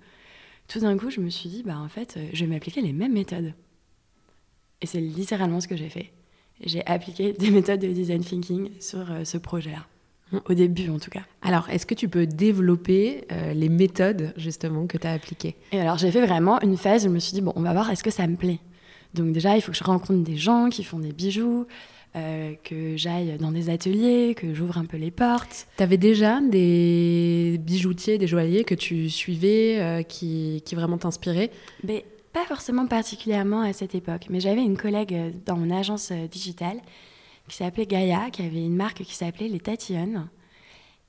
Tout 0.69 0.81
d'un 0.81 0.97
coup, 0.99 1.11
je 1.11 1.21
me 1.21 1.31
suis 1.31 1.49
dit, 1.49 1.63
bah 1.65 1.79
en 1.79 1.89
fait, 1.89 2.17
euh, 2.17 2.29
je 2.33 2.45
vais 2.45 2.51
m'appliquer 2.53 2.81
les 2.81 2.93
mêmes 2.93 3.13
méthodes. 3.15 3.55
Et 4.81 4.87
c'est 4.87 5.01
littéralement 5.01 5.61
ce 5.61 5.67
que 5.69 5.77
j'ai 5.77 5.89
fait. 5.89 6.13
J'ai 6.65 6.85
appliqué 6.87 7.33
des 7.33 7.51
méthodes 7.53 7.81
de 7.81 7.89
design 7.89 8.23
thinking 8.23 8.71
sur 8.81 9.07
ce 9.25 9.39
projet-là. 9.39 9.87
Au 10.49 10.55
début, 10.55 10.91
en 10.91 10.99
tout 10.99 11.11
cas. 11.11 11.23
Alors, 11.43 11.69
est-ce 11.71 11.87
que 11.87 11.95
tu 11.95 12.09
peux 12.09 12.27
développer 12.27 13.25
les 13.55 13.69
méthodes, 13.69 14.35
justement, 14.37 14.87
que 14.87 14.99
tu 14.99 15.07
as 15.07 15.13
appliquées? 15.13 15.57
Et 15.73 15.81
alors, 15.81 15.97
j'ai 15.97 16.11
fait 16.11 16.25
vraiment 16.25 16.61
une 16.61 16.77
phase 16.77 17.05
où 17.07 17.09
je 17.09 17.15
me 17.15 17.19
suis 17.19 17.33
dit, 17.33 17.41
bon, 17.41 17.53
on 17.57 17.63
va 17.63 17.73
voir, 17.73 17.91
est-ce 17.91 18.05
que 18.05 18.11
ça 18.11 18.27
me 18.27 18.37
plaît? 18.37 18.59
Donc, 19.15 19.33
déjà, 19.33 19.57
il 19.57 19.63
faut 19.63 19.73
que 19.73 19.79
je 19.79 19.85
rencontre 19.85 20.23
des 20.23 20.37
gens 20.37 20.69
qui 20.69 20.85
font 20.85 20.99
des 20.99 21.13
bijoux, 21.13 21.67
euh, 22.17 22.55
que 22.65 22.97
j'aille 22.97 23.37
dans 23.39 23.53
des 23.53 23.69
ateliers, 23.69 24.35
que 24.35 24.55
j'ouvre 24.55 24.79
un 24.79 24.87
peu 24.87 24.97
les 24.97 25.11
portes. 25.11 25.67
Tu 25.77 25.83
avais 25.83 25.99
déjà 25.99 26.41
des 26.41 27.61
bijoutiers, 27.61 28.17
des 28.17 28.27
joailliers 28.27 28.65
que 28.65 28.75
tu 28.75 29.11
suivais, 29.11 29.77
euh, 29.79 30.03
qui, 30.03 30.63
qui, 30.65 30.75
vraiment 30.75 30.97
t'inspiraient? 30.97 31.51
Mais 31.85 32.07
Pas 32.33 32.47
forcément 32.47 32.87
particulièrement 32.87 33.61
à 33.61 33.75
cette 33.75 33.95
époque, 33.95 34.27
mais 34.31 34.41
j'avais 34.41 34.63
une 34.63 34.79
collègue 34.79 35.15
euh, 35.15 35.31
dans 35.45 35.57
mon 35.57 35.71
agence 35.71 36.11
digitale 36.31 36.79
qui 37.49 37.57
s'appelait 37.57 37.87
Gaïa, 37.87 38.31
qui 38.31 38.43
avait 38.43 38.65
une 38.65 38.77
marque 38.77 39.03
qui 39.03 39.15
s'appelait 39.15 39.49
Les 39.49 39.61
Tatillonnes. 39.61 40.29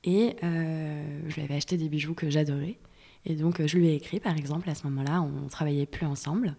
Et 0.04 0.36
je 0.42 1.36
lui 1.36 1.42
avais 1.42 1.56
acheté 1.56 1.78
des 1.78 1.90
bijoux 1.90 2.14
que 2.14 2.30
j'adorais. 2.30 2.78
Et 3.26 3.36
donc, 3.36 3.66
je 3.66 3.78
lui 3.78 3.90
ai 3.90 3.96
écrit, 3.96 4.20
par 4.20 4.38
exemple, 4.38 4.70
à 4.70 4.76
ce 4.76 4.88
moment-là, 4.88 5.22
on 5.22 5.44
ne 5.44 5.50
travaillait 5.50 5.86
plus 5.86 6.06
ensemble. 6.06 6.56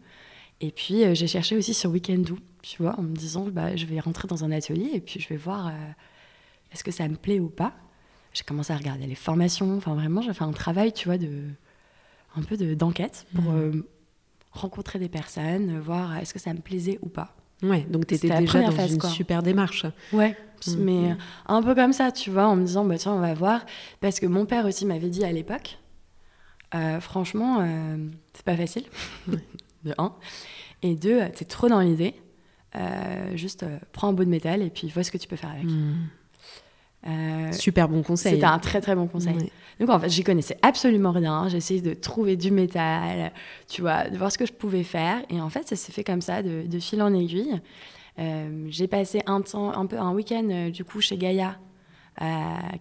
Et 0.61 0.71
puis, 0.71 1.15
j'ai 1.15 1.27
cherché 1.27 1.57
aussi 1.57 1.73
sur 1.73 1.91
Weekendoo 1.91 2.37
tu 2.63 2.83
vois, 2.83 2.99
en 2.99 3.03
me 3.03 3.15
disant, 3.15 3.47
bah, 3.49 3.77
je 3.77 3.87
vais 3.87 4.01
rentrer 4.01 4.29
dans 4.29 4.45
un 4.45 4.51
atelier 4.51 4.91
et 4.95 5.01
puis 5.01 5.21
je 5.21 5.29
vais 5.29 5.37
voir 5.37 5.69
euh, 5.69 5.73
est-ce 6.73 6.85
que 6.85 6.91
ça 6.91 7.09
me 7.09 7.17
plaît 7.17 7.41
ou 7.41 7.49
pas. 7.49 7.75
J'ai 8.33 8.45
commencé 8.45 8.73
à 8.73 8.77
regarder 8.77 9.07
les 9.07 9.15
formations, 9.15 9.77
enfin 9.77 9.95
vraiment, 9.95 10.23
j'ai 10.23 10.33
fait 10.33 10.45
un 10.45 10.53
travail, 10.53 10.93
tu 10.93 11.09
vois, 11.09 11.19
de, 11.19 11.49
un 12.37 12.43
peu 12.43 12.57
d'enquête 12.77 13.27
pour 13.35 13.53
mmh. 13.53 13.57
euh, 13.57 13.89
rencontrer 14.53 14.99
des 14.99 15.09
personnes, 15.09 15.79
voir 15.81 16.17
est-ce 16.19 16.33
que 16.33 16.39
ça 16.39 16.53
me 16.55 16.61
plaisait 16.61 16.99
ou 17.03 17.09
pas. 17.09 17.37
Ouais, 17.62 17.87
donc 17.88 18.07
tu 18.07 18.14
étais 18.14 18.29
déjà 18.29 18.62
dans 18.62 18.87
une 18.87 19.00
super 19.02 19.43
démarche. 19.43 19.87
Ouais, 20.12 20.37
mmh. 20.67 20.75
mais 20.79 21.17
un 21.47 21.62
peu 21.62 21.75
comme 21.75 21.93
ça, 21.93 22.11
tu 22.12 22.31
vois, 22.31 22.47
en 22.47 22.57
me 22.57 22.64
disant, 22.64 22.85
bah 22.85 22.97
tiens, 22.99 23.12
on 23.12 23.21
va 23.21 23.35
voir. 23.35 23.64
Parce 24.00 24.21
que 24.21 24.26
mon 24.26 24.47
père 24.47 24.67
aussi 24.67 24.87
m'avait 24.87 25.11
dit 25.11 25.25
à 25.25 25.33
l'époque, 25.33 25.79
euh, 26.75 27.00
franchement, 27.00 27.67
c'est 28.33 28.45
pas 28.45 28.57
facile, 28.57 28.85
de 29.29 29.95
un. 29.99 30.14
Et 30.83 30.95
deux, 30.95 31.21
t'es 31.35 31.45
trop 31.45 31.69
dans 31.69 31.81
l'idée. 31.81 32.14
Euh, 32.76 33.37
juste 33.37 33.64
euh, 33.64 33.79
prends 33.93 34.09
un 34.09 34.12
bout 34.12 34.25
de 34.25 34.31
métal 34.31 34.62
et 34.62 34.71
puis 34.71 34.88
vois 34.88 35.02
ce 35.02 35.11
que 35.11 35.19
tu 35.19 35.26
peux 35.26 35.37
faire 35.37 35.50
avec. 35.50 35.64
Hmm. 35.64 36.07
Euh, 37.07 37.52
Super 37.52 37.88
bon 37.88 38.02
conseil. 38.02 38.35
C'était 38.35 38.47
un 38.47 38.59
très 38.59 38.80
très 38.80 38.95
bon 38.95 39.07
conseil. 39.07 39.50
Donc 39.78 39.88
en 39.88 39.99
fait, 39.99 40.11
j'y 40.11 40.23
connaissais 40.23 40.59
absolument 40.62 41.12
rien. 41.12 41.49
J'ai 41.49 41.57
essayé 41.57 41.80
de 41.80 41.95
trouver 41.95 42.37
du 42.37 42.50
métal, 42.50 43.33
tu 43.69 43.80
vois, 43.80 44.09
de 44.11 44.19
voir 44.19 44.30
ce 44.30 44.38
que 44.38 44.47
je 44.47 44.52
pouvais 44.52 44.83
faire. 44.83 45.23
Et 45.30 45.40
en 45.40 45.49
fait, 45.49 45.66
ça 45.66 45.76
s'est 45.76 45.92
fait 45.92 46.04
comme 46.04 46.21
ça, 46.21 46.42
de, 46.42 46.66
de 46.66 46.78
fil 46.78 47.00
en 47.02 47.14
aiguille. 47.14 47.61
j'ai 48.69 48.87
passé 48.87 49.23
un 49.26 49.40
temps, 49.40 49.73
un 49.73 49.87
peu 49.87 49.99
un 49.99 50.12
week-end 50.12 50.71
du 50.71 50.85
coup 50.85 51.00
chez 51.00 51.16
Gaïa, 51.16 51.59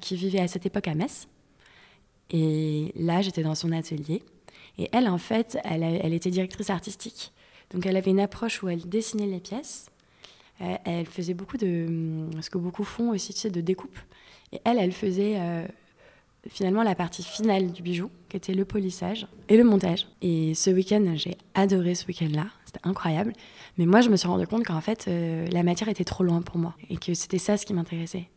qui 0.01 0.15
vivait 0.17 0.41
à 0.41 0.47
cette 0.47 0.65
époque 0.65 0.89
à 0.89 0.95
Metz. 0.95 1.27
Et 2.31 2.91
là, 2.95 3.21
j'étais 3.21 3.43
dans 3.43 3.55
son 3.55 3.71
atelier. 3.71 4.21
Et 4.77 4.89
elle, 4.91 5.07
en 5.07 5.17
fait, 5.17 5.57
elle, 5.63 5.83
elle 5.83 6.13
était 6.13 6.29
directrice 6.29 6.69
artistique. 6.69 7.31
Donc 7.71 7.85
elle 7.85 7.97
avait 7.97 8.11
une 8.11 8.19
approche 8.19 8.63
où 8.63 8.69
elle 8.69 8.87
dessinait 8.87 9.27
les 9.27 9.39
pièces. 9.39 9.87
Euh, 10.61 10.75
elle 10.85 11.05
faisait 11.05 11.33
beaucoup 11.33 11.57
de 11.57 12.27
ce 12.41 12.49
que 12.49 12.57
beaucoup 12.57 12.83
font 12.83 13.11
aussi, 13.11 13.33
tu 13.33 13.39
sais, 13.41 13.49
de 13.49 13.61
découpe. 13.61 13.97
Et 14.51 14.59
elle, 14.65 14.77
elle 14.77 14.91
faisait 14.91 15.35
euh, 15.37 15.65
finalement 16.47 16.83
la 16.83 16.95
partie 16.95 17.23
finale 17.23 17.71
du 17.71 17.81
bijou, 17.81 18.09
qui 18.29 18.37
était 18.37 18.53
le 18.53 18.65
polissage 18.65 19.27
et 19.47 19.57
le 19.57 19.63
montage. 19.63 20.07
Et 20.21 20.53
ce 20.53 20.69
week-end, 20.69 21.13
j'ai 21.15 21.37
adoré 21.53 21.95
ce 21.95 22.05
week-end-là. 22.07 22.47
C'était 22.65 22.79
incroyable. 22.83 23.33
Mais 23.77 23.85
moi, 23.85 24.01
je 24.01 24.09
me 24.09 24.17
suis 24.17 24.27
rendu 24.27 24.47
compte 24.47 24.65
qu'en 24.65 24.81
fait, 24.81 25.05
euh, 25.07 25.47
la 25.51 25.63
matière 25.63 25.89
était 25.89 26.03
trop 26.03 26.23
loin 26.23 26.41
pour 26.41 26.57
moi 26.57 26.75
et 26.89 26.97
que 26.97 27.13
c'était 27.13 27.37
ça 27.37 27.57
ce 27.57 27.65
qui 27.65 27.73
m'intéressait. 27.73 28.29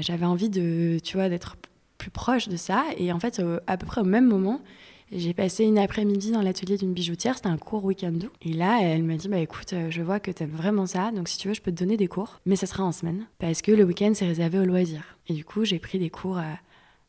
J'avais 0.00 0.26
envie 0.26 0.50
de, 0.50 0.98
tu 1.02 1.16
vois, 1.16 1.30
d'être 1.30 1.56
plus 1.96 2.10
proche 2.10 2.48
de 2.48 2.58
ça. 2.58 2.84
Et 2.98 3.10
en 3.10 3.18
fait, 3.18 3.40
à 3.66 3.78
peu 3.78 3.86
près 3.86 4.02
au 4.02 4.04
même 4.04 4.26
moment, 4.26 4.60
j'ai 5.10 5.32
passé 5.32 5.64
une 5.64 5.78
après-midi 5.78 6.32
dans 6.32 6.42
l'atelier 6.42 6.76
d'une 6.76 6.92
bijoutière, 6.92 7.36
c'était 7.36 7.48
un 7.48 7.56
cours 7.56 7.84
week-end 7.84 8.12
doux. 8.12 8.30
Et 8.42 8.52
là, 8.52 8.80
elle 8.82 9.02
m'a 9.02 9.16
dit, 9.16 9.28
bah 9.28 9.38
écoute, 9.38 9.72
euh, 9.72 9.90
je 9.90 10.02
vois 10.02 10.20
que 10.20 10.30
tu 10.30 10.42
aimes 10.42 10.50
vraiment 10.50 10.86
ça, 10.86 11.10
donc 11.12 11.28
si 11.28 11.38
tu 11.38 11.48
veux, 11.48 11.54
je 11.54 11.62
peux 11.62 11.70
te 11.70 11.78
donner 11.78 11.96
des 11.96 12.08
cours, 12.08 12.40
mais 12.44 12.56
ça 12.56 12.66
sera 12.66 12.84
en 12.84 12.92
semaine, 12.92 13.26
parce 13.38 13.62
que 13.62 13.72
le 13.72 13.84
week-end, 13.84 14.12
c'est 14.14 14.26
réservé 14.26 14.58
au 14.58 14.64
loisir. 14.64 15.16
Et 15.28 15.32
du 15.32 15.44
coup, 15.44 15.64
j'ai 15.64 15.78
pris 15.78 15.98
des 15.98 16.10
cours 16.10 16.38
à, 16.38 16.58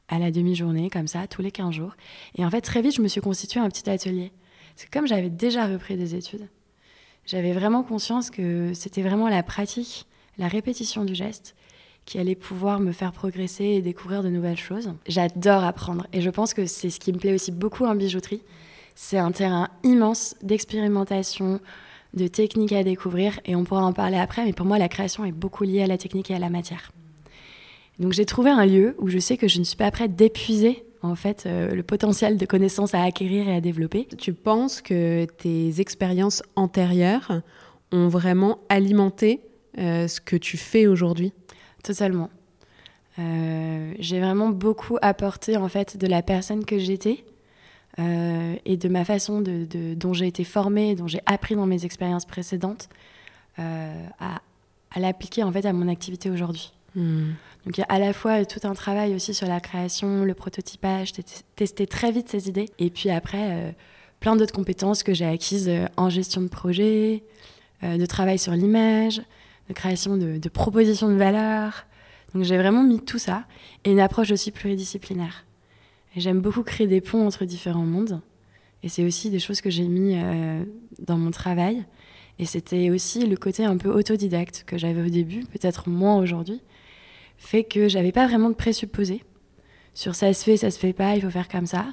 à 0.07 0.19
la 0.19 0.31
demi-journée, 0.31 0.89
comme 0.89 1.07
ça, 1.07 1.27
tous 1.27 1.41
les 1.41 1.51
15 1.51 1.73
jours. 1.73 1.95
Et 2.35 2.45
en 2.45 2.49
fait, 2.49 2.61
très 2.61 2.81
vite, 2.81 2.95
je 2.95 3.01
me 3.01 3.07
suis 3.07 3.21
constitué 3.21 3.59
un 3.59 3.69
petit 3.69 3.89
atelier. 3.89 4.31
Parce 4.75 4.85
que 4.85 4.91
comme 4.91 5.07
j'avais 5.07 5.29
déjà 5.29 5.67
repris 5.67 5.97
des 5.97 6.15
études, 6.15 6.47
j'avais 7.25 7.51
vraiment 7.51 7.83
conscience 7.83 8.29
que 8.29 8.73
c'était 8.73 9.01
vraiment 9.01 9.29
la 9.29 9.43
pratique, 9.43 10.07
la 10.37 10.47
répétition 10.47 11.05
du 11.05 11.15
geste 11.15 11.55
qui 12.09 12.17
allait 12.17 12.33
pouvoir 12.33 12.79
me 12.79 12.91
faire 12.91 13.11
progresser 13.11 13.65
et 13.65 13.81
découvrir 13.83 14.23
de 14.23 14.29
nouvelles 14.29 14.57
choses. 14.57 14.91
J'adore 15.07 15.63
apprendre 15.63 16.07
et 16.11 16.21
je 16.21 16.31
pense 16.31 16.55
que 16.55 16.65
c'est 16.65 16.89
ce 16.89 16.99
qui 16.99 17.13
me 17.13 17.19
plaît 17.19 17.35
aussi 17.35 17.51
beaucoup 17.51 17.85
en 17.85 17.93
bijouterie. 17.93 18.41
C'est 18.95 19.19
un 19.19 19.31
terrain 19.31 19.69
immense 19.83 20.35
d'expérimentation, 20.41 21.59
de 22.15 22.27
techniques 22.27 22.73
à 22.73 22.83
découvrir 22.83 23.39
et 23.45 23.55
on 23.55 23.63
pourra 23.63 23.83
en 23.83 23.93
parler 23.93 24.17
après, 24.17 24.43
mais 24.43 24.53
pour 24.53 24.65
moi 24.65 24.79
la 24.79 24.89
création 24.89 25.23
est 25.23 25.31
beaucoup 25.31 25.63
liée 25.63 25.83
à 25.83 25.87
la 25.87 25.99
technique 25.99 26.31
et 26.31 26.33
à 26.33 26.39
la 26.39 26.49
matière. 26.49 26.91
Donc 27.99 28.13
j'ai 28.13 28.25
trouvé 28.25 28.49
un 28.49 28.65
lieu 28.65 28.95
où 28.97 29.07
je 29.09 29.19
sais 29.19 29.37
que 29.37 29.47
je 29.47 29.59
ne 29.59 29.63
suis 29.63 29.77
pas 29.77 29.91
prête 29.91 30.15
d'épuiser 30.15 30.83
en 31.03 31.13
fait 31.13 31.43
euh, 31.45 31.75
le 31.75 31.83
potentiel 31.83 32.37
de 32.37 32.45
connaissances 32.47 32.95
à 32.95 33.03
acquérir 33.03 33.47
et 33.47 33.55
à 33.55 33.61
développer. 33.61 34.07
Tu 34.17 34.33
penses 34.33 34.81
que 34.81 35.25
tes 35.25 35.79
expériences 35.79 36.41
antérieures 36.55 37.43
ont 37.91 38.07
vraiment 38.07 38.57
alimenté 38.67 39.41
euh, 39.77 40.07
ce 40.07 40.19
que 40.19 40.35
tu 40.35 40.57
fais 40.57 40.87
aujourd'hui? 40.87 41.33
Totalement. 41.83 42.29
Euh, 43.19 43.93
j'ai 43.99 44.19
vraiment 44.19 44.49
beaucoup 44.49 44.97
apporté 45.01 45.57
en 45.57 45.67
fait 45.67 45.97
de 45.97 46.07
la 46.07 46.21
personne 46.21 46.63
que 46.63 46.77
j'étais 46.77 47.25
euh, 47.97 48.55
et 48.65 48.77
de 48.77 48.87
ma 48.87 49.03
façon 49.03 49.41
de, 49.41 49.65
dont 49.95 50.13
j'ai 50.13 50.27
été 50.27 50.43
formée, 50.43 50.95
dont 50.95 51.07
j'ai 51.07 51.21
appris 51.25 51.55
dans 51.55 51.65
mes 51.65 51.85
expériences 51.85 52.25
précédentes 52.25 52.87
euh, 53.57 54.05
à, 54.19 54.39
l'appliquer 54.99 55.43
en 55.43 55.51
fait 55.51 55.65
à 55.65 55.73
mon 55.73 55.87
activité 55.89 56.29
aujourd'hui. 56.29 56.71
Hmm. 56.95 57.31
Donc 57.65 57.77
il 57.77 57.81
y 57.81 57.83
a 57.83 57.87
à 57.89 57.99
la 57.99 58.13
fois 58.13 58.45
tout 58.45 58.65
un 58.65 58.73
travail 58.73 59.15
aussi 59.15 59.33
sur 59.33 59.47
la 59.47 59.59
création, 59.59 60.23
le 60.23 60.33
prototypage, 60.33 61.11
tester 61.55 61.87
très 61.87 62.11
vite 62.11 62.29
ces 62.29 62.47
idées 62.47 62.69
et 62.79 62.89
puis 62.89 63.09
après 63.09 63.75
plein 64.21 64.35
d'autres 64.35 64.53
compétences 64.53 65.03
que 65.03 65.13
j'ai 65.13 65.25
acquises 65.25 65.69
en 65.97 66.09
gestion 66.09 66.41
de 66.41 66.47
projet, 66.47 67.23
de 67.83 68.05
travail 68.05 68.39
sur 68.39 68.53
l'image, 68.53 69.21
de 69.69 69.73
création 69.73 70.17
de, 70.17 70.49
propositions 70.49 71.07
de 71.07 71.15
valeur. 71.15 71.85
Donc 72.33 72.43
j'ai 72.43 72.57
vraiment 72.57 72.83
mis 72.83 72.99
tout 72.99 73.19
ça 73.19 73.45
et 73.85 73.91
une 73.91 73.99
approche 73.99 74.31
aussi 74.31 74.51
pluridisciplinaire. 74.51 75.45
Et 76.15 76.19
j'aime 76.19 76.41
beaucoup 76.41 76.63
créer 76.63 76.87
des 76.87 77.01
ponts 77.01 77.25
entre 77.25 77.45
différents 77.45 77.85
mondes. 77.85 78.21
Et 78.81 78.89
c'est 78.89 79.05
aussi 79.05 79.29
des 79.29 79.39
choses 79.39 79.61
que 79.61 79.69
j'ai 79.69 79.87
mis 79.87 80.15
euh, 80.15 80.63
dans 80.99 81.17
mon 81.17 81.31
travail. 81.31 81.85
Et 82.39 82.45
c'était 82.45 82.89
aussi 82.89 83.25
le 83.27 83.35
côté 83.37 83.65
un 83.65 83.77
peu 83.77 83.89
autodidacte 83.89 84.63
que 84.65 84.77
j'avais 84.77 85.01
au 85.01 85.09
début, 85.09 85.45
peut-être 85.45 85.89
moins 85.89 86.17
aujourd'hui, 86.17 86.61
fait 87.37 87.63
que 87.63 87.87
j'avais 87.87 88.11
pas 88.11 88.27
vraiment 88.27 88.49
de 88.49 88.55
présupposés 88.55 89.23
sur 89.93 90.15
ça 90.15 90.31
se 90.33 90.43
fait, 90.43 90.55
ça 90.55 90.71
se 90.71 90.79
fait 90.79 90.93
pas, 90.93 91.15
il 91.15 91.21
faut 91.21 91.29
faire 91.29 91.49
comme 91.49 91.65
ça. 91.65 91.87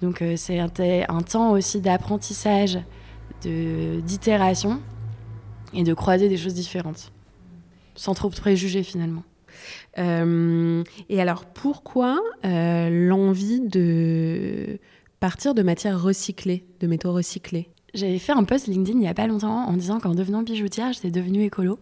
Donc 0.00 0.22
euh, 0.22 0.34
c'est 0.36 0.58
un, 0.58 0.70
un, 1.08 1.20
temps 1.20 1.52
aussi 1.52 1.80
d'apprentissage, 1.80 2.78
d'itération 3.42 4.80
et 5.74 5.84
de 5.84 5.94
croiser 5.94 6.28
des 6.28 6.36
choses 6.36 6.54
différentes, 6.54 7.12
sans 7.94 8.14
trop 8.14 8.30
préjuger 8.30 8.82
finalement. 8.82 9.24
Euh, 9.98 10.82
et 11.08 11.20
alors, 11.20 11.46
pourquoi 11.46 12.20
euh, 12.44 12.90
l'envie 12.90 13.60
de 13.60 14.78
partir 15.20 15.54
de 15.54 15.62
matières 15.62 16.00
recyclées, 16.00 16.64
de 16.80 16.86
métaux 16.86 17.12
recyclés? 17.12 17.68
J'avais 17.94 18.18
fait 18.18 18.32
un 18.32 18.44
post 18.44 18.66
LinkedIn 18.66 18.98
il 18.98 19.02
n'y 19.02 19.08
a 19.08 19.14
pas 19.14 19.26
longtemps 19.26 19.66
en 19.68 19.72
disant 19.74 20.00
qu'en 20.00 20.14
devenant 20.14 20.42
bijoutière, 20.42 20.92
j'étais 20.92 21.10
devenue 21.10 21.44
écolo. 21.44 21.78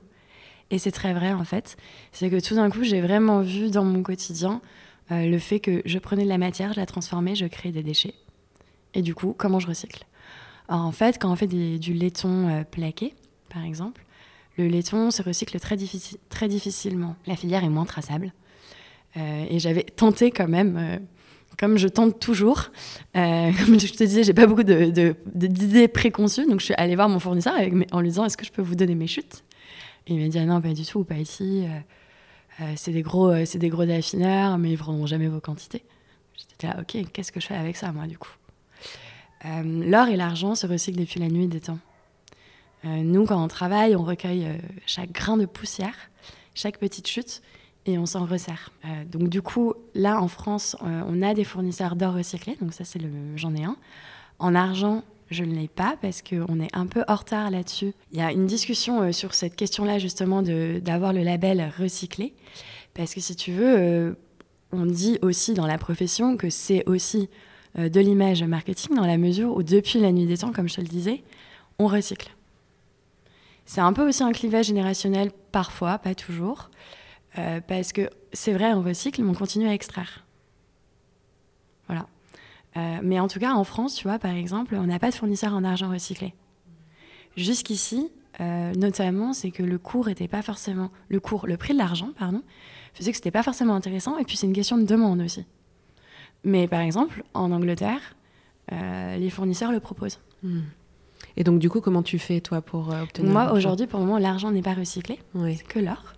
Et 0.70 0.78
c'est 0.78 0.90
très 0.90 1.12
vrai 1.12 1.32
en 1.32 1.44
fait. 1.44 1.76
C'est 2.12 2.30
que 2.30 2.40
tout 2.40 2.54
d'un 2.54 2.70
coup, 2.70 2.82
j'ai 2.82 3.00
vraiment 3.00 3.40
vu 3.40 3.70
dans 3.70 3.84
mon 3.84 4.02
quotidien 4.02 4.60
euh, 5.10 5.26
le 5.26 5.38
fait 5.38 5.60
que 5.60 5.82
je 5.84 5.98
prenais 5.98 6.24
de 6.24 6.28
la 6.28 6.38
matière, 6.38 6.72
je 6.72 6.80
la 6.80 6.86
transformais, 6.86 7.34
je 7.34 7.46
créais 7.46 7.72
des 7.72 7.82
déchets. 7.82 8.14
Et 8.94 9.02
du 9.02 9.14
coup, 9.14 9.34
comment 9.36 9.58
je 9.58 9.66
recycle? 9.66 10.04
Alors, 10.68 10.84
En 10.84 10.92
fait, 10.92 11.18
quand 11.18 11.30
on 11.32 11.36
fait 11.36 11.46
du 11.46 11.94
laiton 11.94 12.64
plaqué, 12.70 13.14
par 13.52 13.64
exemple, 13.64 14.04
le 14.58 14.66
laiton 14.66 15.10
se 15.10 15.22
recycle 15.22 15.58
très, 15.58 15.76
difficilement. 15.76 17.16
La 17.26 17.36
filière 17.36 17.64
est 17.64 17.68
moins 17.68 17.84
traçable. 17.84 18.32
Euh, 19.16 19.44
et 19.48 19.58
j'avais 19.58 19.82
tenté 19.82 20.30
quand 20.30 20.48
même, 20.48 20.76
euh, 20.78 20.98
comme 21.58 21.76
je 21.78 21.88
tente 21.88 22.18
toujours, 22.18 22.70
euh, 23.16 23.50
comme 23.64 23.78
je 23.78 23.92
te 23.92 24.04
disais, 24.04 24.24
j'ai 24.24 24.34
pas 24.34 24.46
beaucoup 24.46 24.62
d'idées 24.62 25.88
préconçues, 25.88 26.46
donc 26.46 26.60
je 26.60 26.66
suis 26.66 26.74
allée 26.74 26.94
voir 26.94 27.08
mon 27.08 27.18
fournisseur 27.18 27.54
en 27.92 28.00
lui 28.00 28.08
disant 28.08 28.24
est-ce 28.24 28.36
que 28.36 28.44
je 28.44 28.52
peux 28.52 28.62
vous 28.62 28.74
donner 28.74 28.94
mes 28.94 29.06
chutes? 29.06 29.44
Et 30.06 30.14
il 30.14 30.20
m'a 30.20 30.28
dit 30.28 30.38
ah 30.38 30.46
non, 30.46 30.60
pas 30.60 30.72
du 30.72 30.84
tout, 30.84 31.04
pas 31.04 31.16
ici. 31.16 31.64
c'est 32.76 32.90
des 32.90 33.02
gros, 33.02 33.44
c'est 33.44 33.58
des 33.58 33.68
gros 33.68 33.82
affineurs, 33.82 34.58
mais 34.58 34.72
ils 34.72 34.78
prendront 34.78 35.06
jamais 35.06 35.28
vos 35.28 35.40
quantités. 35.40 35.84
J'étais 36.36 36.66
là, 36.66 36.78
ok, 36.80 37.12
qu'est-ce 37.12 37.30
que 37.30 37.40
je 37.40 37.46
fais 37.46 37.54
avec 37.54 37.76
ça 37.76 37.92
moi 37.92 38.06
du 38.06 38.18
coup? 38.18 38.32
L'or 39.44 40.08
et 40.08 40.16
l'argent 40.16 40.54
se 40.54 40.66
recyclent 40.66 41.00
depuis 41.00 41.20
la 41.20 41.28
nuit 41.28 41.48
des 41.48 41.60
temps. 41.60 41.78
Nous, 42.84 43.26
quand 43.26 43.42
on 43.42 43.48
travaille, 43.48 43.94
on 43.94 44.02
recueille 44.02 44.48
chaque 44.86 45.12
grain 45.12 45.36
de 45.36 45.46
poussière, 45.46 45.94
chaque 46.54 46.78
petite 46.78 47.06
chute, 47.06 47.42
et 47.86 47.98
on 47.98 48.06
s'en 48.06 48.26
resserre. 48.26 48.70
donc 49.10 49.28
du 49.28 49.42
coup, 49.42 49.74
là, 49.94 50.20
en 50.20 50.28
France, 50.28 50.76
on 50.82 51.22
a 51.22 51.34
des 51.34 51.44
fournisseurs 51.44 51.96
d'or 51.96 52.14
recyclé, 52.14 52.56
donc 52.60 52.72
ça, 52.72 52.84
c'est 52.84 52.98
le, 52.98 53.08
j'en 53.36 53.54
ai 53.54 53.64
un. 53.64 53.76
En 54.38 54.54
argent, 54.54 55.04
je 55.32 55.44
ne 55.44 55.54
l'ai 55.54 55.68
pas 55.68 55.96
parce 56.00 56.22
qu'on 56.22 56.60
est 56.60 56.74
un 56.74 56.86
peu 56.86 57.02
en 57.08 57.16
retard 57.16 57.50
là-dessus. 57.50 57.92
Il 58.12 58.18
y 58.18 58.22
a 58.22 58.30
une 58.30 58.46
discussion 58.46 59.02
euh, 59.02 59.12
sur 59.12 59.34
cette 59.34 59.56
question-là, 59.56 59.98
justement, 59.98 60.42
d'avoir 60.42 61.12
le 61.12 61.22
label 61.22 61.72
recyclé. 61.78 62.34
Parce 62.94 63.14
que 63.14 63.20
si 63.20 63.34
tu 63.34 63.52
veux, 63.52 63.78
euh, 63.78 64.12
on 64.72 64.86
dit 64.86 65.18
aussi 65.22 65.54
dans 65.54 65.66
la 65.66 65.78
profession 65.78 66.36
que 66.36 66.50
c'est 66.50 66.86
aussi 66.86 67.28
euh, 67.78 67.88
de 67.88 68.00
l'image 68.00 68.42
marketing 68.44 68.94
dans 68.94 69.06
la 69.06 69.16
mesure 69.16 69.56
où 69.56 69.62
depuis 69.62 70.00
la 70.00 70.12
nuit 70.12 70.26
des 70.26 70.38
temps, 70.38 70.52
comme 70.52 70.68
je 70.68 70.76
te 70.76 70.80
le 70.80 70.88
disais, 70.88 71.22
on 71.78 71.86
recycle. 71.86 72.30
C'est 73.64 73.80
un 73.80 73.92
peu 73.92 74.06
aussi 74.06 74.22
un 74.22 74.32
clivage 74.32 74.66
générationnel 74.66 75.30
parfois, 75.52 75.98
pas 75.98 76.14
toujours, 76.14 76.70
parce 77.66 77.92
que 77.92 78.10
c'est 78.32 78.52
vrai, 78.52 78.72
on 78.72 78.82
recycle, 78.82 79.22
mais 79.22 79.30
on 79.30 79.34
continue 79.34 79.68
à 79.68 79.74
extraire. 79.74 80.24
Voilà. 81.86 82.06
Euh, 82.76 83.00
mais 83.02 83.20
en 83.20 83.28
tout 83.28 83.38
cas, 83.38 83.52
en 83.52 83.64
France, 83.64 83.94
tu 83.94 84.08
vois, 84.08 84.18
par 84.18 84.32
exemple, 84.32 84.74
on 84.76 84.84
n'a 84.84 84.98
pas 84.98 85.10
de 85.10 85.14
fournisseur 85.14 85.54
en 85.54 85.64
argent 85.64 85.90
recyclé. 85.90 86.34
Jusqu'ici, 87.36 88.10
euh, 88.40 88.72
notamment, 88.74 89.32
c'est 89.32 89.50
que 89.50 89.62
le 89.62 89.78
cours 89.78 90.08
était 90.08 90.28
pas 90.28 90.42
forcément 90.42 90.90
le 91.08 91.20
cours, 91.20 91.46
le 91.46 91.56
prix 91.56 91.74
de 91.74 91.78
l'argent, 91.78 92.10
pardon, 92.18 92.42
faisait 92.94 93.10
que 93.10 93.16
c'était 93.16 93.30
pas 93.30 93.42
forcément 93.42 93.74
intéressant. 93.74 94.16
Et 94.18 94.24
puis 94.24 94.36
c'est 94.36 94.46
une 94.46 94.52
question 94.52 94.78
de 94.78 94.84
demande 94.84 95.20
aussi. 95.20 95.44
Mais 96.44 96.66
par 96.66 96.80
exemple, 96.80 97.22
en 97.34 97.52
Angleterre, 97.52 98.16
euh, 98.72 99.16
les 99.16 99.30
fournisseurs 99.30 99.72
le 99.72 99.80
proposent. 99.80 100.20
Hmm. 100.42 100.62
Et 101.36 101.44
donc, 101.44 101.58
du 101.58 101.70
coup, 101.70 101.80
comment 101.80 102.02
tu 102.02 102.18
fais, 102.18 102.40
toi, 102.40 102.60
pour 102.60 102.88
obtenir 102.88 103.30
Moi, 103.30 103.52
aujourd'hui, 103.52 103.86
pour 103.86 104.00
le 104.00 104.06
moment, 104.06 104.18
l'argent 104.18 104.50
n'est 104.50 104.62
pas 104.62 104.74
recyclé. 104.74 105.18
C'est 105.34 105.66
que 105.66 105.78
l'or. 105.78 106.14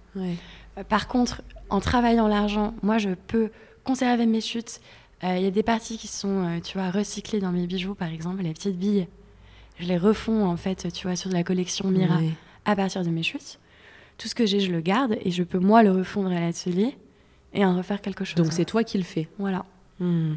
par 0.88 1.08
contre, 1.08 1.42
en 1.70 1.80
travaillant 1.80 2.28
l'argent, 2.28 2.74
moi, 2.82 2.98
je 2.98 3.10
peux 3.10 3.50
conserver 3.84 4.26
mes 4.26 4.40
chutes, 4.40 4.80
il 5.22 5.28
euh, 5.28 5.38
y 5.38 5.46
a 5.46 5.50
des 5.50 5.62
parties 5.62 5.96
qui 5.96 6.06
sont, 6.06 6.44
euh, 6.44 6.60
tu 6.60 6.76
vois, 6.76 6.90
recyclées 6.90 7.40
dans 7.40 7.52
mes 7.52 7.66
bijoux, 7.66 7.94
par 7.94 8.08
exemple, 8.08 8.42
les 8.42 8.52
petites 8.52 8.78
billes. 8.78 9.06
Je 9.78 9.86
les 9.86 9.96
refonds, 9.96 10.44
en 10.44 10.56
fait, 10.56 10.92
tu 10.92 11.06
vois, 11.06 11.16
sur 11.16 11.30
la 11.30 11.42
collection 11.42 11.88
Mira 11.88 12.18
à 12.64 12.76
partir 12.76 13.02
de 13.02 13.08
mes 13.08 13.22
chutes. 13.22 13.58
Tout 14.18 14.28
ce 14.28 14.34
que 14.34 14.44
j'ai, 14.46 14.60
je 14.60 14.70
le 14.70 14.80
garde 14.80 15.16
et 15.22 15.30
je 15.30 15.42
peux, 15.42 15.58
moi, 15.58 15.82
le 15.82 15.92
refondre 15.92 16.30
à 16.30 16.40
l'atelier 16.40 16.96
et 17.54 17.64
en 17.64 17.76
refaire 17.76 18.00
quelque 18.02 18.24
chose. 18.24 18.36
Donc, 18.36 18.52
c'est 18.52 18.66
toi 18.66 18.84
qui 18.84 18.98
le 18.98 19.04
fais 19.04 19.28
Voilà. 19.38 19.64
Hmm. 19.98 20.34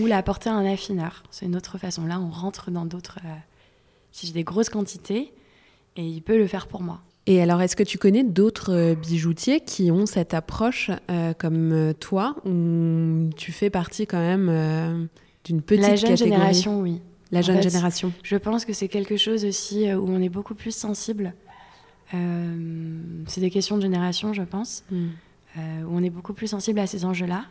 Ou 0.00 0.06
l'apporter 0.06 0.48
à 0.48 0.54
un 0.54 0.64
affineur. 0.64 1.22
C'est 1.30 1.46
une 1.46 1.54
autre 1.54 1.78
façon. 1.78 2.06
Là, 2.06 2.18
on 2.18 2.30
rentre 2.30 2.70
dans 2.70 2.84
d'autres. 2.86 3.18
Euh, 3.24 3.28
si 4.14 4.28
j'ai 4.28 4.32
des 4.32 4.44
grosses 4.44 4.70
quantités, 4.70 5.32
et 5.96 6.06
il 6.06 6.22
peut 6.22 6.38
le 6.38 6.46
faire 6.46 6.68
pour 6.68 6.82
moi. 6.82 7.00
Et 7.26 7.42
alors, 7.42 7.60
est-ce 7.60 7.74
que 7.74 7.82
tu 7.82 7.98
connais 7.98 8.22
d'autres 8.22 8.72
euh, 8.72 8.94
bijoutiers 8.94 9.60
qui 9.60 9.90
ont 9.90 10.06
cette 10.06 10.34
approche 10.34 10.90
euh, 11.10 11.32
comme 11.34 11.72
euh, 11.72 11.92
toi, 11.94 12.36
ou 12.44 13.28
tu 13.36 13.50
fais 13.50 13.70
partie 13.70 14.06
quand 14.06 14.18
même 14.18 15.08
d'une 15.44 15.62
petite 15.62 15.82
La 15.82 15.96
jeune 15.96 16.16
génération, 16.16 16.80
oui. 16.80 17.00
La 17.32 17.42
jeune 17.42 17.60
génération. 17.60 18.12
Je 18.22 18.36
pense 18.36 18.64
que 18.64 18.72
c'est 18.72 18.86
quelque 18.86 19.16
chose 19.16 19.44
aussi 19.44 19.92
où 19.92 20.08
on 20.08 20.22
est 20.22 20.28
beaucoup 20.28 20.54
plus 20.54 20.74
sensible. 20.74 21.34
c'est 22.12 23.40
des 23.40 23.50
questions 23.50 23.76
de 23.76 23.82
génération, 23.82 24.32
je 24.32 24.42
pense, 24.42 24.84
hmm. 24.92 25.08
où 25.56 25.90
on 25.90 26.04
est 26.04 26.10
beaucoup 26.10 26.34
plus 26.34 26.46
sensible 26.46 26.78
à 26.78 26.86
ces 26.86 27.04
enjeux-là. 27.04 27.46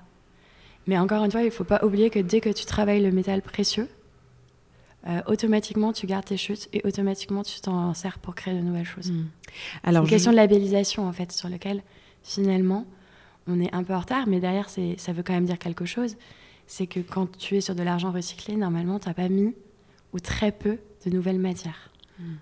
Mais 0.88 0.98
encore 0.98 1.26
une 1.26 1.32
fois, 1.32 1.42
il 1.42 1.48
ne 1.48 1.52
faut 1.52 1.66
pas 1.66 1.84
oublier 1.84 2.10
que 2.10 2.20
dès 2.20 2.40
que 2.40 2.50
tu 2.50 2.64
travailles 2.66 3.04
le 3.04 3.12
métal 3.12 3.42
précieux, 3.42 3.90
euh, 5.06 5.22
automatiquement 5.28 5.92
tu 5.92 6.08
gardes 6.08 6.26
tes 6.26 6.38
chutes 6.38 6.70
et 6.72 6.82
automatiquement 6.86 7.44
tu 7.44 7.60
t'en 7.60 7.94
sers 7.94 8.20
pour 8.20 8.36
créer 8.36 8.54
de 8.54 8.62
nouvelles 8.62 8.86
choses. 8.86 9.12
Hmm. 9.12 9.26
Alors, 9.84 10.04
une 10.04 10.10
question 10.10 10.32
de 10.32 10.38
labellisation 10.38 11.06
en 11.06 11.12
fait 11.12 11.32
sur 11.34 11.50
lequel 11.50 11.84
finalement 12.24 12.86
on 13.46 13.60
est 13.60 13.74
un 13.74 13.84
peu 13.84 13.94
en 13.94 14.00
retard, 14.00 14.28
mais 14.28 14.40
derrière 14.40 14.70
ça 14.70 15.12
veut 15.12 15.24
quand 15.24 15.34
même 15.34 15.46
dire 15.46 15.60
quelque 15.60 15.84
chose. 15.84 16.16
C'est 16.68 16.88
que 16.88 17.02
quand 17.02 17.38
tu 17.38 17.58
es 17.58 17.62
sur 17.62 17.76
de 17.76 17.84
l'argent 17.84 18.12
recyclé, 18.12 18.56
normalement 18.56 18.98
tu 18.98 19.10
n'as 19.10 19.14
pas 19.14 19.28
mis 19.28 19.54
ou 20.14 20.22
très 20.22 20.54
peu 20.54 20.78
de 21.06 21.12
nouvelles 21.12 21.40
matières. 21.40 21.92
Hmm. 22.18 22.36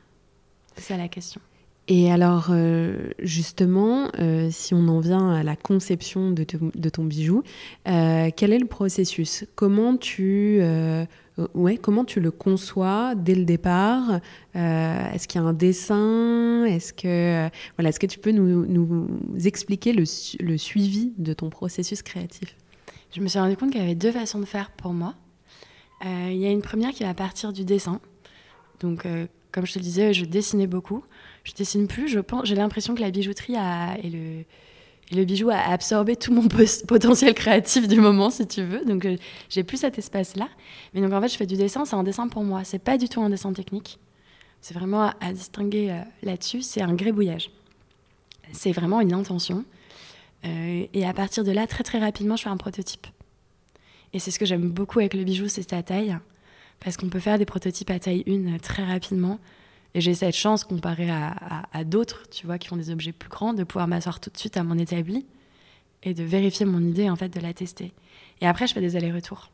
C'est 0.76 0.84
ça 0.84 0.98
la 0.98 1.08
question. 1.08 1.42
Et 1.88 2.12
alors, 2.12 2.50
euh, 2.52 3.10
justement, 3.18 4.10
euh, 4.20 4.50
si 4.52 4.76
on 4.76 4.88
en 4.88 5.00
vient 5.00 5.32
à 5.32 5.42
la 5.42 5.56
conception 5.56 6.30
de, 6.30 6.46
de 6.76 6.90
ton 6.90 7.04
bijou, 7.06 7.42
quel 7.86 8.54
est 8.54 8.60
le 8.60 8.68
processus? 8.68 9.46
Comment 9.56 9.98
tu 9.98 10.62
ouais, 11.54 11.78
comment 11.78 12.06
tu 12.06 12.20
le 12.20 12.32
conçois 12.32 13.16
dès 13.16 13.36
le 13.36 13.46
départ? 13.46 14.20
Euh, 14.56 15.12
Est-ce 15.12 15.28
qu'il 15.28 15.42
y 15.42 15.44
a 15.44 15.48
un 15.48 15.54
dessin? 15.54 16.66
Est-ce 16.66 16.94
que, 16.94 17.50
voilà, 17.78 17.90
est-ce 17.90 18.00
que 18.00 18.08
tu 18.08 18.20
peux 18.20 18.32
nous, 18.32 18.66
nous 18.66 19.08
expliquer 19.46 19.94
le, 19.94 20.04
le, 20.40 20.58
suivi 20.58 21.14
de 21.18 21.34
ton 21.34 21.50
processus 21.50 22.02
créatif? 22.02 22.56
Je 23.14 23.22
me 23.22 23.28
suis 23.28 23.40
rendu 23.40 23.58
compte 23.58 23.72
qu'il 23.72 23.82
y 23.82 23.84
avait 23.84 23.96
deux 23.96 24.12
façons 24.12 24.40
de 24.40 24.46
faire 24.46 24.72
pour 24.72 24.94
moi. 24.94 25.16
Euh, 26.06 26.30
il 26.32 26.38
y 26.38 26.46
a 26.46 26.52
une 26.52 26.62
première 26.62 26.92
qui 26.92 27.04
va 27.04 27.14
partir 27.14 27.54
du 27.54 27.66
dessin. 27.66 28.00
Donc, 28.80 29.06
comme 29.52 29.66
je 29.66 29.74
te 29.74 29.80
disais, 29.80 30.14
je 30.14 30.26
dessinais 30.26 30.68
beaucoup. 30.68 31.04
Je 31.44 31.54
dessine 31.54 31.88
plus. 31.88 32.08
J'ai 32.44 32.56
l'impression 32.56 32.96
que 32.96 33.02
la 33.02 33.12
bijouterie 33.12 33.56
a, 33.56 33.98
et 34.02 34.10
le 34.10 34.44
le 35.12 35.26
bijou 35.26 35.50
a 35.50 35.58
absorbé 35.58 36.16
tout 36.16 36.34
mon 36.34 36.48
potentiel 36.88 37.34
créatif 37.34 37.88
du 37.88 38.00
moment, 38.00 38.30
si 38.30 38.48
tu 38.48 38.64
veux. 38.64 38.86
Donc, 38.86 39.06
euh, 39.06 39.18
j'ai 39.50 39.64
plus 39.64 39.78
cet 39.78 39.98
espace-là. 39.98 40.48
Mais 40.94 41.02
donc, 41.02 41.12
en 41.14 41.22
fait, 41.22 41.28
je 41.28 41.38
fais 41.38 41.46
du 41.46 41.58
dessin. 41.58 41.86
C'est 41.86 41.96
un 41.96 42.04
dessin 42.04 42.28
pour 42.28 42.44
moi. 42.44 42.64
C'est 42.64 42.80
pas 42.80 42.98
du 42.98 43.10
tout 43.10 43.22
un 43.22 43.30
dessin 43.30 43.52
technique. 43.54 44.00
C'est 44.62 44.74
vraiment 44.74 45.12
à, 45.20 45.34
distinguer 45.34 45.92
euh, 45.92 46.02
là-dessus. 46.24 46.62
C'est 46.62 46.82
un 46.82 46.94
grébouillage. 46.94 47.52
C'est 48.54 48.72
vraiment 48.72 49.02
une 49.02 49.14
intention. 49.14 49.66
Euh, 50.46 50.86
et 50.94 51.06
à 51.06 51.14
partir 51.14 51.44
de 51.44 51.52
là, 51.52 51.68
très 51.68 51.84
très 51.84 52.00
rapidement, 52.00 52.36
je 52.36 52.44
fais 52.44 52.50
un 52.50 52.58
prototype. 52.58 53.08
Et 54.14 54.20
c'est 54.20 54.32
ce 54.32 54.40
que 54.40 54.46
j'aime 54.46 54.70
beaucoup 54.70 55.00
avec 55.00 55.14
le 55.14 55.24
bijou, 55.24 55.48
c'est 55.48 55.70
sa 55.70 55.84
taille. 55.84 56.18
Parce 56.80 56.98
qu'on 56.98 57.10
peut 57.10 57.20
faire 57.20 57.38
des 57.38 57.46
prototypes 57.46 57.92
à 57.92 58.00
taille 58.00 58.24
1 58.28 58.58
très 58.58 58.84
rapidement. 58.84 59.40
Et 59.94 60.02
j'ai 60.02 60.14
cette 60.14 60.36
chance, 60.36 60.64
comparée 60.64 61.10
à, 61.10 61.84
d'autres, 61.84 62.30
tu 62.30 62.46
vois, 62.46 62.58
qui 62.58 62.68
font 62.68 62.78
des 62.78 62.92
objets 62.92 63.12
plus 63.12 63.30
grands, 63.30 63.54
de 63.54 63.64
pouvoir 63.64 63.88
m'asseoir 63.88 64.20
tout 64.20 64.30
de 64.30 64.38
suite 64.38 64.56
à 64.56 64.64
mon 64.64 64.78
établi 64.78 65.26
et 66.04 66.14
de 66.14 66.24
vérifier 66.24 66.66
mon 66.66 66.82
idée, 66.82 67.10
en 67.10 67.16
fait, 67.16 67.30
de 67.30 67.40
la 67.40 67.54
tester. 67.54 67.94
Et 68.40 68.48
après, 68.48 68.68
je 68.68 68.74
fais 68.74 68.82
des 68.82 68.96
allers-retours. 68.96 69.52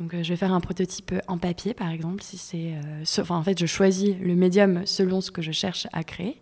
Donc, 0.00 0.14
euh, 0.14 0.22
je 0.22 0.28
vais 0.30 0.36
faire 0.36 0.52
un 0.52 0.60
prototype 0.60 1.12
en 1.26 1.38
papier, 1.38 1.74
par 1.74 1.90
exemple, 1.90 2.22
si 2.22 2.38
c'est... 2.38 2.74
Euh, 2.74 3.24
en 3.28 3.42
fait, 3.42 3.58
je 3.58 3.66
choisis 3.66 4.16
le 4.20 4.34
médium 4.34 4.86
selon 4.86 5.20
ce 5.20 5.30
que 5.30 5.42
je 5.42 5.52
cherche 5.52 5.86
à 5.92 6.04
créer. 6.04 6.40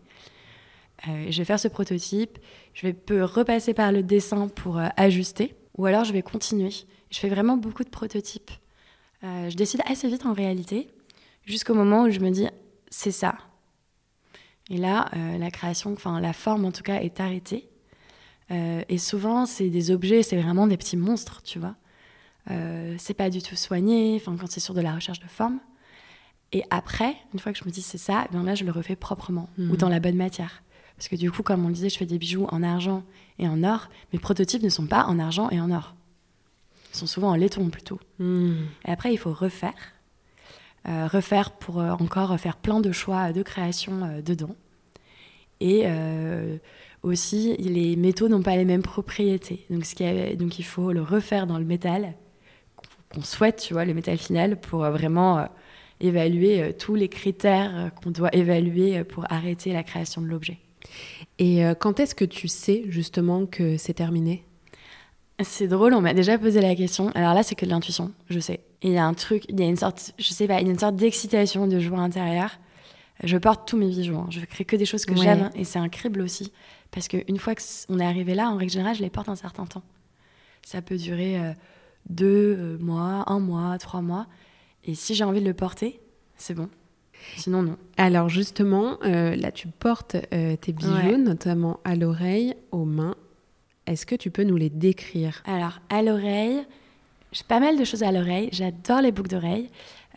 Euh, 1.08 1.26
je 1.30 1.38
vais 1.38 1.44
faire 1.44 1.58
ce 1.58 1.68
prototype. 1.68 2.38
Je 2.74 2.86
vais 2.86 3.22
repasser 3.22 3.72
par 3.72 3.92
le 3.92 4.02
dessin 4.02 4.48
pour 4.48 4.80
ajuster. 4.96 5.54
Ou 5.78 5.86
alors, 5.86 6.04
je 6.04 6.12
vais 6.12 6.22
continuer. 6.22 6.70
Je 7.10 7.18
fais 7.18 7.30
vraiment 7.30 7.56
beaucoup 7.56 7.82
de 7.82 7.88
prototypes. 7.88 8.50
je 9.22 9.56
décide 9.56 9.80
assez 9.86 10.08
vite, 10.08 10.26
en 10.26 10.34
réalité, 10.34 10.88
jusqu'au 11.44 11.74
moment 11.74 12.04
où 12.04 12.10
je 12.10 12.20
me 12.20 12.30
dis 12.30 12.46
c'est 12.90 13.12
ça. 13.12 13.36
Et 14.68 14.76
là, 14.76 15.08
euh, 15.16 15.38
la 15.38 15.50
création, 15.50 15.92
enfin 15.92 16.20
la 16.20 16.32
forme 16.32 16.64
en 16.64 16.72
tout 16.72 16.82
cas, 16.82 17.00
est 17.00 17.20
arrêtée. 17.20 17.68
Euh, 18.50 18.82
et 18.88 18.98
souvent, 18.98 19.46
c'est 19.46 19.68
des 19.68 19.90
objets, 19.90 20.22
c'est 20.22 20.40
vraiment 20.40 20.66
des 20.66 20.76
petits 20.76 20.96
monstres, 20.96 21.42
tu 21.42 21.58
vois. 21.58 21.76
Euh, 22.50 22.94
c'est 22.98 23.14
pas 23.14 23.30
du 23.30 23.42
tout 23.42 23.56
soigné, 23.56 24.16
enfin 24.16 24.36
quand 24.38 24.50
c'est 24.50 24.60
sur 24.60 24.74
de 24.74 24.80
la 24.80 24.94
recherche 24.94 25.20
de 25.20 25.26
forme. 25.26 25.60
Et 26.52 26.64
après, 26.70 27.14
une 27.32 27.38
fois 27.38 27.52
que 27.52 27.58
je 27.58 27.64
me 27.64 27.70
dis 27.70 27.82
c'est 27.82 27.98
ça, 27.98 28.24
eh 28.28 28.32
bien 28.32 28.42
là 28.42 28.54
je 28.56 28.64
le 28.64 28.72
refais 28.72 28.96
proprement 28.96 29.48
ou 29.58 29.62
mhm. 29.62 29.76
dans 29.76 29.88
la 29.88 30.00
bonne 30.00 30.16
matière. 30.16 30.62
Parce 30.96 31.08
que 31.08 31.16
du 31.16 31.30
coup, 31.30 31.42
comme 31.42 31.64
on 31.64 31.68
le 31.68 31.74
disait, 31.74 31.88
je 31.88 31.96
fais 31.96 32.06
des 32.06 32.18
bijoux 32.18 32.46
en 32.50 32.62
argent 32.62 33.04
et 33.38 33.48
en 33.48 33.62
or. 33.64 33.88
Mes 34.12 34.18
prototypes 34.18 34.62
ne 34.62 34.68
sont 34.68 34.86
pas 34.86 35.04
en 35.06 35.18
argent 35.18 35.48
et 35.50 35.60
en 35.60 35.70
or. 35.70 35.94
Ils 36.92 36.98
sont 36.98 37.06
souvent 37.06 37.30
en 37.30 37.36
laiton 37.36 37.70
plutôt. 37.70 38.00
Mhm. 38.18 38.66
Et 38.84 38.90
après, 38.90 39.12
il 39.12 39.16
faut 39.16 39.32
refaire 39.32 39.94
refaire 40.86 41.52
pour 41.52 41.80
euh, 41.80 41.90
encore 41.90 42.38
faire 42.38 42.56
plein 42.56 42.80
de 42.80 42.92
choix 42.92 43.32
de 43.32 43.42
création 43.42 44.02
euh, 44.04 44.22
dedans. 44.22 44.54
Et 45.62 45.84
aussi, 47.02 47.54
les 47.58 47.94
métaux 47.94 48.28
n'ont 48.28 48.40
pas 48.40 48.56
les 48.56 48.64
mêmes 48.64 48.80
propriétés. 48.80 49.66
Donc, 49.68 49.84
ce 49.84 49.94
qui 49.94 50.36
donc 50.36 50.58
il 50.58 50.62
faut 50.62 50.90
le 50.92 51.02
refaire 51.02 51.46
dans 51.46 51.58
le 51.58 51.66
métal 51.66 52.14
qu'on 53.12 53.20
souhaite, 53.20 53.56
tu 53.56 53.74
vois, 53.74 53.84
le 53.84 53.92
métal 53.92 54.16
final, 54.16 54.58
pour 54.58 54.80
vraiment 54.84 55.46
évaluer 56.00 56.74
tous 56.78 56.94
les 56.94 57.08
critères 57.10 57.90
qu'on 58.02 58.10
doit 58.10 58.34
évaluer 58.34 59.04
pour 59.04 59.30
arrêter 59.30 59.74
la 59.74 59.82
création 59.82 60.22
de 60.22 60.28
l'objet. 60.28 60.60
Et 61.38 61.62
quand 61.78 62.00
est-ce 62.00 62.14
que 62.14 62.24
tu 62.24 62.48
sais 62.48 62.84
justement 62.88 63.44
que 63.44 63.76
c'est 63.76 63.92
terminé? 63.92 64.46
C'est 65.42 65.68
drôle, 65.68 65.92
on 65.92 66.00
m'a 66.00 66.14
déjà 66.14 66.38
posé 66.38 66.62
la 66.62 66.74
question. 66.74 67.10
Alors 67.10 67.34
là, 67.34 67.42
c'est 67.42 67.54
que 67.54 67.66
de 67.66 67.70
l'intuition, 67.70 68.12
je 68.30 68.40
sais. 68.40 68.60
Et 68.82 68.88
il 68.88 68.92
y 68.94 68.98
a 68.98 69.04
un 69.04 69.14
truc, 69.14 69.44
il 69.48 69.60
y 69.60 69.62
a 69.62 69.66
une 69.66 69.76
sorte, 69.76 70.12
je 70.18 70.30
sais 70.30 70.46
pas, 70.46 70.60
une 70.60 70.78
sorte 70.78 70.96
d'excitation 70.96 71.66
de 71.66 71.78
joie 71.78 71.98
intérieure. 71.98 72.58
Je 73.22 73.36
porte 73.36 73.68
tous 73.68 73.76
mes 73.76 73.88
bijoux, 73.88 74.16
hein. 74.16 74.28
je 74.30 74.40
crée 74.40 74.64
que 74.64 74.76
des 74.76 74.86
choses 74.86 75.04
que 75.04 75.14
j'aime 75.14 75.50
et 75.54 75.64
c'est 75.64 75.78
un 75.78 75.90
crible 75.90 76.22
aussi. 76.22 76.52
Parce 76.90 77.06
qu'une 77.06 77.38
fois 77.38 77.54
qu'on 77.54 77.98
est 77.98 78.04
arrivé 78.04 78.34
là, 78.34 78.48
en 78.50 78.56
règle 78.56 78.72
générale, 78.72 78.96
je 78.96 79.02
les 79.02 79.10
porte 79.10 79.28
un 79.28 79.36
certain 79.36 79.66
temps. 79.66 79.82
Ça 80.64 80.80
peut 80.80 80.96
durer 80.96 81.38
euh, 81.38 81.52
deux 82.08 82.56
euh, 82.58 82.78
mois, 82.78 83.24
un 83.26 83.38
mois, 83.38 83.76
trois 83.78 84.00
mois. 84.00 84.26
Et 84.84 84.94
si 84.94 85.14
j'ai 85.14 85.24
envie 85.24 85.40
de 85.40 85.46
le 85.46 85.54
porter, 85.54 86.00
c'est 86.36 86.54
bon. 86.54 86.68
Sinon, 87.36 87.62
non. 87.62 87.76
Alors 87.96 88.28
justement, 88.28 88.98
euh, 89.04 89.36
là 89.36 89.52
tu 89.52 89.68
portes 89.68 90.16
euh, 90.32 90.56
tes 90.56 90.72
bijoux, 90.72 91.18
notamment 91.18 91.80
à 91.84 91.94
l'oreille, 91.94 92.54
aux 92.72 92.84
mains. 92.84 93.14
Est-ce 93.86 94.06
que 94.06 94.14
tu 94.14 94.30
peux 94.30 94.44
nous 94.44 94.56
les 94.56 94.70
décrire? 94.70 95.42
Alors, 95.46 95.80
à 95.88 96.02
l'oreille, 96.02 96.64
j'ai 97.32 97.44
pas 97.44 97.60
mal 97.60 97.78
de 97.78 97.84
choses 97.84 98.02
à 98.02 98.12
l'oreille. 98.12 98.48
J'adore 98.52 99.00
les 99.00 99.12
boucles 99.12 99.30
d'oreilles. 99.30 99.70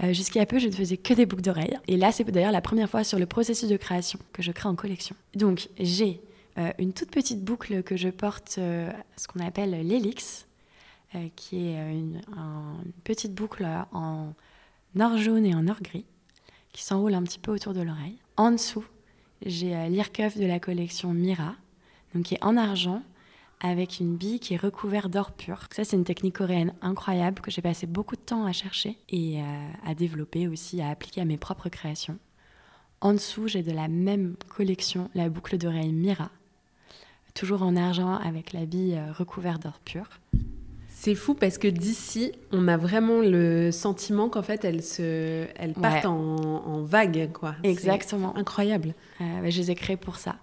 Euh, 0.04 0.14
jusqu'à 0.14 0.46
peu, 0.46 0.60
je 0.60 0.68
ne 0.68 0.74
faisais 0.74 0.98
que 0.98 1.14
des 1.14 1.26
boucles 1.26 1.44
d'oreilles. 1.44 1.78
Et 1.88 1.98
là, 1.98 2.12
c'est 2.12 2.24
d'ailleurs 2.24 2.52
la 2.52 2.62
première 2.62 2.90
fois 2.90 3.04
sur 3.04 3.20
le 3.20 3.26
processus 3.26 3.70
de 3.70 3.78
création 3.78 4.20
que 4.32 4.42
je 4.42 4.52
crée 4.52 4.70
en 4.70 4.76
collection. 4.76 5.16
Donc, 5.36 5.70
j'ai 5.80 6.22
une 6.78 6.94
toute 6.94 7.10
petite 7.10 7.44
boucle 7.44 7.82
que 7.82 7.98
je 7.98 8.10
porte, 8.10 8.52
ce 8.52 9.28
qu'on 9.28 9.40
appelle 9.40 9.72
l'hélix, 9.88 10.46
qui 11.36 11.70
est 11.70 11.92
une, 11.92 12.22
petite 13.04 13.34
boucle 13.34 13.68
en 13.92 14.34
or 15.00 15.18
jaune 15.18 15.48
et 15.48 15.56
en 15.56 15.68
or 15.68 15.82
gris 15.82 16.06
qui 16.74 16.84
s'enroule 16.84 17.14
un 17.14 17.24
petit 17.24 17.40
peu 17.40 17.52
autour 17.52 17.74
de 17.74 17.82
l'oreille. 17.82 18.18
En 18.36 18.52
dessous, 18.52 18.84
j'ai 19.46 19.76
euh, 19.76 19.88
l'earcuff 19.88 20.38
de 20.38 20.46
la 20.46 20.60
collection 20.60 21.14
Mira, 21.14 21.56
donc 22.14 22.26
qui 22.26 22.34
est 22.34 22.44
en 22.44 22.58
argent 22.58 23.02
avec 23.64 24.00
une 24.02 24.18
bille 24.18 24.40
qui 24.40 24.54
est 24.54 24.58
recouverte 24.58 25.10
d'or 25.10 25.32
pur. 25.32 25.68
Ça, 25.72 25.86
c'est 25.86 25.96
une 25.96 26.04
technique 26.04 26.36
coréenne 26.36 26.74
incroyable 26.82 27.42
que 27.42 27.50
j'ai 27.50 27.62
passé 27.62 27.88
beaucoup 27.88 28.18
de 28.18 28.22
temps 28.22 28.46
à 28.46 28.52
chercher 28.52 28.98
et 29.10 29.42
euh, 29.42 29.44
à 29.86 29.96
développer 29.96 30.48
aussi, 30.48 30.82
à 30.82 30.90
appliquer 30.90 31.22
à 31.22 31.26
mes 31.26 31.38
propres 31.38 31.70
créations. 31.70 32.20
En 33.00 33.14
dessous, 33.14 33.48
j'ai 33.48 33.64
de 33.64 33.72
la 33.72 33.88
même 33.88 34.36
collection 34.50 35.10
la 35.16 35.30
boucle 35.30 35.58
d'oreille 35.58 35.94
Mira, 35.94 36.30
toujours 37.34 37.64
en 37.64 37.76
argent 37.78 38.16
avec 38.18 38.52
la 38.52 38.66
bille 38.66 38.96
euh, 38.96 39.14
recouverte 39.14 39.64
d'or 39.64 39.80
pur. 39.84 40.10
C'est 40.90 41.16
fou 41.16 41.34
parce 41.34 41.58
que 41.58 41.68
d'ici, 41.68 42.34
on 42.52 42.68
a 42.68 42.78
vraiment 42.78 43.20
le 43.20 43.72
sentiment 43.72 44.30
qu'en 44.30 44.44
fait, 44.44 44.64
elles, 44.64 44.84
se, 44.84 45.48
elles 45.56 45.74
partent 45.74 46.06
en, 46.06 46.82
vague, 46.84 47.32
quoi. 47.34 47.56
Exactement. 47.64 48.36
Incroyable. 48.38 48.94
Euh, 49.20 49.42
bah, 49.42 49.50
je 49.50 49.60
les 49.60 49.72
ai 49.72 49.76
créées 49.76 49.98
pour 49.98 50.18
ça. 50.18 50.36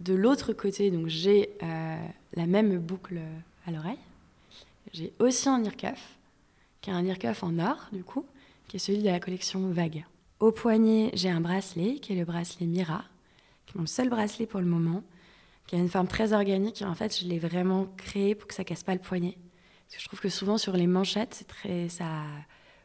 De 0.00 0.14
l'autre 0.14 0.52
côté, 0.52 0.90
donc 0.90 1.06
j'ai 1.08 1.50
euh, 1.62 1.96
la 2.34 2.46
même 2.46 2.78
boucle 2.78 3.20
à 3.66 3.70
l'oreille. 3.70 3.98
J'ai 4.92 5.12
aussi 5.18 5.48
un 5.48 5.62
earcuff, 5.64 6.18
qui 6.80 6.90
est 6.90 6.92
un 6.92 7.04
earcuff 7.04 7.42
en 7.42 7.58
or, 7.58 7.88
du 7.92 8.02
coup, 8.02 8.26
qui 8.68 8.76
est 8.76 8.80
celui 8.80 8.98
de 8.98 9.08
la 9.08 9.20
collection 9.20 9.70
Vague. 9.70 10.04
Au 10.40 10.50
poignet, 10.50 11.10
j'ai 11.14 11.30
un 11.30 11.40
bracelet, 11.40 11.96
qui 12.00 12.12
est 12.12 12.16
le 12.16 12.24
bracelet 12.24 12.66
Mira, 12.66 13.04
qui 13.66 13.76
est 13.76 13.80
mon 13.80 13.86
seul 13.86 14.08
bracelet 14.08 14.46
pour 14.46 14.60
le 14.60 14.66
moment, 14.66 15.04
qui 15.66 15.76
a 15.76 15.78
une 15.78 15.88
forme 15.88 16.08
très 16.08 16.32
organique. 16.32 16.82
En 16.82 16.94
fait, 16.94 17.16
je 17.18 17.26
l'ai 17.26 17.38
vraiment 17.38 17.86
créé 17.96 18.34
pour 18.34 18.48
que 18.48 18.54
ça 18.54 18.64
casse 18.64 18.82
pas 18.82 18.94
le 18.94 19.00
poignet 19.00 19.38
je 19.98 20.04
trouve 20.06 20.20
que 20.20 20.28
souvent 20.28 20.58
sur 20.58 20.74
les 20.74 20.86
manchettes, 20.86 21.44
ça 21.88 22.06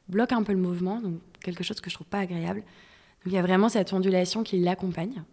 bloque 0.08 0.32
un 0.32 0.43
peu 0.43 0.54
le 0.54 0.60
mouvement, 0.60 1.00
donc 1.02 1.20
quelque 1.41 1.63
chose 1.63 1.80
que 1.80 1.89
je 1.89 1.96
trouve 1.96 2.08
pas 2.08 2.20
agréable. 2.20 2.62
Donc 2.62 3.28
il 3.28 3.34
y 3.34 3.38
a 3.38 3.41
vraiment 3.41 3.70
cette 3.70 3.93
ondulation 3.93 4.43
qui 4.43 4.60
l'accompagne. 4.60 5.24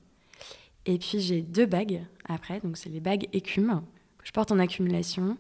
Et 0.87 0.99
puis 0.99 1.21
j'ai 1.21 1.43
deux 1.43 1.67
bagues 1.67 2.03
après, 2.27 2.61
donc 2.61 2.77
c'est 2.77 2.91
les 2.91 3.01
bagues 3.01 3.29
écume 3.33 3.83
que 4.19 4.27
je 4.27 4.33
porte 4.33 4.53
en 4.53 4.59
accumulation 4.59 5.37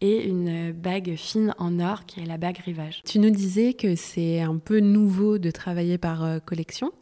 et 0.00 0.26
une 0.26 0.72
bague 0.72 1.14
fine 1.16 1.54
en 1.58 1.78
or 1.78 2.06
qui 2.06 2.20
est 2.20 2.24
la 2.26 2.38
bague 2.38 2.58
rivage. 2.58 3.02
Tu 3.04 3.18
nous 3.18 3.30
disais 3.30 3.74
que 3.74 3.94
c'est 3.94 4.40
un 4.40 4.56
peu 4.56 4.80
nouveau 4.80 5.38
de 5.38 5.50
travailler 5.50 5.98
par 5.98 6.24
euh, 6.24 6.38
collection. 6.38 6.92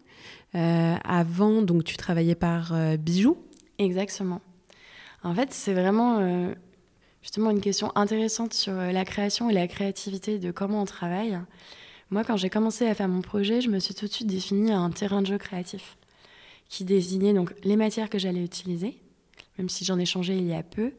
Euh, 0.55 0.97
avant, 1.05 1.63
donc 1.63 1.85
tu 1.85 1.97
travaillais 1.97 2.35
par 2.35 2.73
euh, 2.73 2.97
bijoux. 2.97 3.37
Exactement. 3.79 4.41
En 5.23 5.35
fait, 5.35 5.53
c'est 5.53 5.75
vraiment 5.75 6.55
justement 7.23 7.51
une 7.51 7.61
question 7.61 7.93
intéressante 7.95 8.55
sur 8.55 8.73
euh, 8.73 8.93
la 8.93 9.05
création 9.05 9.51
et 9.51 9.53
la 9.53 9.69
créativité 9.69 10.39
de 10.39 10.51
comment 10.51 10.83
on 10.83 10.85
travaille. 10.85 11.39
Moi, 12.11 12.25
quand 12.25 12.37
j'ai 12.37 12.49
commencé 12.49 12.87
à 12.87 12.95
faire 12.95 13.09
mon 13.09 13.21
projet, 13.21 13.61
je 13.61 13.69
me 13.69 13.79
suis 13.79 13.95
tout 13.95 14.07
de 14.07 14.13
suite 14.13 14.29
défini 14.29 14.73
un 14.73 14.91
terrain 14.91 15.21
de 15.21 15.27
jeu 15.27 15.39
créatif 15.39 15.99
qui 16.69 16.85
désignait 16.85 17.33
donc 17.33 17.55
les 17.65 17.77
matières 17.77 18.11
que 18.11 18.19
j'allais 18.19 18.43
utiliser, 18.43 19.01
même 19.59 19.69
si 19.69 19.85
j'en 19.85 19.99
ai 19.99 20.07
changé 20.07 20.37
il 20.37 20.47
y 20.47 20.55
a 20.55 20.63
peu. 20.63 20.93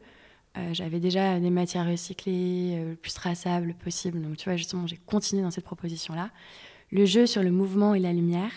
Euh, 0.58 0.74
j'avais 0.74 0.98
déjà 0.98 1.38
des 1.38 1.50
matières 1.50 1.86
recyclées, 1.86 2.74
euh, 2.74 2.90
le 2.90 2.96
plus 2.96 3.14
traçables 3.14 3.74
possible. 3.74 4.20
Donc, 4.20 4.36
tu 4.36 4.48
vois, 4.48 4.56
justement, 4.56 4.86
j'ai 4.86 4.96
continué 4.96 5.42
dans 5.42 5.52
cette 5.52 5.64
proposition-là. 5.64 6.30
Le 6.90 7.06
jeu 7.06 7.26
sur 7.26 7.42
le 7.42 7.52
mouvement 7.52 7.94
et 7.94 8.00
la 8.00 8.12
lumière, 8.12 8.50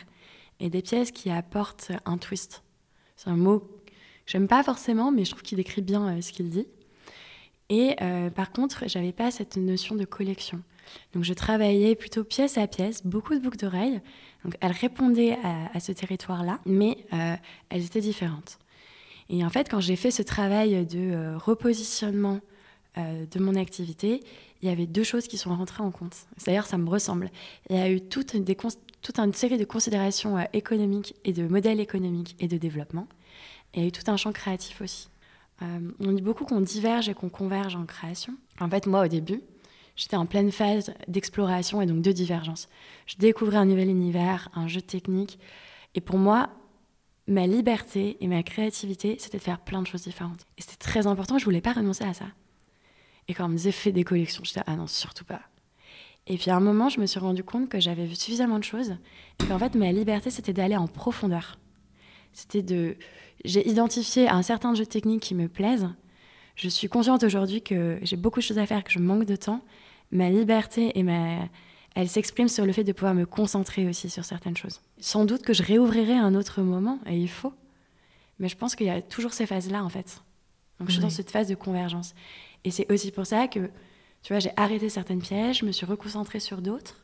et 0.60 0.72
des 0.72 0.82
pièces 0.82 1.12
qui 1.12 1.30
apportent 1.30 1.92
un 2.06 2.18
twist. 2.18 2.64
C'est 3.16 3.30
un 3.30 3.36
mot 3.36 3.60
que 3.60 3.92
j'aime 4.26 4.48
pas 4.48 4.64
forcément, 4.64 5.12
mais 5.12 5.24
je 5.24 5.32
trouve 5.32 5.44
qu'il 5.44 5.58
décrit 5.58 5.84
bien 5.84 6.20
ce 6.20 6.32
qu'il 6.32 6.50
dit. 6.50 6.66
Et 7.70 7.96
euh, 8.02 8.30
par 8.30 8.52
contre, 8.52 8.84
j'avais 8.88 9.12
pas 9.12 9.32
cette 9.32 9.58
notion 9.58 9.96
de 9.96 10.06
collection. 10.06 10.62
Donc 11.14 11.24
je 11.24 11.34
travaillais 11.34 11.96
plutôt 11.96 12.24
pièce 12.24 12.58
à 12.58 12.68
pièce, 12.68 13.06
beaucoup 13.06 13.34
de 13.36 13.40
boucles 13.40 13.58
d'oreilles. 13.58 14.02
Donc 14.44 14.56
elles 14.60 14.72
répondaient 14.72 15.38
à, 15.74 15.80
ce 15.80 15.92
territoire-là, 15.92 16.60
mais 16.66 16.98
euh, 17.14 17.36
elles 17.70 17.86
étaient 17.86 18.02
différentes. 18.02 18.60
Et 19.30 19.44
en 19.46 19.50
fait, 19.50 19.70
quand 19.70 19.80
j'ai 19.80 19.96
fait 19.96 20.12
ce 20.12 20.22
travail 20.22 20.86
de 20.86 21.00
euh, 21.00 21.38
repositionnement 21.38 22.40
de 22.96 23.40
mon 23.40 23.56
activité, 23.56 24.20
il 24.62 24.70
y 24.70 24.72
avait 24.72 24.86
deux 24.86 25.04
choses 25.04 25.28
qui 25.28 25.40
sont 25.40 25.50
rentrées 25.50 25.82
en 25.82 25.90
compte. 25.90 26.16
D'ailleurs, 26.46 26.68
ça 26.68 26.78
me 26.78 26.88
ressemble. 26.88 27.32
Il 27.72 27.76
y 27.76 27.80
a 27.80 27.90
eu 27.90 28.02
toute, 28.02 28.36
toute 29.02 29.18
une 29.18 29.34
série 29.34 29.58
de 29.58 29.66
considérations 29.66 30.38
économiques 30.54 31.16
et 31.26 31.34
de 31.34 31.48
modèles 31.48 31.80
économiques 31.80 32.36
et 32.40 32.48
de 32.48 32.58
développement. 32.58 33.08
Et 33.74 33.80
il 33.80 33.82
y 33.82 33.86
a 33.86 33.88
eu 33.88 33.92
tout 33.92 34.12
un 34.12 34.18
champ 34.18 34.32
créatif 34.32 34.80
aussi. 34.82 35.10
Euh, 35.62 35.92
on 36.00 36.12
dit 36.12 36.22
beaucoup 36.22 36.46
qu'on 36.46 36.62
diverge 36.62 37.10
et 37.10 37.14
qu'on 37.14 37.30
converge 37.30 37.76
en 37.76 37.86
création. 37.86 38.36
En 38.60 38.70
fait, 38.70 38.88
moi, 38.88 39.06
au 39.06 39.08
début, 39.08 39.42
j'étais 39.96 40.16
en 40.16 40.26
pleine 40.26 40.52
phase 40.52 40.94
d'exploration 41.08 41.82
et 41.82 41.86
donc 41.86 42.02
de 42.02 42.12
divergence. 42.12 42.70
Je 43.06 43.16
découvrais 43.18 43.58
un 43.58 43.66
nouvel 43.66 43.90
univers, 43.90 44.50
un 44.54 44.68
jeu 44.68 44.82
technique. 44.82 45.40
Et 45.96 46.02
pour 46.02 46.18
moi, 46.18 46.50
ma 47.28 47.48
liberté 47.48 48.18
et 48.20 48.28
ma 48.28 48.44
créativité, 48.44 49.18
c'était 49.20 49.38
de 49.38 49.44
faire 49.44 49.60
plein 49.60 49.82
de 49.82 49.88
choses 49.88 50.04
différentes. 50.04 50.46
Et 50.58 50.62
c'était 50.62 50.78
très 50.78 51.08
important, 51.08 51.38
je 51.38 51.46
voulais 51.46 51.62
pas 51.62 51.74
renoncer 51.74 52.04
à 52.04 52.14
ça. 52.14 52.26
Et 53.28 53.34
quand 53.34 53.46
on 53.46 53.50
me 53.50 53.56
disait 53.56 53.72
fais 53.72 53.92
des 53.92 54.04
collections, 54.04 54.44
j'étais 54.44 54.62
ah 54.68 54.76
non, 54.76 54.88
surtout 54.88 55.26
pas. 55.26 55.42
Et 56.28 56.38
puis 56.38 56.52
à 56.52 56.56
un 56.56 56.60
moment, 56.60 56.90
je 56.90 57.00
me 57.00 57.06
suis 57.06 57.20
rendu 57.20 57.44
compte 57.44 57.70
que 57.70 57.80
j'avais 57.80 58.06
vu 58.06 58.16
suffisamment 58.16 58.60
de 58.60 58.64
choses 58.64 58.96
et 59.42 59.46
qu'en 59.46 59.60
fait, 59.60 59.76
ma 59.76 59.92
liberté, 59.92 60.30
c'était 60.30 60.54
d'aller 60.54 60.78
en 60.78 60.88
profondeur. 60.88 61.58
C'était 62.32 62.64
de. 62.64 62.98
J'ai 63.46 63.68
identifié 63.68 64.30
un 64.30 64.42
certain 64.42 64.74
jeu 64.74 64.86
technique 64.86 65.22
qui 65.22 65.36
me 65.36 65.48
plaisent. 65.48 65.90
Je 66.56 66.70
suis 66.70 66.88
consciente 66.88 67.24
aujourd'hui 67.24 67.62
que 67.62 68.00
j'ai 68.04 68.16
beaucoup 68.16 68.40
de 68.40 68.44
choses 68.44 68.60
à 68.60 68.66
faire, 68.66 68.84
que 68.84 68.92
je 68.92 69.00
manque 69.00 69.26
de 69.26 69.36
temps. 69.36 69.62
Ma 70.14 70.30
liberté 70.30 70.98
et 70.98 71.04
ma. 71.04 71.50
Elle 71.96 72.10
s'exprime 72.10 72.48
sur 72.48 72.66
le 72.66 72.72
fait 72.72 72.84
de 72.84 72.92
pouvoir 72.92 73.14
me 73.14 73.26
concentrer 73.26 73.88
aussi 73.88 74.10
sur 74.10 74.26
certaines 74.26 74.58
choses. 74.58 74.82
Sans 75.00 75.26
doute 75.26 75.44
que 75.44 75.54
je 75.54 75.62
réouvrirai 75.62 76.14
un 76.14 76.34
autre 76.34 76.62
moment, 76.62 77.00
et 77.06 77.18
il 77.18 77.30
faut. 77.30 77.54
Mais 78.40 78.48
je 78.48 78.58
pense 78.58 78.76
qu'il 78.76 78.88
y 78.88 78.90
a 78.90 79.02
toujours 79.02 79.34
ces 79.34 79.46
phases-là, 79.46 79.84
en 79.84 79.90
fait. 79.90 80.24
Donc 80.80 80.90
je 80.90 80.94
suis 80.94 81.02
dans 81.02 81.10
cette 81.10 81.30
phase 81.30 81.48
de 81.48 81.56
convergence. 81.56 82.16
Et 82.64 82.72
c'est 82.72 82.92
aussi 82.92 83.12
pour 83.12 83.26
ça 83.26 83.48
que, 83.48 83.60
tu 84.24 84.34
vois, 84.34 84.40
j'ai 84.40 84.52
arrêté 84.58 84.90
certaines 84.90 85.22
pièges, 85.22 85.60
je 85.60 85.66
me 85.66 85.72
suis 85.72 85.86
reconcentrée 85.86 86.40
sur 86.40 86.62
d'autres. 86.62 87.04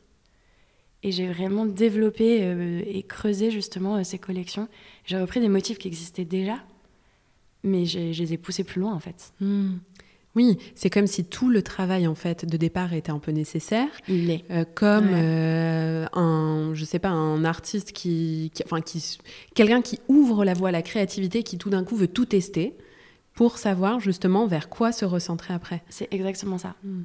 Et 1.02 1.12
j'ai 1.12 1.28
vraiment 1.28 1.66
développé 1.66 2.42
euh, 2.42 2.82
et 2.86 3.02
creusé 3.02 3.50
justement 3.50 3.96
euh, 3.96 4.04
ces 4.04 4.18
collections. 4.18 4.68
J'ai 5.04 5.18
repris 5.18 5.40
des 5.40 5.48
motifs 5.48 5.78
qui 5.78 5.88
existaient 5.88 6.26
déjà, 6.26 6.58
mais 7.62 7.86
je 7.86 7.98
les 7.98 8.32
ai 8.32 8.38
poussés 8.38 8.64
plus 8.64 8.80
loin 8.80 8.92
en 8.92 9.00
fait. 9.00 9.32
Hmm. 9.40 9.76
Oui, 10.36 10.58
c'est 10.74 10.90
comme 10.90 11.06
si 11.08 11.24
tout 11.24 11.50
le 11.50 11.62
travail 11.62 12.06
en 12.06 12.14
fait 12.14 12.44
de 12.44 12.56
départ 12.56 12.92
était 12.92 13.10
un 13.10 13.18
peu 13.18 13.32
nécessaire. 13.32 13.88
Il 14.08 14.30
est. 14.30 14.44
Euh, 14.50 14.64
comme 14.74 15.12
un, 15.12 16.72
je 16.74 16.84
sais 16.84 17.00
pas, 17.00 17.08
un 17.08 17.44
artiste 17.44 17.92
qui, 17.92 18.52
enfin 18.64 18.80
qui, 18.80 19.18
quelqu'un 19.54 19.82
qui 19.82 19.98
ouvre 20.08 20.44
la 20.44 20.54
voie 20.54 20.68
à 20.68 20.72
la 20.72 20.82
créativité, 20.82 21.42
qui 21.42 21.58
tout 21.58 21.70
d'un 21.70 21.82
coup 21.82 21.96
veut 21.96 22.08
tout 22.08 22.26
tester 22.26 22.76
pour 23.34 23.58
savoir 23.58 23.98
justement 24.00 24.46
vers 24.46 24.68
quoi 24.68 24.92
se 24.92 25.04
recentrer 25.04 25.52
après. 25.52 25.82
C'est 25.88 26.12
exactement 26.12 26.58
ça. 26.58 26.74
Hmm 26.84 27.02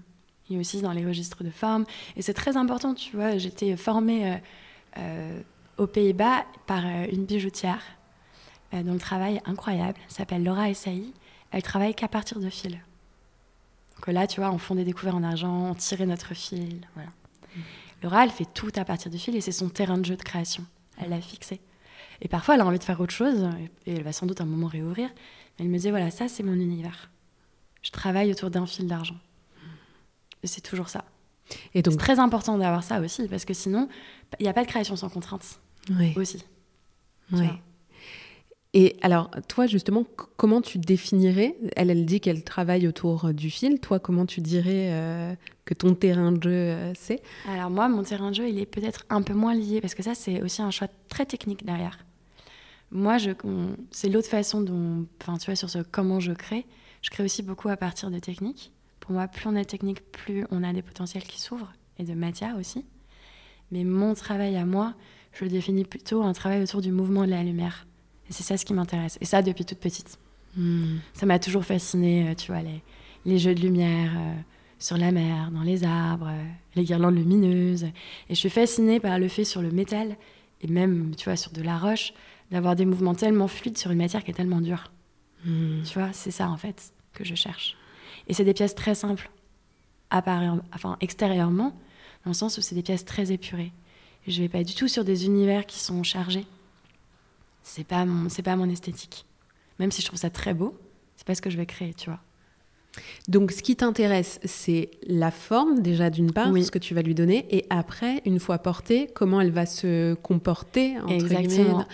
et 0.50 0.58
aussi 0.58 0.82
dans 0.82 0.92
les 0.92 1.06
registres 1.06 1.44
de 1.44 1.50
forme. 1.50 1.86
Et 2.16 2.22
c'est 2.22 2.34
très 2.34 2.58
important, 2.58 2.94
tu 2.94 3.16
vois. 3.16 3.38
J'étais 3.38 3.76
formée 3.76 4.34
euh, 4.34 4.38
euh, 4.98 5.42
aux 5.78 5.88
Pays-Bas 5.88 6.46
par 6.68 6.86
euh, 6.86 7.06
une 7.12 7.26
bijoutière 7.26 7.82
dont 8.74 8.94
le 8.94 9.00
travail 9.00 9.36
est 9.36 9.50
incroyable, 9.50 9.98
s'appelle 10.10 10.44
Laura 10.44 10.70
Essaï. 10.70 11.14
Elle 11.52 11.64
travaille 11.64 11.96
qu'à 11.96 12.10
partir 12.10 12.42
de 12.42 12.50
fils. 12.50 12.76
Donc 14.06 14.14
là, 14.14 14.28
tu 14.28 14.40
vois, 14.40 14.52
on 14.52 14.58
fondait 14.58 14.84
des 14.84 14.94
couverts 14.94 15.16
en 15.16 15.24
argent, 15.24 15.72
on 15.72 15.76
tirait 15.76 16.06
notre 16.06 16.34
fil, 16.34 16.82
voilà. 16.94 17.10
Laura, 18.04 18.24
elle 18.24 18.32
fait 18.32 18.48
tout 18.54 18.72
à 18.76 18.86
partir 18.86 19.12
de 19.12 19.18
fil 19.18 19.36
et 19.36 19.42
c'est 19.42 19.52
son 19.52 19.70
terrain 19.70 19.98
de 19.98 20.06
jeu 20.06 20.16
de 20.16 20.22
création. 20.22 20.64
Elle 21.02 21.10
l'a 21.10 21.22
fixé. 21.22 21.60
Et 22.22 22.28
parfois, 22.28 22.56
elle 22.56 22.62
a 22.62 22.66
envie 22.66 22.78
de 22.78 22.84
faire 22.84 23.00
autre 23.00 23.14
chose 23.14 23.50
et 23.86 23.96
elle 23.96 24.04
va 24.04 24.12
sans 24.12 24.26
doute 24.26 24.42
un 24.42 24.46
moment 24.46 24.68
réouvrir. 24.68 25.10
elle 25.60 25.68
me 25.68 25.78
disait, 25.78 25.90
voilà, 25.90 26.12
ça, 26.12 26.28
c'est 26.28 26.44
mon 26.44 26.54
univers. 26.54 27.10
Je 27.82 27.92
travaille 27.92 28.32
autour 28.32 28.52
d'un 28.52 28.66
fil 28.66 28.88
d'argent 28.88 29.16
c'est 30.48 30.62
toujours 30.62 30.90
ça. 30.90 31.06
Et 31.74 31.82
donc, 31.82 31.94
c'est 31.94 32.00
très 32.00 32.20
important 32.20 32.58
d'avoir 32.58 32.84
ça 32.84 33.00
aussi, 33.00 33.28
parce 33.28 33.46
que 33.46 33.54
sinon, 33.54 33.88
il 34.40 34.44
n'y 34.44 34.50
a 34.50 34.54
pas 34.54 34.64
de 34.64 34.68
création 34.68 34.96
sans 34.96 35.10
contrainte. 35.10 35.60
Oui. 35.92 36.14
Aussi. 36.16 36.44
Oui. 37.32 37.48
Et 38.78 38.98
alors, 39.02 39.32
toi, 39.48 39.68
justement, 39.68 40.04
comment 40.36 40.60
tu 40.60 40.80
définirais 40.80 41.56
Elle, 41.78 41.90
elle 41.90 42.06
dit 42.06 42.20
qu'elle 42.20 42.44
travaille 42.44 42.90
autour 42.90 43.34
du 43.34 43.50
fil. 43.50 43.80
Toi, 43.80 44.00
comment 44.00 44.26
tu 44.26 44.42
dirais 44.42 45.38
que 45.64 45.74
ton 45.74 45.96
terrain 45.96 46.34
de 46.34 46.44
jeu 46.44 46.94
c'est? 46.94 47.22
Alors 47.48 47.70
moi, 47.70 47.88
mon 47.88 48.04
terrain 48.04 48.32
de 48.32 48.36
jeu, 48.36 48.50
il 48.50 48.60
est 48.60 48.66
peut-être 48.66 49.06
un 49.10 49.22
peu 49.22 49.34
moins 49.34 49.56
lié 49.56 49.80
parce 49.80 49.96
que 49.96 50.04
ça, 50.04 50.14
c'est 50.14 50.42
aussi 50.42 50.62
un 50.62 50.72
choix 50.72 50.90
très 51.08 51.26
technique 51.26 51.66
derrière. 51.66 52.00
Moi, 52.92 53.16
c'est 53.92 54.10
l'autre 54.10 54.28
façon 54.28 54.60
dont, 54.60 55.06
enfin, 55.22 55.38
tu 55.38 55.46
vois, 55.46 55.56
sur 55.56 55.70
ce 55.70 55.80
comment 55.80 56.20
je 56.20 56.34
crée. 56.34 56.66
Je 57.02 57.10
crée 57.12 57.24
aussi 57.24 57.44
beaucoup 57.44 57.70
à 57.70 57.78
partir 57.78 58.12
de 58.12 58.20
techniques. 58.20 58.74
Pour 59.00 59.14
moi, 59.14 59.30
plus 59.30 59.48
on 59.48 59.56
a 59.56 59.62
de 59.62 59.64
techniques, 59.64 60.02
plus 60.12 60.46
on 60.52 60.64
a 60.64 60.74
des 60.74 60.82
potentiels 60.82 61.24
qui 61.24 61.40
s'ouvrent 61.40 61.72
et 61.98 62.04
de 62.04 62.14
matière 62.14 62.58
aussi. 62.58 62.84
Mais 63.72 63.86
mon 63.86 64.16
travail 64.16 64.58
à 64.58 64.66
moi, 64.66 64.96
je 65.32 65.46
le 65.46 65.50
définis 65.50 65.86
plutôt 65.86 66.24
un 66.24 66.34
travail 66.34 66.62
autour 66.62 66.82
du 66.82 66.92
mouvement 66.92 67.24
de 67.26 67.32
la 67.32 67.42
lumière. 67.42 67.88
Et 68.30 68.34
c'est 68.34 68.44
ça 68.44 68.58
ce 68.58 68.66
qui 68.66 68.74
m'intéresse. 68.74 69.18
Et 69.22 69.26
ça 69.26 69.42
depuis 69.42 69.66
toute 69.66 69.80
petite. 69.80 70.18
Hmm. 70.56 70.98
Ça 71.14 71.26
m'a 71.26 71.40
toujours 71.40 71.66
fasciné, 71.66 72.30
euh, 72.30 72.34
tu 72.34 72.52
vois, 72.52 72.62
les, 72.62 72.82
les 73.26 73.38
jeux 73.38 73.54
de 73.54 73.62
lumière 73.62 74.12
euh, 74.16 74.34
sur 74.80 74.98
la 74.98 75.12
mer, 75.12 75.52
dans 75.52 75.64
les 75.64 75.84
arbres, 75.84 76.30
euh, 76.30 76.44
les 76.76 76.84
guirlandes 76.84 77.16
lumineuses. 77.16 77.84
Et 77.84 77.92
je 78.30 78.36
suis 78.36 78.50
fascinée 78.50 79.00
par 79.00 79.20
le 79.20 79.28
fait 79.28 79.44
sur 79.44 79.62
le 79.62 79.72
métal, 79.72 80.16
et 80.62 80.68
même, 80.68 81.14
tu 81.16 81.26
vois, 81.26 81.36
sur 81.36 81.52
de 81.52 81.62
la 81.62 81.78
roche, 81.78 82.14
d'avoir 82.52 82.76
des 82.76 82.86
mouvements 82.86 83.16
tellement 83.16 83.48
fluides 83.48 83.78
sur 83.78 83.92
une 83.92 83.98
matière 83.98 84.24
qui 84.24 84.32
est 84.32 84.36
tellement 84.36 84.62
dure. 84.62 84.92
Hmm. 85.44 85.84
Tu 85.84 86.00
vois, 86.00 86.14
c'est 86.14 86.32
ça 86.32 86.50
en 86.50 86.58
fait 86.58 86.94
que 87.14 87.24
je 87.24 87.36
cherche. 87.36 87.76
Et 88.28 88.34
c'est 88.34 88.46
des 88.46 88.54
pièces 88.54 88.76
très 88.76 88.96
simples, 88.96 89.30
enfin 90.12 90.98
extérieurement, 91.02 91.78
dans 92.24 92.32
le 92.32 92.34
sens 92.34 92.58
où 92.58 92.62
c'est 92.62 92.76
des 92.76 92.82
pièces 92.82 93.06
très 93.06 93.32
épurées. 93.32 93.72
je 94.28 94.42
vais 94.42 94.50
pas 94.50 94.64
du 94.64 94.74
tout 94.74 94.88
sur 94.88 95.04
des 95.04 95.26
univers 95.26 95.66
qui 95.66 95.80
sont 95.80 96.02
chargés. 96.04 96.46
C'est 97.68 97.84
pas 97.84 98.06
mon, 98.06 98.30
c'est 98.30 98.44
pas 98.44 98.56
mon 98.56 98.70
esthétique. 98.70 99.26
Même 99.80 99.92
si 99.92 100.02
je 100.02 100.08
trouve 100.08 100.20
ça 100.20 100.30
très 100.30 100.54
beau, 100.54 100.78
c'est 101.18 101.26
pas 101.26 101.34
ce 101.36 101.42
que 101.42 101.50
je 101.50 101.58
vais 101.58 101.66
créer, 101.66 101.94
tu 101.94 102.10
vois. 102.10 102.20
Donc, 103.28 103.52
ce 103.52 103.62
qui 103.62 103.76
t'intéresse, 103.76 104.40
c'est 104.46 104.92
la 105.06 105.32
forme, 105.32 105.82
déjà 105.82 106.10
d'une 106.10 106.32
part, 106.32 106.56
ce 106.56 106.72
que 106.72 106.80
tu 106.80 106.94
vas 106.94 107.02
lui 107.02 107.16
donner, 107.16 107.46
et 107.50 107.66
après, 107.70 108.22
une 108.24 108.40
fois 108.40 108.60
portée, 108.60 109.10
comment 109.14 109.42
elle 109.42 109.52
va 109.52 109.66
se 109.66 110.14
comporter, 110.14 110.98
entre 111.00 111.12
Exactement 111.12 111.86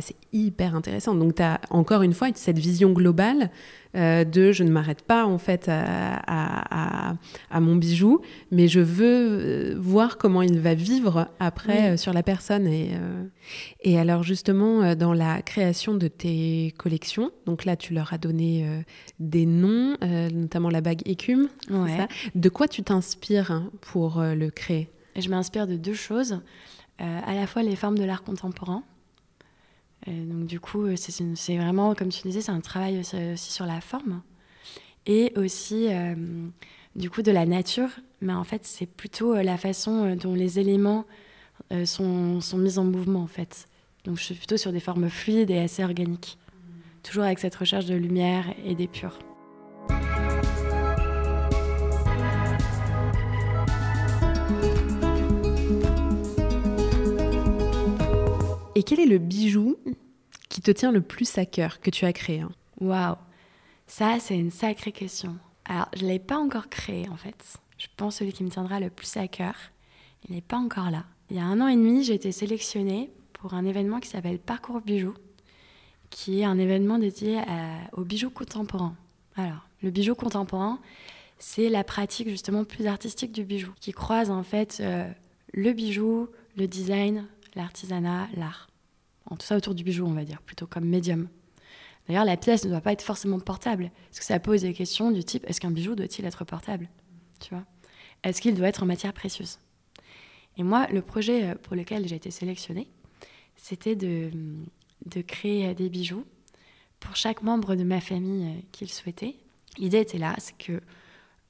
c'est 0.00 0.16
hyper 0.32 0.74
intéressant. 0.74 1.14
Donc, 1.14 1.36
tu 1.36 1.42
as 1.42 1.60
encore 1.70 2.02
une 2.02 2.14
fois 2.14 2.28
cette 2.34 2.58
vision 2.58 2.92
globale 2.92 3.50
euh, 3.96 4.24
de 4.24 4.50
je 4.50 4.64
ne 4.64 4.70
m'arrête 4.70 5.02
pas 5.02 5.24
en 5.24 5.38
fait 5.38 5.68
à, 5.68 7.14
mon 7.60 7.76
bijou, 7.76 8.20
mais 8.50 8.66
je 8.66 8.80
veux 8.80 9.04
euh, 9.04 9.74
voir 9.78 10.18
comment 10.18 10.42
il 10.42 10.58
va 10.58 10.74
vivre 10.74 11.28
après 11.38 11.92
euh, 11.92 11.96
sur 11.96 12.12
la 12.12 12.22
personne. 12.22 12.66
Et, 12.66 12.90
et 13.82 13.98
alors, 13.98 14.22
justement, 14.22 14.94
dans 14.94 15.12
la 15.12 15.42
création 15.42 15.94
de 15.94 16.08
tes 16.08 16.74
collections, 16.76 17.30
donc 17.46 17.64
là, 17.64 17.76
tu 17.76 17.94
leur 17.94 18.12
as 18.12 18.18
donné 18.18 18.66
des 19.20 19.46
noms, 19.46 19.96
notamment 20.02 20.70
la 20.70 20.80
bague 20.80 21.02
écume. 21.06 21.48
de 22.34 22.48
quoi 22.48 22.68
tu 22.68 22.82
t'inspires 22.82 23.62
pour 23.80 24.20
le 24.20 24.50
créer? 24.50 24.88
Je 25.16 25.28
m'inspire 25.28 25.66
de 25.66 25.76
deux 25.76 25.94
choses. 25.94 26.40
à 26.98 27.34
la 27.34 27.46
fois 27.46 27.62
les 27.62 27.76
formes 27.76 27.98
de 27.98 28.04
l'art 28.04 28.24
contemporain, 28.24 28.82
donc 30.06 30.46
du 30.46 30.60
coup, 30.60 30.84
euh, 30.84 30.96
c'est 30.96 31.56
vraiment, 31.56 31.94
comme 31.94 32.10
tu 32.10 32.22
disais, 32.22 32.40
c'est 32.40 32.52
un 32.52 32.60
travail 32.60 32.98
aussi, 32.98 33.16
sur 33.36 33.66
la 33.66 33.80
forme 33.80 34.22
et 35.06 35.32
aussi 35.36 35.88
euh, 35.88 36.14
du 36.96 37.10
coup 37.10 37.22
de 37.22 37.30
la 37.30 37.46
nature. 37.46 37.88
Mais 38.20 38.32
en 38.32 38.44
fait, 38.44 38.64
c'est 38.64 38.86
plutôt 38.86 39.34
euh, 39.34 39.42
la 39.42 39.56
façon 39.56 40.14
dont 40.16 40.34
les 40.34 40.58
éléments 40.58 41.04
sont, 41.84 42.40
sont, 42.40 42.58
mis 42.58 42.78
en 42.78 42.84
mouvement 42.84 43.22
en 43.22 43.26
fait. 43.26 43.68
Donc 44.04 44.18
je 44.18 44.22
suis 44.22 44.34
plutôt 44.34 44.56
sur 44.56 44.70
des 44.70 44.80
formes 44.80 45.08
fluides 45.08 45.50
et 45.50 45.58
assez 45.58 45.82
organiques, 45.82 46.36
toujours 47.02 47.24
avec 47.24 47.38
cette 47.38 47.54
recherche 47.54 47.86
de 47.86 47.94
lumière 47.94 48.44
et 48.64 48.74
d'épure. 48.74 49.18
Quel 58.84 59.00
est 59.00 59.06
le 59.06 59.18
bijou 59.18 59.76
qui 60.48 60.60
te 60.60 60.70
tient 60.70 60.92
le 60.92 61.00
plus 61.00 61.38
à 61.38 61.46
cœur 61.46 61.80
que 61.80 61.90
tu 61.90 62.04
as 62.04 62.12
créé 62.12 62.40
hein? 62.40 62.52
Waouh, 62.80 63.16
ça 63.86 64.18
c'est 64.20 64.38
une 64.38 64.50
sacrée 64.50 64.92
question. 64.92 65.36
Alors 65.64 65.88
je 65.96 66.04
ne 66.04 66.08
l'ai 66.08 66.18
pas 66.18 66.38
encore 66.38 66.68
créé 66.68 67.08
en 67.08 67.16
fait. 67.16 67.58
Je 67.78 67.86
pense 67.96 68.16
celui 68.16 68.32
qui 68.32 68.44
me 68.44 68.50
tiendra 68.50 68.80
le 68.80 68.90
plus 68.90 69.16
à 69.16 69.28
cœur, 69.28 69.54
il 70.28 70.34
n'est 70.34 70.40
pas 70.40 70.56
encore 70.56 70.90
là. 70.90 71.04
Il 71.30 71.36
y 71.36 71.40
a 71.40 71.44
un 71.44 71.60
an 71.60 71.68
et 71.68 71.76
demi, 71.76 72.04
j'ai 72.04 72.14
été 72.14 72.32
sélectionnée 72.32 73.10
pour 73.32 73.54
un 73.54 73.64
événement 73.64 74.00
qui 74.00 74.08
s'appelle 74.08 74.38
Parcours 74.38 74.80
Bijoux, 74.80 75.14
qui 76.10 76.40
est 76.40 76.44
un 76.44 76.58
événement 76.58 76.98
dédié 76.98 77.40
aux 77.92 78.04
bijoux. 78.04 78.32
Alors, 79.36 79.68
le 79.82 79.90
bijou 79.90 80.14
contemporain, 80.14 80.78
c'est 81.38 81.68
la 81.68 81.84
pratique 81.84 82.28
justement 82.28 82.64
plus 82.64 82.86
artistique 82.86 83.32
du 83.32 83.44
bijou, 83.44 83.72
qui 83.80 83.92
croise 83.92 84.30
en 84.30 84.42
fait 84.42 84.78
euh, 84.80 85.10
le 85.52 85.72
bijou, 85.72 86.28
le 86.56 86.68
design, 86.68 87.26
l'artisanat, 87.54 88.28
l'art. 88.36 88.68
En 89.26 89.36
tout 89.36 89.46
ça 89.46 89.56
autour 89.56 89.74
du 89.74 89.84
bijou, 89.84 90.06
on 90.06 90.12
va 90.12 90.24
dire, 90.24 90.42
plutôt 90.42 90.66
comme 90.66 90.84
médium. 90.84 91.28
D'ailleurs, 92.06 92.24
la 92.24 92.36
pièce 92.36 92.64
ne 92.64 92.70
doit 92.70 92.80
pas 92.80 92.92
être 92.92 93.02
forcément 93.02 93.40
portable, 93.40 93.90
parce 94.06 94.18
que 94.18 94.24
ça 94.24 94.38
pose 94.38 94.62
des 94.62 94.74
questions 94.74 95.10
du 95.10 95.24
type 95.24 95.44
est-ce 95.48 95.60
qu'un 95.60 95.70
bijou 95.70 95.94
doit-il 95.94 96.24
être 96.26 96.44
portable? 96.44 96.88
Tu 97.40 97.54
vois? 97.54 97.64
Est-ce 98.22 98.40
qu'il 98.40 98.54
doit 98.54 98.68
être 98.68 98.82
en 98.82 98.86
matière 98.86 99.12
précieuse? 99.12 99.58
Et 100.56 100.62
moi, 100.62 100.86
le 100.92 101.02
projet 101.02 101.50
euh, 101.50 101.54
pour 101.54 101.74
lequel 101.74 102.06
j'ai 102.06 102.16
été 102.16 102.30
sélectionnée, 102.30 102.88
c'était 103.56 103.96
de, 103.96 104.30
de 105.06 105.20
créer 105.22 105.74
des 105.74 105.88
bijoux 105.88 106.24
pour 107.00 107.16
chaque 107.16 107.42
membre 107.42 107.74
de 107.74 107.84
ma 107.84 108.00
famille 108.00 108.46
euh, 108.46 108.60
qu'il 108.72 108.90
souhaitait. 108.90 109.36
L'idée 109.78 110.00
était 110.00 110.18
là, 110.18 110.34
c'est 110.38 110.56
que 110.56 110.80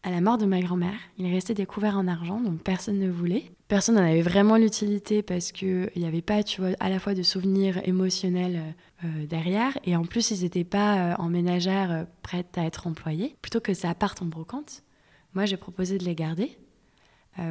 à 0.02 0.10
la 0.10 0.20
mort 0.20 0.36
de 0.36 0.44
ma 0.44 0.60
grand-mère, 0.60 0.98
il 1.16 1.32
restait 1.32 1.54
des 1.54 1.64
couverts 1.64 1.96
en 1.96 2.06
argent 2.06 2.40
dont 2.40 2.56
personne 2.56 2.98
ne 2.98 3.10
voulait. 3.10 3.50
Personne 3.74 3.96
n'en 3.96 4.02
avait 4.02 4.22
vraiment 4.22 4.56
l'utilité 4.56 5.20
parce 5.20 5.50
qu'il 5.50 5.90
n'y 5.96 6.06
avait 6.06 6.22
pas, 6.22 6.44
tu 6.44 6.60
vois, 6.60 6.76
à 6.78 6.88
la 6.88 7.00
fois 7.00 7.12
de 7.12 7.24
souvenirs 7.24 7.80
émotionnels 7.88 8.62
euh, 9.02 9.26
derrière 9.26 9.76
et 9.82 9.96
en 9.96 10.04
plus 10.04 10.30
ils 10.30 10.44
n'étaient 10.44 10.62
pas 10.62 10.96
euh, 10.96 11.14
en 11.18 11.28
ménagère 11.28 11.90
euh, 11.90 12.04
prêtes 12.22 12.56
à 12.56 12.62
être 12.62 12.86
employés. 12.86 13.34
Plutôt 13.42 13.58
que 13.58 13.74
ça 13.74 13.92
parte 13.96 14.22
en 14.22 14.26
brocante, 14.26 14.84
moi 15.34 15.44
j'ai 15.44 15.56
proposé 15.56 15.98
de 15.98 16.04
les 16.04 16.14
garder 16.14 16.56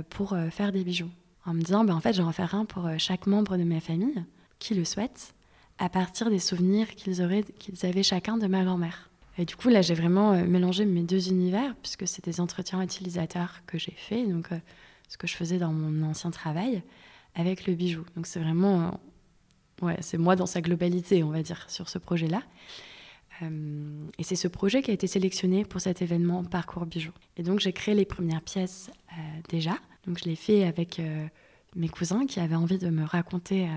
pour 0.10 0.34
faire 0.50 0.72
des 0.72 0.86
bijoux. 0.86 1.12
En 1.46 1.54
me 1.54 1.62
disant, 1.62 1.84
ben, 1.84 1.94
en 1.94 2.00
fait 2.00 2.14
j'en 2.14 2.28
vais 2.28 2.32
faire 2.32 2.56
un 2.56 2.64
pour 2.64 2.90
chaque 3.00 3.28
membre 3.28 3.58
de 3.58 3.66
ma 3.66 3.82
famille 3.82 4.24
qui 4.60 4.76
le 4.76 4.86
souhaite 4.86 5.34
à 5.78 5.90
partir 5.90 6.30
des 6.30 6.40
souvenirs 6.40 6.88
qu'ils 6.96 7.18
qu'ils 7.60 7.86
avaient 7.86 8.02
chacun 8.02 8.38
de 8.38 8.48
ma 8.48 8.64
grand-mère. 8.64 9.10
Et 9.38 9.46
du 9.46 9.56
coup, 9.56 9.70
là, 9.70 9.82
j'ai 9.82 9.96
vraiment 9.96 10.34
euh, 10.34 10.46
mélangé 10.46 10.86
mes 10.86 11.02
deux 11.02 11.30
univers, 11.30 11.76
puisque 11.82 12.08
c'est 12.08 12.24
des 12.24 12.40
entretiens 12.40 12.82
utilisateurs 12.82 13.62
que 13.66 13.80
j'ai 13.80 13.96
fait, 13.98 14.26
donc 14.28 14.52
euh, 14.52 14.58
ce 15.08 15.18
que 15.18 15.28
je 15.28 15.36
faisais 15.36 15.58
dans 15.58 15.72
mon 15.72 16.08
ancien 16.08 16.32
travail, 16.32 16.84
avec 17.36 17.68
le 17.68 17.76
bijou. 17.76 18.06
Donc 18.16 18.28
c'est 18.28 18.39
vraiment, 18.39 18.82
euh, 19.82 19.86
ouais, 19.86 19.98
c'est 20.02 20.18
moi 20.18 20.36
dans 20.36 20.46
sa 20.46 20.62
globalité, 20.62 21.24
on 21.24 21.30
va 21.30 21.42
dire, 21.42 21.66
sur 21.70 21.89
ce 21.89 21.98
projet-là. 21.98 22.42
et 23.42 24.24
c'est 24.24 24.36
ce 24.36 24.48
projet 24.48 24.82
qui 24.82 24.92
a 24.92 24.94
été 24.94 25.08
sélectionné 25.08 25.66
pour 25.66 25.82
cet 25.82 26.02
événement 26.02 26.44
Parcours 26.44 26.86
Bijoux. 26.86 27.13
Et 27.38 27.44
donc 27.44 27.60
j'ai 27.60 27.74
créé 27.74 27.94
les 27.96 28.06
premières 28.06 28.42
pièces 28.42 28.89
déjà. 29.50 29.78
Donc 30.08 30.20
je 30.20 30.26
l'ai 30.26 30.36
fait 30.36 30.63
avec 30.63 31.02
mes 31.76 31.89
cousins 31.89 32.26
qui 32.26 32.39
avaient 32.39 32.56
envie 32.56 32.78
de 32.78 32.89
me 32.89 33.04
raconter 33.04 33.68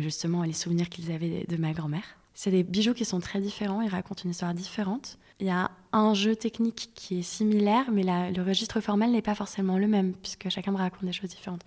justement 0.00 0.44
les 0.44 0.54
souvenirs 0.54 0.88
qu'ils 0.88 1.12
avaient 1.12 1.44
de 1.46 1.56
ma 1.56 1.72
grand-mère. 1.72 2.16
C'est 2.34 2.50
des 2.50 2.62
bijoux 2.62 2.94
qui 2.94 3.04
sont 3.04 3.20
très 3.20 3.40
différents, 3.40 3.82
ils 3.82 3.88
racontent 3.88 4.22
une 4.24 4.30
histoire 4.30 4.54
différente. 4.54 5.18
Il 5.40 5.46
y 5.46 5.50
a 5.50 5.70
un 5.92 6.14
jeu 6.14 6.36
technique 6.36 6.90
qui 6.94 7.18
est 7.18 7.22
similaire, 7.22 7.90
mais 7.92 8.04
le 8.04 8.42
registre 8.42 8.80
formel 8.80 9.10
n'est 9.10 9.22
pas 9.22 9.34
forcément 9.34 9.78
le 9.78 9.86
même, 9.88 10.14
puisque 10.14 10.48
chacun 10.48 10.72
me 10.72 10.76
raconte 10.76 11.04
des 11.04 11.12
choses 11.12 11.30
différentes. 11.30 11.62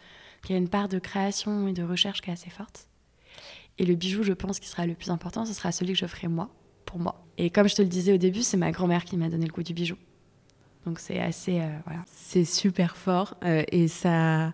Il 0.45 0.51
y 0.51 0.55
a 0.55 0.57
une 0.57 0.69
part 0.69 0.87
de 0.87 0.99
création 0.99 1.67
et 1.67 1.73
de 1.73 1.83
recherche 1.83 2.21
qui 2.21 2.29
est 2.29 2.33
assez 2.33 2.49
forte. 2.49 2.87
Et 3.77 3.85
le 3.85 3.95
bijou, 3.95 4.23
je 4.23 4.33
pense, 4.33 4.59
qui 4.59 4.69
sera 4.69 4.85
le 4.85 4.93
plus 4.93 5.09
important, 5.09 5.45
ce 5.45 5.53
sera 5.53 5.71
celui 5.71 5.93
que 5.93 5.99
je 5.99 6.05
ferai 6.05 6.27
moi, 6.27 6.49
pour 6.85 6.99
moi. 6.99 7.25
Et 7.37 7.49
comme 7.49 7.67
je 7.67 7.75
te 7.75 7.81
le 7.81 7.87
disais 7.87 8.13
au 8.13 8.17
début, 8.17 8.43
c'est 8.43 8.57
ma 8.57 8.71
grand-mère 8.71 9.03
qui 9.03 9.17
m'a 9.17 9.29
donné 9.29 9.45
le 9.45 9.51
goût 9.51 9.63
du 9.63 9.73
bijou. 9.73 9.95
Donc 10.85 10.99
c'est 10.99 11.19
assez... 11.19 11.59
Euh, 11.59 11.77
voilà. 11.85 12.01
C'est 12.05 12.45
super 12.45 12.95
fort. 12.95 13.35
Euh, 13.43 13.63
et 13.71 13.87
ça 13.87 14.53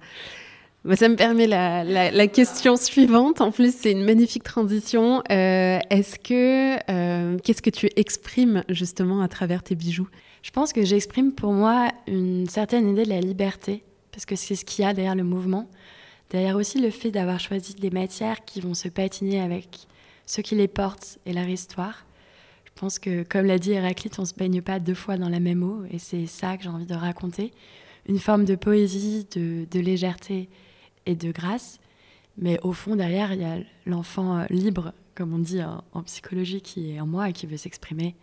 ça 0.96 1.10
me 1.10 1.16
permet 1.16 1.48
la, 1.48 2.28
question 2.28 2.76
suivante. 2.76 3.42
En 3.42 3.52
plus, 3.52 3.76
c'est 3.76 3.92
une 3.92 4.04
magnifique 4.04 4.44
transition. 4.44 5.22
Euh, 5.32 5.80
est-ce 5.90 6.18
que 6.18 6.78
euh, 6.92 7.38
qu'est-ce 7.44 7.62
que 7.62 7.70
tu 7.70 7.90
exprimes 7.96 8.64
justement 8.70 9.22
à 9.22 9.28
travers 9.28 9.62
tes 9.62 9.76
bijoux? 9.76 10.08
Je 10.42 10.50
pense 10.50 10.74
que 10.74 10.84
j'exprime 10.84 11.34
pour 11.34 11.54
moi 11.54 11.92
une 12.08 12.48
certaine 12.50 12.90
idée 12.90 13.04
de 13.04 13.10
la 13.10 13.20
liberté, 13.20 13.84
parce 14.12 14.26
que 14.26 14.36
c'est 14.36 14.56
ce 14.56 14.66
qu'il 14.66 14.84
y 14.84 14.88
a 14.88 14.94
derrière 14.94 15.16
le 15.16 15.24
mouvement. 15.24 15.70
Derrière 16.32 16.56
aussi 16.56 16.80
le 16.80 16.90
fait 16.90 17.12
d'avoir 17.12 17.40
choisi 17.40 17.76
des 17.76 17.92
matières 17.92 18.44
qui 18.44 18.60
vont 18.60 18.74
se 18.74 18.88
patiner 18.88 19.40
avec 19.40 19.82
ceux 20.26 20.42
qui 20.42 20.56
les 20.56 20.68
portent 20.68 21.20
et 21.26 21.34
leur 21.34 21.48
histoire. 21.48 22.06
Je 22.66 22.72
pense 22.80 22.98
que, 22.98 23.22
comme 23.24 23.46
l'a 23.46 23.60
dit 23.60 23.74
Héraclite, 23.74 24.18
on 24.18 24.26
se 24.26 24.34
baigne 24.34 24.62
pas 24.62 24.80
deux 24.80 24.96
fois 24.96 25.18
dans 25.18 25.30
la 25.30 25.40
même 25.40 25.62
eau, 25.62 25.84
et 25.92 26.00
c'est 26.00 26.26
ça 26.26 26.58
que 26.58 26.64
j'ai 26.64 26.70
envie 26.70 26.88
de 26.88 26.96
raconter. 26.96 27.52
Une 28.08 28.18
forme 28.18 28.46
de 28.46 28.56
poésie, 28.56 29.28
de 29.36 29.80
légèreté 29.80 30.50
et 31.06 31.16
de 31.16 31.32
grâce, 31.32 31.80
Mais 32.38 32.60
au 32.64 32.72
fond, 32.74 32.96
derrière, 32.96 33.34
il 33.34 33.42
y 33.42 33.46
a 33.46 33.58
l'enfant 33.86 34.38
euh, 34.40 34.46
libre, 34.50 34.94
comme 35.16 35.34
on 35.34 35.40
dit 35.40 35.62
en, 35.62 35.84
en 35.94 36.04
psychologie, 36.04 36.62
qui 36.62 36.92
est 36.92 37.00
en 37.02 37.06
moi 37.08 37.30
et 37.30 37.34
qui 37.34 37.46
veut 37.46 37.58
s'exprimer 37.58 38.16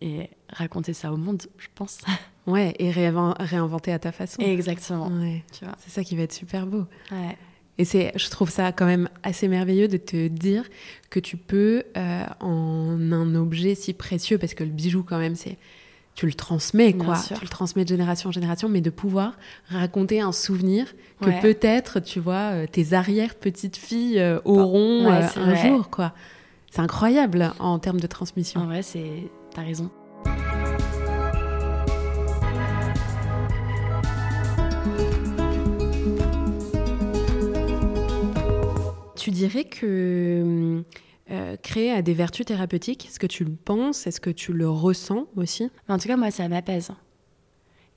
et 0.00 0.30
raconter 0.48 0.94
ça 0.94 1.12
au 1.12 1.16
monde, 1.16 1.42
je 1.58 1.68
pense. 1.74 1.98
Ouais, 2.46 2.74
et 2.78 2.90
réinven- 2.90 3.36
réinventer 3.38 3.92
à 3.92 3.98
ta 3.98 4.10
façon. 4.12 4.40
Exactement. 4.42 5.08
Ouais. 5.08 5.44
Tu 5.52 5.64
vois. 5.64 5.74
C'est 5.78 5.90
ça 5.90 6.02
qui 6.02 6.16
va 6.16 6.22
être 6.22 6.32
super 6.32 6.66
beau. 6.66 6.86
Ouais. 7.12 7.36
Et 7.76 7.84
c'est, 7.84 8.12
je 8.16 8.28
trouve 8.30 8.50
ça 8.50 8.72
quand 8.72 8.86
même 8.86 9.08
assez 9.22 9.46
merveilleux 9.46 9.88
de 9.88 9.98
te 9.98 10.26
dire 10.26 10.64
que 11.10 11.20
tu 11.20 11.36
peux, 11.36 11.84
euh, 11.96 12.24
en 12.40 13.12
un 13.12 13.34
objet 13.34 13.74
si 13.74 13.92
précieux, 13.92 14.38
parce 14.38 14.54
que 14.54 14.64
le 14.64 14.70
bijou 14.70 15.04
quand 15.04 15.18
même, 15.18 15.36
c'est, 15.36 15.58
tu 16.20 16.26
le 16.26 16.34
transmets 16.34 16.92
Bien 16.92 17.02
quoi, 17.06 17.16
sûr. 17.16 17.38
tu 17.38 17.44
le 17.46 17.48
transmets 17.48 17.82
de 17.84 17.88
génération 17.88 18.28
en 18.28 18.32
génération, 18.32 18.68
mais 18.68 18.82
de 18.82 18.90
pouvoir 18.90 19.38
raconter 19.70 20.20
un 20.20 20.32
souvenir 20.32 20.84
que 21.22 21.30
Ouais. 21.30 21.40
peut-être, 21.40 21.98
tu 22.00 22.20
vois, 22.20 22.52
euh, 22.52 22.66
tes 22.70 22.92
arrière 22.92 23.34
petites 23.36 23.78
filles 23.78 24.18
euh, 24.20 24.38
auront 24.44 25.06
Ouais, 25.06 25.22
euh, 25.24 25.40
un 25.40 25.54
vrai. 25.54 25.68
jour 25.70 25.88
quoi. 25.88 26.12
C'est 26.70 26.82
incroyable 26.82 27.52
en 27.58 27.78
termes 27.78 28.00
de 28.00 28.06
transmission. 28.06 28.60
En 28.60 28.66
vrai, 28.66 28.82
c'est. 28.82 29.30
T'as 29.54 29.62
raison. 29.62 29.90
Tu 39.16 39.30
dirais 39.30 39.64
que 39.64 40.82
euh, 41.30 41.56
créer 41.56 41.92
a 41.92 42.02
des 42.02 42.14
vertus 42.14 42.46
thérapeutiques? 42.46 43.06
Est-ce 43.06 43.18
que 43.18 43.26
tu 43.26 43.44
le 43.44 43.52
penses? 43.52 44.06
Est-ce 44.06 44.20
que 44.20 44.30
tu 44.30 44.52
le 44.52 44.68
ressens 44.68 45.26
aussi? 45.36 45.70
En 45.88 45.98
tout 45.98 46.08
cas, 46.08 46.16
moi, 46.16 46.30
ça 46.30 46.48
m'apaise. 46.48 46.90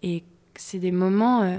Et 0.01 0.23
c'est 0.55 0.79
des 0.79 0.91
moments 0.91 1.41
euh, 1.41 1.57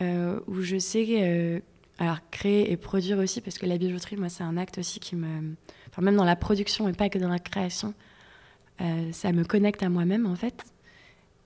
euh, 0.00 0.40
où 0.46 0.62
je 0.62 0.78
sais 0.78 1.62
alors 1.98 2.18
créer 2.30 2.70
et 2.70 2.76
produire 2.76 3.18
aussi, 3.18 3.40
parce 3.40 3.58
que 3.58 3.66
la 3.66 3.76
bijouterie, 3.76 4.16
moi, 4.16 4.28
c'est 4.28 4.44
un 4.44 4.56
acte 4.56 4.78
aussi 4.78 5.00
qui 5.00 5.16
me, 5.16 5.56
enfin 5.90 6.00
même 6.02 6.16
dans 6.16 6.24
la 6.24 6.36
production 6.36 6.88
et 6.88 6.92
pas 6.92 7.08
que 7.08 7.18
dans 7.18 7.28
la 7.28 7.40
création, 7.40 7.92
ça 9.10 9.32
me 9.32 9.42
connecte 9.42 9.82
à 9.82 9.88
moi-même 9.88 10.24
en 10.24 10.36
fait, 10.36 10.64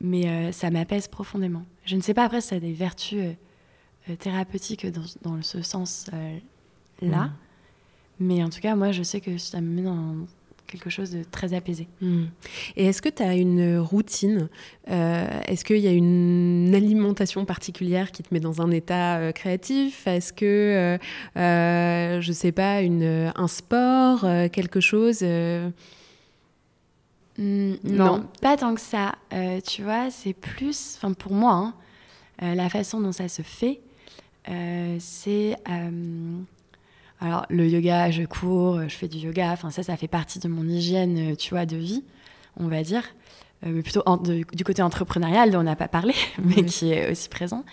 mais 0.03 0.53
ça 0.53 0.71
m'apaise 0.71 1.09
profondément. 1.09 1.65
Je 1.87 1.97
ne 1.97 2.03
sais 2.03 2.13
pas 2.13 2.25
après 2.25 2.43
si 2.43 2.49
ça 2.49 2.57
a 2.57 2.61
des 2.61 2.75
vertus 2.75 3.35
thérapeutiques 4.19 4.87
dans, 4.87 5.05
dans 5.23 5.41
ce 5.41 5.63
sens 5.63 6.11
euh, 6.13 6.39
là, 7.01 7.27
Mm. 7.27 7.31
Mais 8.21 8.43
en 8.43 8.49
tout 8.51 8.61
cas, 8.61 8.75
moi, 8.77 8.93
je 8.93 9.03
sais 9.03 9.21
que 9.21 9.39
ça 9.39 9.61
me 9.61 9.69
met 9.69 9.83
dans 9.83 10.15
quelque 10.67 10.89
chose 10.89 11.11
de 11.11 11.23
très 11.23 11.53
apaisé. 11.53 11.87
Hmm. 12.01 12.25
Et 12.77 12.87
est-ce 12.87 13.03
que 13.03 13.11
tu 13.11 13.23
as 13.23 13.35
une 13.35 13.79
routine 13.79 14.49
Euh, 14.91 15.29
Est-ce 15.47 15.67
qu'il 15.67 15.77
y 15.81 15.87
a 15.87 15.93
une 15.93 16.73
alimentation 16.75 17.45
particulière 17.45 18.11
qui 18.11 18.23
te 18.23 18.33
met 18.33 18.41
dans 18.41 18.63
un 18.63 18.71
état 18.71 19.19
euh, 19.19 19.33
créatif? 19.33 20.07
Est-ce 20.07 20.33
que, 20.33 20.47
euh, 20.47 20.99
euh, 21.37 22.21
je 22.23 22.33
sais 22.33 22.53
pas, 22.53 22.81
une, 22.81 23.31
un 23.37 23.49
sport, 23.49 24.21
quelque 24.53 24.81
chose 24.81 25.19
euh, 25.23 25.69
Mm, 27.39 27.75
Non. 27.85 28.05
non, 28.19 28.29
pas 28.43 28.57
tant 28.59 28.75
que 28.75 28.81
ça. 28.81 29.15
Tu 29.67 29.83
vois, 29.83 30.11
c'est 30.11 30.35
plus, 30.35 30.97
enfin 30.99 31.15
pour 31.15 31.33
moi, 31.33 31.73
hein, 32.41 32.55
la 32.55 32.69
façon 32.69 33.01
dont 33.01 33.13
ça 33.13 33.27
se 33.29 33.41
fait, 33.43 33.81
c'est 34.99 35.57
alors 37.23 37.47
le 37.51 37.67
yoga, 37.69 38.11
je 38.11 38.25
cours, 38.25 38.81
je 38.89 38.95
fais 38.95 39.09
du 39.09 39.19
yoga. 39.19 39.53
Enfin 39.53 39.71
ça, 39.71 39.83
ça 39.83 39.97
fait 39.97 40.09
partie 40.09 40.39
de 40.41 40.49
mon 40.49 40.69
hygiène, 40.69 41.33
euh, 41.33 41.35
tu 41.37 41.51
vois, 41.55 41.67
de 41.67 41.77
vie, 41.77 42.05
on 42.57 42.69
va 42.69 42.83
dire, 42.83 43.05
Euh, 43.65 43.71
mais 43.73 43.83
plutôt 43.83 44.03
en- 44.07 44.17
de- 44.17 44.45
du 44.53 44.65
côté 44.65 44.83
entrepreneurial 44.83 45.53
dont 45.53 45.61
on 45.61 45.63
n'a 45.63 45.77
pas 45.77 45.87
parlé, 45.87 46.15
mais 46.45 46.57
Oui. 46.57 46.65
qui 46.67 46.91
est 46.93 47.09
aussi 47.13 47.29
présent. 47.29 47.65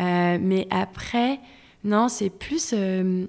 Euh, 0.00 0.36
mais 0.40 0.66
après, 0.70 1.38
non, 1.84 2.08
c'est 2.08 2.28
plus 2.28 2.72
euh, 2.76 3.26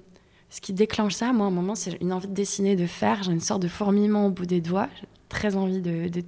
ce 0.50 0.60
qui 0.60 0.72
déclenche 0.72 1.14
ça. 1.14 1.32
Moi, 1.32 1.46
à 1.46 1.48
un 1.50 1.52
moment, 1.52 1.76
c'est 1.76 1.96
une 2.02 2.12
envie 2.12 2.26
de 2.26 2.34
dessiner, 2.34 2.74
de 2.74 2.86
faire. 2.86 3.22
J'ai 3.22 3.30
une 3.30 3.38
sorte 3.40 3.62
de 3.62 3.68
fourmillement 3.68 4.26
au 4.26 4.30
bout 4.30 4.44
des 4.46 4.60
doigts. 4.60 4.88
J'ai 5.00 5.06
très 5.28 5.54
envie 5.54 5.80
de, 5.80 6.08
de- 6.08 6.24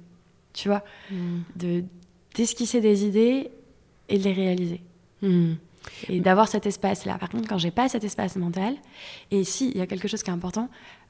tu 0.53 0.69
vois, 0.69 0.83
de 1.57 1.83
d'esquisser 2.35 2.79
des 2.81 3.03
idées 3.05 3.49
et 4.09 4.17
de 4.19 4.23
les 4.23 4.33
réaliser. 4.33 4.81
Hmm. 5.21 5.55
Et 6.09 6.19
d'avoir 6.19 6.47
cet 6.47 6.65
espace-là. 6.65 7.17
Par 7.17 7.29
contre, 7.29 7.47
quand 7.47 7.57
j'ai 7.57 7.71
pas 7.71 7.89
cet 7.89 8.03
espace 8.03 8.35
mental, 8.35 8.75
et 9.31 9.43
si 9.43 9.69
il 9.71 9.77
y 9.77 9.81
a 9.81 9.87
quelque 9.87 10.07
chose 10.07 10.23
qui 10.23 10.29
est 10.29 10.33
important, 10.33 10.69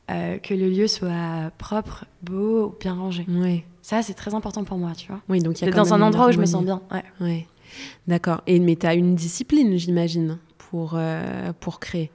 euh, 0.09 0.37
que 0.37 0.53
le 0.53 0.69
lieu 0.69 0.87
soit 0.87 1.51
propre, 1.57 2.05
beau, 2.23 2.75
bien 2.79 2.93
rangé. 2.93 3.25
Ouais. 3.27 3.65
Ça, 3.81 4.01
c'est 4.01 4.13
très 4.13 4.33
important 4.33 4.63
pour 4.63 4.77
moi, 4.77 4.93
tu 4.95 5.07
vois. 5.07 5.21
Oui, 5.29 5.39
donc 5.39 5.59
il 5.59 5.61
y 5.61 5.63
a 5.63 5.67
D'être 5.67 5.75
quand 5.75 5.83
dans 5.83 5.93
un 5.93 5.97
même 5.97 6.07
endroit 6.07 6.27
où 6.27 6.31
je 6.31 6.39
me 6.39 6.45
sens 6.45 6.63
bien. 6.63 6.81
Ouais. 6.91 7.03
Ouais. 7.21 7.47
D'accord. 8.07 8.41
Et 8.47 8.59
mais 8.59 8.75
tu 8.75 8.85
as 8.85 8.93
une 8.95 9.15
discipline, 9.15 9.77
j'imagine, 9.77 10.37
pour, 10.57 10.93
euh, 10.95 11.51
pour 11.59 11.79
créer. 11.79 12.09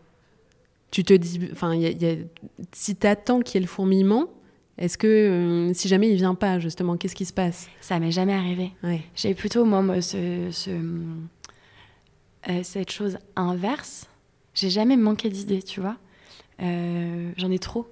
Tu 0.90 1.04
te 1.04 1.14
dis, 1.14 1.40
enfin, 1.52 1.74
il 1.74 1.80
y 1.82 1.86
a- 1.86 1.90
il 1.90 2.02
y 2.02 2.06
a- 2.10 2.16
si 2.72 2.96
tu 2.96 3.06
attends 3.06 3.40
qu'il 3.40 3.54
y 3.54 3.58
ait 3.58 3.66
le 3.66 3.70
fourmillement, 3.70 4.26
est-ce 4.78 4.96
que, 4.98 5.06
euh, 5.06 5.74
si 5.74 5.88
jamais 5.88 6.08
il 6.10 6.16
vient 6.16 6.34
pas, 6.34 6.58
justement, 6.58 6.96
qu'est-ce 6.96 7.14
qui 7.14 7.24
se 7.26 7.32
passe? 7.32 7.68
Ça 7.80 7.98
m'est 7.98 8.10
jamais 8.10 8.32
arrivé. 8.34 8.72
Ouais. 8.82 9.02
J'ai 9.14 9.34
plutôt, 9.34 9.64
moi, 9.64 9.80
moi, 9.82 10.00
ce, 10.02 10.48
ce, 10.50 10.70
euh, 12.49 12.62
cette 12.62 12.90
chose 12.90 13.18
inverse. 13.36 14.07
J'ai 14.55 14.70
jamais 14.70 14.97
manqué 14.97 15.28
d'idées, 15.30 15.62
tu 15.62 15.80
vois. 15.80 15.97
Euh, 16.61 17.30
J'en 17.36 17.51
ai 17.51 17.59
trop. 17.59 17.88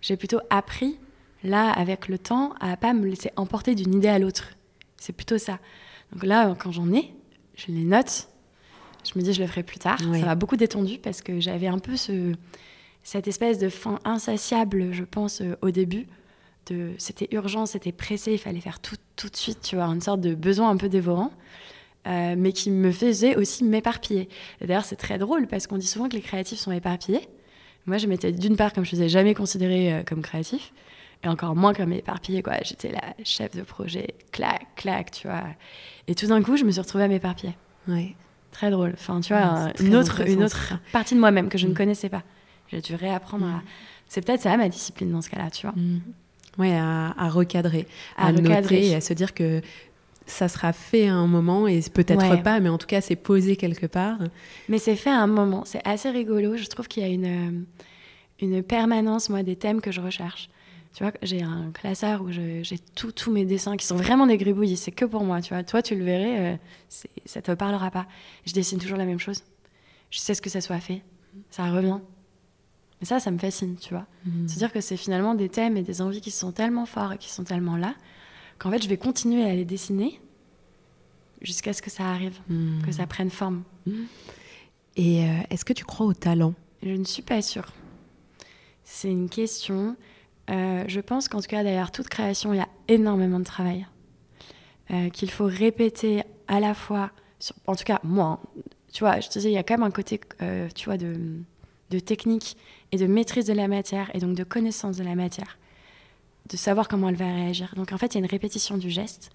J'ai 0.00 0.16
plutôt 0.16 0.40
appris, 0.50 0.98
là, 1.42 1.70
avec 1.70 2.08
le 2.08 2.18
temps, 2.18 2.54
à 2.60 2.76
pas 2.76 2.92
me 2.92 3.06
laisser 3.06 3.30
emporter 3.36 3.74
d'une 3.74 3.94
idée 3.94 4.08
à 4.08 4.18
l'autre. 4.18 4.50
C'est 4.96 5.12
plutôt 5.12 5.38
ça. 5.38 5.58
Donc 6.12 6.24
là, 6.24 6.54
quand 6.58 6.72
j'en 6.72 6.92
ai, 6.92 7.12
je 7.54 7.66
les 7.68 7.84
note. 7.84 8.28
Je 9.04 9.18
me 9.18 9.24
dis, 9.24 9.32
je 9.32 9.40
le 9.40 9.46
ferai 9.46 9.62
plus 9.62 9.78
tard. 9.78 9.98
Ça 9.98 10.06
m'a 10.06 10.34
beaucoup 10.34 10.56
détendu 10.56 10.98
parce 10.98 11.22
que 11.22 11.40
j'avais 11.40 11.68
un 11.68 11.78
peu 11.78 11.96
ce, 11.96 12.34
cette 13.02 13.28
espèce 13.28 13.58
de 13.58 13.68
faim 13.68 13.98
insatiable, 14.04 14.92
je 14.92 15.04
pense, 15.04 15.40
euh, 15.40 15.56
au 15.62 15.70
début. 15.70 16.06
C'était 16.98 17.26
urgent, 17.32 17.66
c'était 17.66 17.90
pressé, 17.90 18.32
il 18.34 18.38
fallait 18.38 18.60
faire 18.60 18.78
tout 18.78 18.94
tout 19.16 19.28
de 19.28 19.34
suite, 19.34 19.60
tu 19.60 19.74
vois, 19.74 19.86
une 19.86 20.00
sorte 20.00 20.20
de 20.20 20.36
besoin 20.36 20.70
un 20.70 20.76
peu 20.76 20.88
dévorant, 20.88 21.32
euh, 22.06 22.34
mais 22.36 22.52
qui 22.52 22.70
me 22.70 22.92
faisait 22.92 23.36
aussi 23.36 23.64
m'éparpiller. 23.64 24.28
D'ailleurs, 24.60 24.84
c'est 24.84 24.96
très 24.96 25.18
drôle 25.18 25.46
parce 25.46 25.66
qu'on 25.66 25.78
dit 25.78 25.86
souvent 25.86 26.08
que 26.08 26.14
les 26.14 26.22
créatifs 26.22 26.58
sont 26.58 26.72
éparpillés. 26.72 27.28
Moi, 27.86 27.98
je 27.98 28.06
m'étais 28.06 28.32
d'une 28.32 28.56
part, 28.56 28.72
comme 28.72 28.84
je 28.84 28.90
ne 28.90 28.96
faisais 28.96 29.08
jamais 29.08 29.34
considéré 29.34 29.92
euh, 29.92 30.02
comme 30.04 30.22
créatif, 30.22 30.72
et 31.24 31.28
encore 31.28 31.54
moins 31.56 31.74
comme 31.74 31.92
éparpillé, 31.92 32.42
quoi. 32.42 32.54
J'étais 32.62 32.92
la 32.92 33.14
chef 33.24 33.54
de 33.56 33.62
projet, 33.62 34.14
clac, 34.32 34.66
clac, 34.76 35.10
tu 35.10 35.26
vois. 35.28 35.42
Et 36.08 36.14
tout 36.14 36.26
d'un 36.26 36.42
coup, 36.42 36.56
je 36.56 36.64
me 36.64 36.70
suis 36.70 36.80
retrouvée 36.80 37.04
à 37.04 37.08
m'éparpiller. 37.08 37.54
Ouais. 37.88 38.14
Très 38.52 38.70
drôle. 38.70 38.92
Enfin, 38.94 39.20
tu 39.20 39.32
vois, 39.32 39.72
une 39.80 39.94
autre, 39.96 40.26
une 40.26 40.46
partie 40.92 41.14
de 41.14 41.20
moi-même 41.20 41.48
que 41.48 41.56
je 41.58 41.66
ne 41.66 41.72
Mm. 41.72 41.76
connaissais 41.76 42.08
pas. 42.08 42.22
J'ai 42.68 42.80
dû 42.80 42.94
réapprendre 42.94 43.44
Mm. 43.46 43.50
à. 43.56 43.62
C'est 44.08 44.24
peut-être 44.26 44.40
ça 44.42 44.56
ma 44.56 44.68
discipline 44.68 45.12
dans 45.12 45.22
ce 45.22 45.30
cas-là, 45.30 45.50
tu 45.50 45.66
vois. 45.66 45.76
Mm. 45.76 46.00
Ouais, 46.58 46.76
à, 46.76 47.14
à 47.16 47.28
recadrer, 47.28 47.86
à, 48.16 48.26
À 48.26 48.30
recadrer. 48.32 48.50
noter 48.60 48.86
et 48.88 48.94
à 48.96 49.00
se 49.00 49.12
dire 49.14 49.34
que 49.34 49.60
ça 50.30 50.48
sera 50.48 50.72
fait 50.72 51.08
à 51.08 51.14
un 51.14 51.26
moment 51.26 51.66
et 51.66 51.80
peut-être 51.92 52.18
Ouais. 52.30 52.42
pas, 52.42 52.60
mais 52.60 52.68
en 52.68 52.78
tout 52.78 52.86
cas, 52.86 53.00
c'est 53.00 53.16
posé 53.16 53.56
quelque 53.56 53.86
part. 53.86 54.18
Mais 54.68 54.78
c'est 54.78 54.96
fait 54.96 55.10
à 55.10 55.20
un 55.20 55.26
moment. 55.26 55.64
C'est 55.64 55.86
assez 55.86 56.10
rigolo. 56.10 56.56
Je 56.56 56.66
trouve 56.66 56.88
qu'il 56.88 57.02
y 57.02 57.06
a 57.06 57.08
une, 57.08 57.24
euh, 57.26 57.60
une 58.40 58.62
permanence, 58.62 59.28
moi, 59.28 59.42
des 59.42 59.56
thèmes 59.56 59.80
que 59.80 59.92
je 59.92 60.00
recherche. 60.00 60.48
Tu 60.94 61.04
vois, 61.04 61.12
j'ai 61.22 61.42
un 61.42 61.70
classeur 61.72 62.22
où 62.22 62.32
j'ai 62.32 62.78
tous 62.96 63.30
mes 63.30 63.44
dessins 63.44 63.76
qui 63.76 63.86
sont 63.86 63.94
vraiment 63.96 64.26
des 64.26 64.36
gribouillis. 64.36 64.76
C'est 64.76 64.90
que 64.90 65.04
pour 65.04 65.22
moi, 65.22 65.40
tu 65.40 65.54
vois. 65.54 65.62
Toi, 65.62 65.82
tu 65.82 65.94
le 65.94 66.04
verrais, 66.04 66.54
euh, 66.54 66.56
ça 67.26 67.40
te 67.42 67.52
parlera 67.52 67.90
pas. 67.92 68.06
Je 68.44 68.52
dessine 68.52 68.78
toujours 68.78 68.98
la 68.98 69.04
même 69.04 69.20
chose. 69.20 69.44
Je 70.10 70.18
sais 70.18 70.34
ce 70.34 70.42
que 70.42 70.50
ça 70.50 70.60
soit 70.60 70.80
fait. 70.80 71.02
Ça 71.50 71.70
revient. 71.70 72.00
Mais 73.00 73.06
ça, 73.06 73.20
ça 73.20 73.30
me 73.30 73.38
fascine, 73.38 73.76
tu 73.76 73.90
vois. 73.94 74.06
Mm. 74.26 74.48
Se 74.48 74.58
dire 74.58 74.72
que 74.72 74.80
c'est 74.80 74.96
finalement 74.96 75.34
des 75.34 75.48
thèmes 75.48 75.76
et 75.76 75.82
des 75.82 76.02
envies 76.02 76.20
qui 76.20 76.32
sont 76.32 76.50
tellement 76.50 76.86
forts 76.86 77.12
et 77.12 77.18
qui 77.18 77.30
sont 77.30 77.44
tellement 77.44 77.76
là 77.76 77.94
qu'en 78.60 78.70
fait, 78.70 78.82
je 78.82 78.88
vais 78.88 78.96
continuer 78.98 79.42
à 79.44 79.54
les 79.54 79.64
dessiner 79.64 80.20
jusqu'à 81.42 81.72
ce 81.72 81.82
que 81.82 81.90
ça 81.90 82.04
arrive, 82.04 82.38
Mm. 82.48 82.82
que 82.84 82.92
ça 82.92 83.06
prenne 83.06 83.30
forme. 83.30 83.64
Et 84.96 85.24
euh, 85.24 85.32
est-ce 85.50 85.64
que 85.64 85.72
tu 85.72 85.84
crois 85.84 86.06
au 86.06 86.12
talent? 86.14 86.54
Je 86.82 86.90
ne 86.90 87.04
suis 87.04 87.22
pas 87.22 87.42
sûre. 87.42 87.72
C'est 88.84 89.10
une 89.10 89.28
question. 89.28 89.96
Euh, 90.50 90.84
je 90.88 91.00
pense 91.00 91.28
qu'en 91.28 91.40
tout 91.40 91.46
cas, 91.48 91.62
derrière 91.62 91.90
toute 91.90 92.08
création, 92.08 92.52
il 92.52 92.58
y 92.58 92.60
a 92.60 92.68
énormément 92.88 93.38
de 93.38 93.44
travail. 93.44 93.86
Euh, 94.90 95.08
qu'il 95.08 95.30
faut 95.30 95.46
répéter 95.46 96.22
à 96.48 96.58
la 96.60 96.74
fois, 96.74 97.10
sur- 97.38 97.54
en 97.66 97.76
tout 97.76 97.84
cas 97.84 98.00
moi, 98.02 98.40
hein. 98.42 98.62
tu 98.92 99.04
vois, 99.04 99.20
je 99.20 99.28
te 99.28 99.34
disais, 99.34 99.50
il 99.50 99.54
y 99.54 99.58
a 99.58 99.62
quand 99.62 99.74
même 99.74 99.84
un 99.86 99.90
côté, 99.92 100.20
tu 100.74 100.84
vois, 100.86 100.96
de, 100.96 101.16
de 101.90 101.98
technique 102.00 102.56
et 102.90 102.96
de 102.96 103.06
maîtrise 103.06 103.46
de 103.46 103.52
la 103.52 103.68
matière 103.68 104.10
et 104.14 104.18
donc 104.18 104.34
de 104.36 104.42
connaissance 104.44 104.96
de 104.96 105.04
la 105.04 105.14
matière, 105.14 105.58
de 106.50 106.56
savoir 106.56 106.88
comment 106.88 107.08
elle 107.08 107.16
va 107.16 107.26
réagir. 107.26 107.72
Donc 107.76 107.92
en 107.92 107.98
fait, 107.98 108.14
il 108.14 108.14
y 108.14 108.16
a 108.18 108.24
une 108.24 108.30
répétition 108.30 108.76
du 108.76 108.90
geste. 108.90 109.30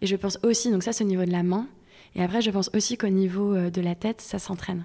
Et 0.00 0.06
je 0.06 0.16
pense 0.16 0.38
aussi, 0.42 0.70
donc 0.70 0.82
ça 0.82 0.92
c'est 0.92 1.04
au 1.04 1.06
niveau 1.06 1.24
de 1.24 1.30
la 1.30 1.42
main, 1.42 1.66
et 2.14 2.22
après 2.22 2.42
je 2.42 2.50
pense 2.50 2.70
aussi 2.74 2.96
qu'au 2.96 3.08
niveau 3.08 3.54
euh, 3.54 3.70
de 3.70 3.80
la 3.80 3.94
tête, 3.94 4.20
ça 4.20 4.38
s'entraîne. 4.38 4.84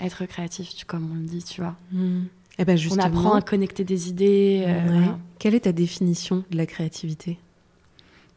Être 0.00 0.26
créatif, 0.26 0.74
tu, 0.74 0.84
comme 0.84 1.10
on 1.10 1.14
le 1.14 1.26
dit, 1.26 1.42
tu 1.42 1.60
vois. 1.60 1.76
Mm. 1.92 2.22
Eh 2.58 2.64
ben 2.64 2.78
On 2.90 2.98
apprend 2.98 3.34
à 3.34 3.42
connecter 3.42 3.84
des 3.84 4.08
idées. 4.08 4.64
euh, 4.66 4.82
ouais. 4.82 4.98
voilà. 4.98 5.18
Quelle 5.38 5.54
est 5.54 5.60
ta 5.60 5.72
définition 5.72 6.44
de 6.50 6.56
la 6.56 6.66
créativité? 6.66 7.38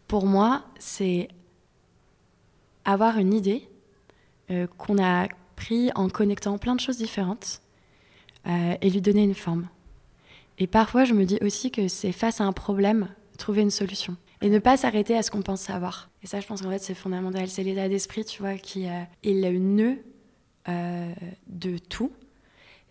Pour 0.07 0.26
moi, 0.26 0.63
c'est 0.80 1.28
avoir 2.86 3.17
une 3.17 3.34
idée 3.34 3.67
euh, 4.51 4.67
qu'on 4.78 4.97
a 4.97 5.24
appris 5.24 5.91
en 5.95 6.09
connectant 6.09 6.57
plein 6.57 6.76
de 6.76 6.80
choses 6.80 6.97
différentes 6.97 7.61
euh, 8.47 8.76
et 8.82 8.89
lui 8.89 9.01
donner 9.01 9.24
une 9.24 9.34
forme. 9.34 9.67
Et 10.60 10.68
parfois, 10.68 11.04
je 11.06 11.14
me 11.14 11.26
dis 11.26 11.38
aussi 11.41 11.72
que 11.72 11.88
c'est 11.88 12.12
face 12.12 12.41
à 12.41 12.43
un 12.45 12.54
problème, 12.54 13.08
trouver 13.38 13.62
une 13.62 13.72
solution. 13.72 14.16
Et 14.41 14.49
ne 14.49 14.60
pas 14.60 14.76
s'arrêter 14.78 15.16
à 15.18 15.24
ce 15.24 15.32
qu'on 15.32 15.41
pense 15.41 15.62
savoir. 15.62 16.10
Et 16.22 16.28
ça, 16.28 16.39
je 16.39 16.47
pense 16.47 16.62
qu'en 16.62 16.70
fait, 16.70 16.80
c'est 16.80 16.93
fondamental. 16.93 17.47
C'est 17.47 17.64
l'état 17.64 17.88
d'esprit, 17.88 18.26
tu 18.26 18.41
vois, 18.41 18.56
qui 18.56 18.88
euh, 18.88 19.01
est 19.24 19.34
le 19.34 19.58
nœud 19.58 19.97
euh, 20.68 21.14
de 21.47 21.78
tout. 21.78 22.12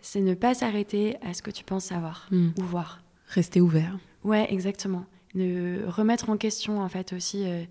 C'est 0.00 0.20
ne 0.22 0.34
pas 0.34 0.54
s'arrêter 0.54 1.16
à 1.22 1.34
ce 1.34 1.42
que 1.42 1.50
tu 1.50 1.62
penses 1.62 1.84
savoir 1.84 2.26
Hmm. 2.30 2.50
ou 2.58 2.62
voir. 2.62 3.02
Rester 3.28 3.60
ouvert. 3.60 3.98
Ouais, 4.24 4.52
exactement. 4.52 5.04
De 5.34 5.84
remettre 5.86 6.30
en 6.30 6.36
question, 6.36 6.80
en 6.80 6.88
fait, 6.88 7.12
aussi 7.12 7.44
euh, 7.46 7.64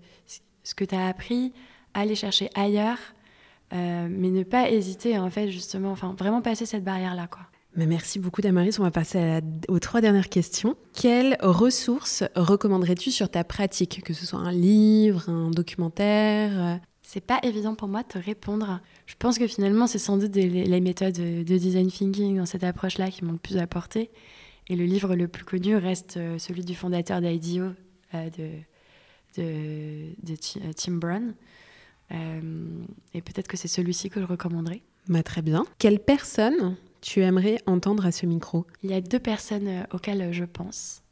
ce 0.64 0.74
que 0.74 0.84
tu 0.84 0.94
as 0.94 1.06
appris, 1.06 1.52
aller 1.94 2.14
chercher 2.14 2.50
ailleurs, 2.54 2.98
euh, 3.72 4.06
mais 4.10 4.30
ne 4.30 4.42
pas 4.44 4.70
hésiter, 4.70 5.18
en 5.18 5.28
fait, 5.30 5.50
justement, 5.50 5.90
enfin, 5.90 6.14
vraiment 6.16 6.40
passer 6.40 6.66
cette 6.66 6.84
barrière-là, 6.84 7.26
quoi. 7.26 7.42
Merci 7.74 8.18
beaucoup 8.18 8.42
Damaris. 8.42 8.78
On 8.78 8.82
va 8.82 8.90
passer 8.90 9.18
à 9.18 9.40
aux 9.68 9.78
trois 9.78 10.00
dernières 10.02 10.28
questions. 10.28 10.76
Quelles 10.92 11.38
ressources 11.40 12.22
recommanderais-tu 12.36 13.10
sur 13.10 13.30
ta 13.30 13.44
pratique 13.44 14.02
Que 14.04 14.12
ce 14.12 14.26
soit 14.26 14.40
un 14.40 14.52
livre, 14.52 15.28
un 15.30 15.50
documentaire? 15.50 16.80
C'est 17.00 17.24
pas 17.24 17.40
évident 17.42 17.74
pour 17.74 17.88
moi 17.88 18.02
de 18.02 18.08
te 18.08 18.18
répondre. 18.18 18.80
Je 19.06 19.14
pense 19.18 19.38
que 19.38 19.46
finalement, 19.46 19.86
c'est 19.86 19.98
sans 19.98 20.18
doute 20.18 20.34
les, 20.36 20.48
les 20.48 20.80
méthodes 20.80 21.14
de 21.14 21.42
design 21.58 21.90
thinking 21.90 22.36
dans 22.38 22.46
cette 22.46 22.64
approche-là 22.64 23.10
qui 23.10 23.24
m'ont 23.24 23.32
le 23.32 23.38
plus 23.38 23.56
apporté. 23.56 24.10
Et 24.68 24.76
le 24.76 24.84
livre 24.84 25.16
le 25.16 25.26
plus 25.28 25.44
connu 25.44 25.74
reste 25.76 26.16
euh, 26.18 26.38
celui 26.38 26.64
du 26.64 26.74
fondateur 26.74 27.20
d'IDEO, 27.20 27.70
euh, 28.14 28.30
de, 28.30 29.42
de, 29.42 30.14
de 30.22 30.36
Ti- 30.36 30.60
euh, 30.64 30.72
Tim 30.76 30.92
Brown. 30.92 31.34
Euh, 32.12 32.40
et 33.14 33.22
peut-être 33.22 33.48
que 33.48 33.56
c'est 33.56 33.68
celui-ci 33.68 34.08
que 34.08 34.20
je 34.20 34.26
recommanderais. 34.26 34.82
bah, 35.08 35.22
Très 35.22 35.42
bien. 35.42 35.64
Quelle 35.78 35.98
personne 35.98 36.76
tu 37.02 37.20
aimerais 37.20 37.58
entendre 37.66 38.06
à 38.06 38.12
ce 38.12 38.24
micro 38.24 38.64
Il 38.82 38.90
y 38.90 38.94
a 38.94 39.00
deux 39.02 39.18
personnes 39.18 39.68
euh, 39.68 39.82
auxquelles 39.92 40.32
je 40.32 40.44
pense. 40.44 41.02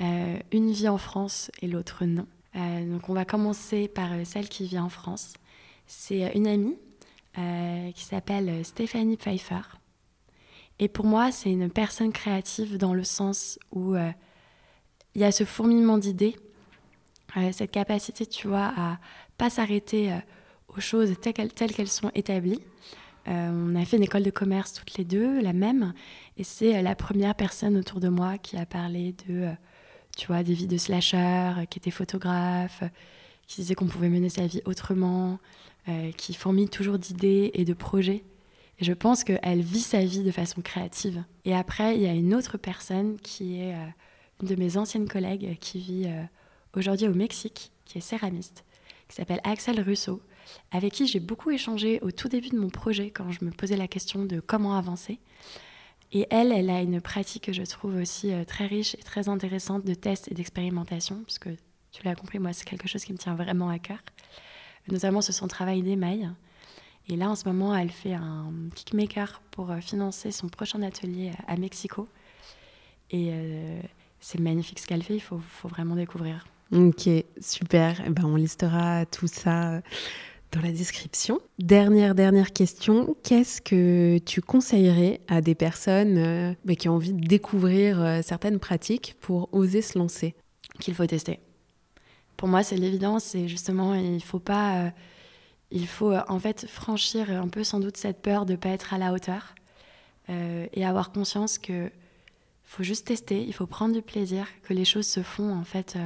Euh, 0.00 0.38
une 0.52 0.70
vit 0.70 0.88
en 0.88 0.96
France 0.96 1.50
et 1.60 1.66
l'autre 1.66 2.06
non. 2.06 2.26
Euh, 2.56 2.90
donc 2.90 3.08
on 3.08 3.14
va 3.14 3.24
commencer 3.24 3.88
par 3.88 4.12
euh, 4.12 4.24
celle 4.24 4.48
qui 4.48 4.66
vit 4.66 4.78
en 4.78 4.88
France. 4.88 5.34
C'est 5.86 6.24
euh, 6.24 6.28
une 6.34 6.46
amie 6.46 6.78
euh, 7.36 7.90
qui 7.92 8.04
s'appelle 8.04 8.48
euh, 8.48 8.62
Stéphanie 8.62 9.16
Pfeiffer. 9.16 9.60
Et 10.78 10.88
pour 10.88 11.04
moi, 11.04 11.32
c'est 11.32 11.50
une 11.50 11.70
personne 11.70 12.12
créative 12.12 12.78
dans 12.78 12.94
le 12.94 13.04
sens 13.04 13.58
où 13.72 13.94
euh, 13.94 14.10
il 15.14 15.20
y 15.20 15.24
a 15.24 15.32
ce 15.32 15.44
fourmillement 15.44 15.98
d'idées, 15.98 16.36
euh, 17.36 17.50
cette 17.52 17.70
capacité, 17.70 18.24
tu 18.26 18.48
vois, 18.48 18.72
à 18.76 18.98
pas 19.36 19.50
s'arrêter 19.50 20.12
euh, 20.12 20.16
aux 20.68 20.80
choses 20.80 21.14
telles 21.20 21.52
telles 21.52 21.72
qu'elles 21.72 21.88
sont 21.88 22.10
établies. 22.14 22.60
Euh, 23.28 23.50
on 23.52 23.76
a 23.76 23.84
fait 23.84 23.96
une 23.96 24.02
école 24.02 24.24
de 24.24 24.30
commerce 24.30 24.72
toutes 24.72 24.96
les 24.96 25.04
deux, 25.04 25.40
la 25.40 25.52
même, 25.52 25.94
et 26.36 26.44
c'est 26.44 26.76
euh, 26.76 26.82
la 26.82 26.94
première 26.94 27.34
personne 27.34 27.76
autour 27.76 28.00
de 28.00 28.08
moi 28.08 28.36
qui 28.38 28.56
a 28.56 28.66
parlé 28.66 29.14
de, 29.28 29.42
euh, 29.42 29.52
tu 30.16 30.26
vois, 30.26 30.42
des 30.42 30.54
vies 30.54 30.66
de 30.66 30.76
slasher, 30.76 31.52
qui 31.70 31.78
était 31.78 31.92
photographe, 31.92 32.82
qui 33.46 33.60
disait 33.60 33.74
qu'on 33.74 33.86
pouvait 33.86 34.08
mener 34.08 34.28
sa 34.28 34.46
vie 34.46 34.62
autrement, 34.64 35.38
qui 36.16 36.32
fourmille 36.32 36.68
toujours 36.68 36.96
d'idées 36.96 37.50
et 37.54 37.64
de 37.64 37.74
projets. 37.74 38.22
Et 38.78 38.84
je 38.84 38.92
pense 38.92 39.24
qu'elle 39.24 39.62
vit 39.62 39.80
sa 39.80 40.04
vie 40.04 40.22
de 40.22 40.30
façon 40.30 40.60
créative. 40.60 41.24
Et 41.44 41.54
après, 41.54 41.96
il 41.96 42.02
y 42.02 42.06
a 42.06 42.12
une 42.12 42.34
autre 42.34 42.56
personne 42.56 43.18
qui 43.18 43.60
est 43.60 43.74
une 44.40 44.48
de 44.48 44.54
mes 44.54 44.76
anciennes 44.76 45.08
collègues 45.08 45.58
qui 45.60 45.80
vit 45.80 46.08
aujourd'hui 46.76 47.08
au 47.08 47.14
Mexique, 47.14 47.72
qui 47.84 47.98
est 47.98 48.00
céramiste, 48.00 48.64
qui 49.08 49.16
s'appelle 49.16 49.40
Axel 49.42 49.80
Russo, 49.80 50.22
avec 50.70 50.92
qui 50.92 51.06
j'ai 51.06 51.20
beaucoup 51.20 51.50
échangé 51.50 52.00
au 52.00 52.10
tout 52.10 52.28
début 52.28 52.50
de 52.50 52.58
mon 52.58 52.70
projet 52.70 53.10
quand 53.10 53.30
je 53.30 53.44
me 53.44 53.50
posais 53.50 53.76
la 53.76 53.88
question 53.88 54.24
de 54.24 54.40
comment 54.40 54.76
avancer. 54.76 55.18
Et 56.12 56.26
elle, 56.30 56.52
elle 56.52 56.68
a 56.68 56.82
une 56.82 57.00
pratique 57.00 57.44
que 57.44 57.52
je 57.52 57.62
trouve 57.62 57.96
aussi 57.96 58.32
euh, 58.32 58.44
très 58.44 58.66
riche 58.66 58.94
et 58.94 59.02
très 59.02 59.28
intéressante 59.28 59.84
de 59.84 59.94
tests 59.94 60.30
et 60.30 60.34
d'expérimentation, 60.34 61.22
puisque 61.24 61.48
tu 61.90 62.02
l'as 62.04 62.14
compris, 62.14 62.38
moi, 62.38 62.52
c'est 62.52 62.66
quelque 62.66 62.86
chose 62.86 63.04
qui 63.04 63.12
me 63.12 63.18
tient 63.18 63.34
vraiment 63.34 63.70
à 63.70 63.78
cœur, 63.78 63.98
notamment 64.88 65.22
sur 65.22 65.32
son 65.32 65.48
travail 65.48 65.82
d'émail. 65.82 66.30
Et 67.08 67.16
là, 67.16 67.30
en 67.30 67.34
ce 67.34 67.48
moment, 67.48 67.74
elle 67.74 67.90
fait 67.90 68.12
un 68.12 68.52
kickmaker 68.74 69.40
pour 69.50 69.70
euh, 69.70 69.80
financer 69.80 70.32
son 70.32 70.48
prochain 70.48 70.82
atelier 70.82 71.30
euh, 71.30 71.44
à 71.48 71.56
Mexico. 71.56 72.08
Et 73.10 73.30
c'est 74.20 74.40
magnifique 74.40 74.78
ce 74.78 74.86
qu'elle 74.86 75.02
fait, 75.02 75.16
il 75.16 75.20
faut, 75.20 75.38
vraiment 75.64 75.96
découvrir. 75.96 76.46
Ok, 76.74 77.06
super. 77.42 78.00
Eh 78.06 78.08
ben, 78.08 78.24
on 78.24 78.36
listera 78.36 79.04
tout 79.04 79.26
ça 79.26 79.82
dans 80.52 80.60
la 80.60 80.70
description. 80.70 81.40
Dernière, 81.58 82.14
dernière 82.14 82.52
question. 82.52 83.16
Qu'est-ce 83.22 83.60
que 83.60 84.18
tu 84.18 84.42
conseillerais 84.42 85.20
à 85.26 85.40
des 85.40 85.54
personnes 85.54 86.18
euh, 86.18 86.54
bah, 86.64 86.74
qui 86.74 86.88
ont 86.88 86.94
envie 86.94 87.14
de 87.14 87.26
découvrir 87.26 88.00
euh, 88.00 88.20
certaines 88.22 88.58
pratiques 88.58 89.16
pour 89.20 89.48
oser 89.52 89.82
se 89.82 89.98
lancer? 89.98 90.34
Qu'il 90.78 90.94
faut 90.94 91.06
tester. 91.06 91.40
Pour 92.36 92.48
moi, 92.48 92.62
c'est 92.62 92.76
l'évidence, 92.76 93.24
c'est 93.24 93.48
justement, 93.48 93.94
il 93.94 94.22
faut 94.22 94.38
pas. 94.38 94.86
euh, 94.86 94.90
il 95.70 95.86
faut 95.86 96.12
euh, 96.12 96.20
en 96.28 96.38
fait 96.38 96.66
franchir 96.68 97.30
un 97.30 97.48
peu 97.48 97.64
sans 97.64 97.80
doute 97.80 97.96
cette 97.96 98.20
peur 98.20 98.44
de 98.44 98.52
ne 98.52 98.58
pas 98.58 98.68
être 98.68 98.92
à 98.94 98.98
la 98.98 99.12
hauteur 99.12 99.54
et 100.28 100.86
avoir 100.86 101.12
conscience 101.12 101.58
que 101.58 101.90
faut 102.62 102.82
juste 102.82 103.08
tester, 103.08 103.42
il 103.42 103.52
faut 103.52 103.66
prendre 103.66 103.92
du 103.92 104.00
plaisir, 104.00 104.46
que 104.62 104.72
les 104.72 104.84
choses 104.84 105.06
se 105.06 105.22
font 105.22 105.52
en 105.52 105.64
fait 105.64 105.98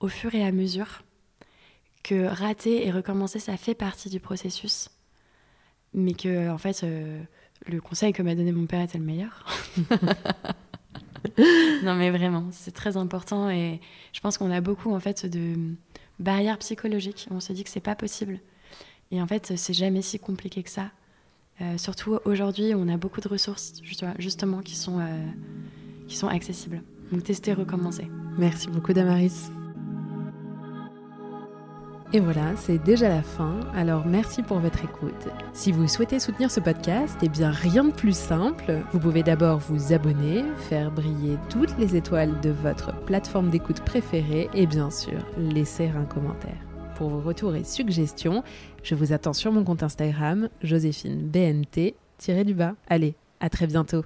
au 0.00 0.08
fur 0.08 0.34
et 0.34 0.44
à 0.44 0.52
mesure, 0.52 1.02
que 2.02 2.26
rater 2.26 2.86
et 2.86 2.90
recommencer, 2.90 3.38
ça 3.38 3.56
fait 3.56 3.74
partie 3.74 4.08
du 4.10 4.20
processus, 4.20 4.90
mais 5.94 6.14
que 6.14 6.50
en 6.50 6.58
fait, 6.58 6.82
euh, 6.84 7.22
le 7.66 7.80
conseil 7.80 8.12
que 8.12 8.22
m'a 8.22 8.34
donné 8.34 8.52
mon 8.52 8.66
père 8.66 8.82
était 8.82 8.98
le 8.98 9.04
meilleur. 9.04 9.46
non 11.84 11.94
mais 11.94 12.10
vraiment, 12.10 12.46
c'est 12.50 12.72
très 12.72 12.96
important 12.96 13.50
et 13.50 13.80
je 14.12 14.20
pense 14.20 14.38
qu'on 14.38 14.50
a 14.50 14.60
beaucoup 14.60 14.92
en 14.92 15.00
fait 15.00 15.26
de 15.26 15.54
barrières 16.18 16.58
psychologiques. 16.58 17.28
On 17.30 17.40
se 17.40 17.52
dit 17.52 17.64
que 17.64 17.70
c'est 17.70 17.80
pas 17.80 17.94
possible 17.94 18.40
et 19.10 19.20
en 19.22 19.26
fait 19.26 19.56
c'est 19.56 19.74
jamais 19.74 20.02
si 20.02 20.18
compliqué 20.18 20.62
que 20.62 20.70
ça. 20.70 20.90
Euh, 21.60 21.78
surtout 21.78 22.18
aujourd'hui, 22.24 22.74
on 22.74 22.88
a 22.88 22.96
beaucoup 22.96 23.20
de 23.20 23.28
ressources 23.28 23.74
justement, 24.18 24.60
qui 24.60 24.74
sont 24.74 24.98
euh, 25.00 25.26
qui 26.08 26.16
sont 26.16 26.28
accessibles. 26.28 26.82
Donc 27.12 27.24
tester, 27.24 27.52
recommencer. 27.52 28.08
Merci 28.38 28.68
beaucoup 28.68 28.92
Damaris. 28.92 29.50
Et 32.14 32.20
voilà, 32.20 32.54
c'est 32.56 32.76
déjà 32.76 33.08
la 33.08 33.22
fin. 33.22 33.60
Alors 33.74 34.04
merci 34.06 34.42
pour 34.42 34.58
votre 34.58 34.84
écoute. 34.84 35.28
Si 35.54 35.72
vous 35.72 35.88
souhaitez 35.88 36.18
soutenir 36.18 36.50
ce 36.50 36.60
podcast, 36.60 37.16
eh 37.22 37.28
bien 37.30 37.50
rien 37.50 37.84
de 37.84 37.92
plus 37.92 38.14
simple. 38.14 38.82
Vous 38.92 38.98
pouvez 38.98 39.22
d'abord 39.22 39.60
vous 39.60 39.94
abonner, 39.94 40.44
faire 40.68 40.90
briller 40.90 41.38
toutes 41.48 41.76
les 41.78 41.96
étoiles 41.96 42.38
de 42.42 42.50
votre 42.50 42.94
plateforme 43.06 43.48
d'écoute 43.48 43.80
préférée 43.80 44.50
et 44.52 44.66
bien 44.66 44.90
sûr 44.90 45.24
laisser 45.38 45.88
un 45.88 46.04
commentaire. 46.04 46.58
Pour 46.96 47.08
vos 47.08 47.20
retours 47.20 47.54
et 47.54 47.64
suggestions, 47.64 48.44
je 48.82 48.94
vous 48.94 49.14
attends 49.14 49.32
sur 49.32 49.50
mon 49.50 49.64
compte 49.64 49.82
Instagram, 49.82 50.50
Joséphine 50.62 51.28
BNT, 51.28 51.94
du 52.44 52.54
bas. 52.54 52.74
Allez, 52.88 53.14
à 53.40 53.48
très 53.48 53.66
bientôt. 53.66 54.04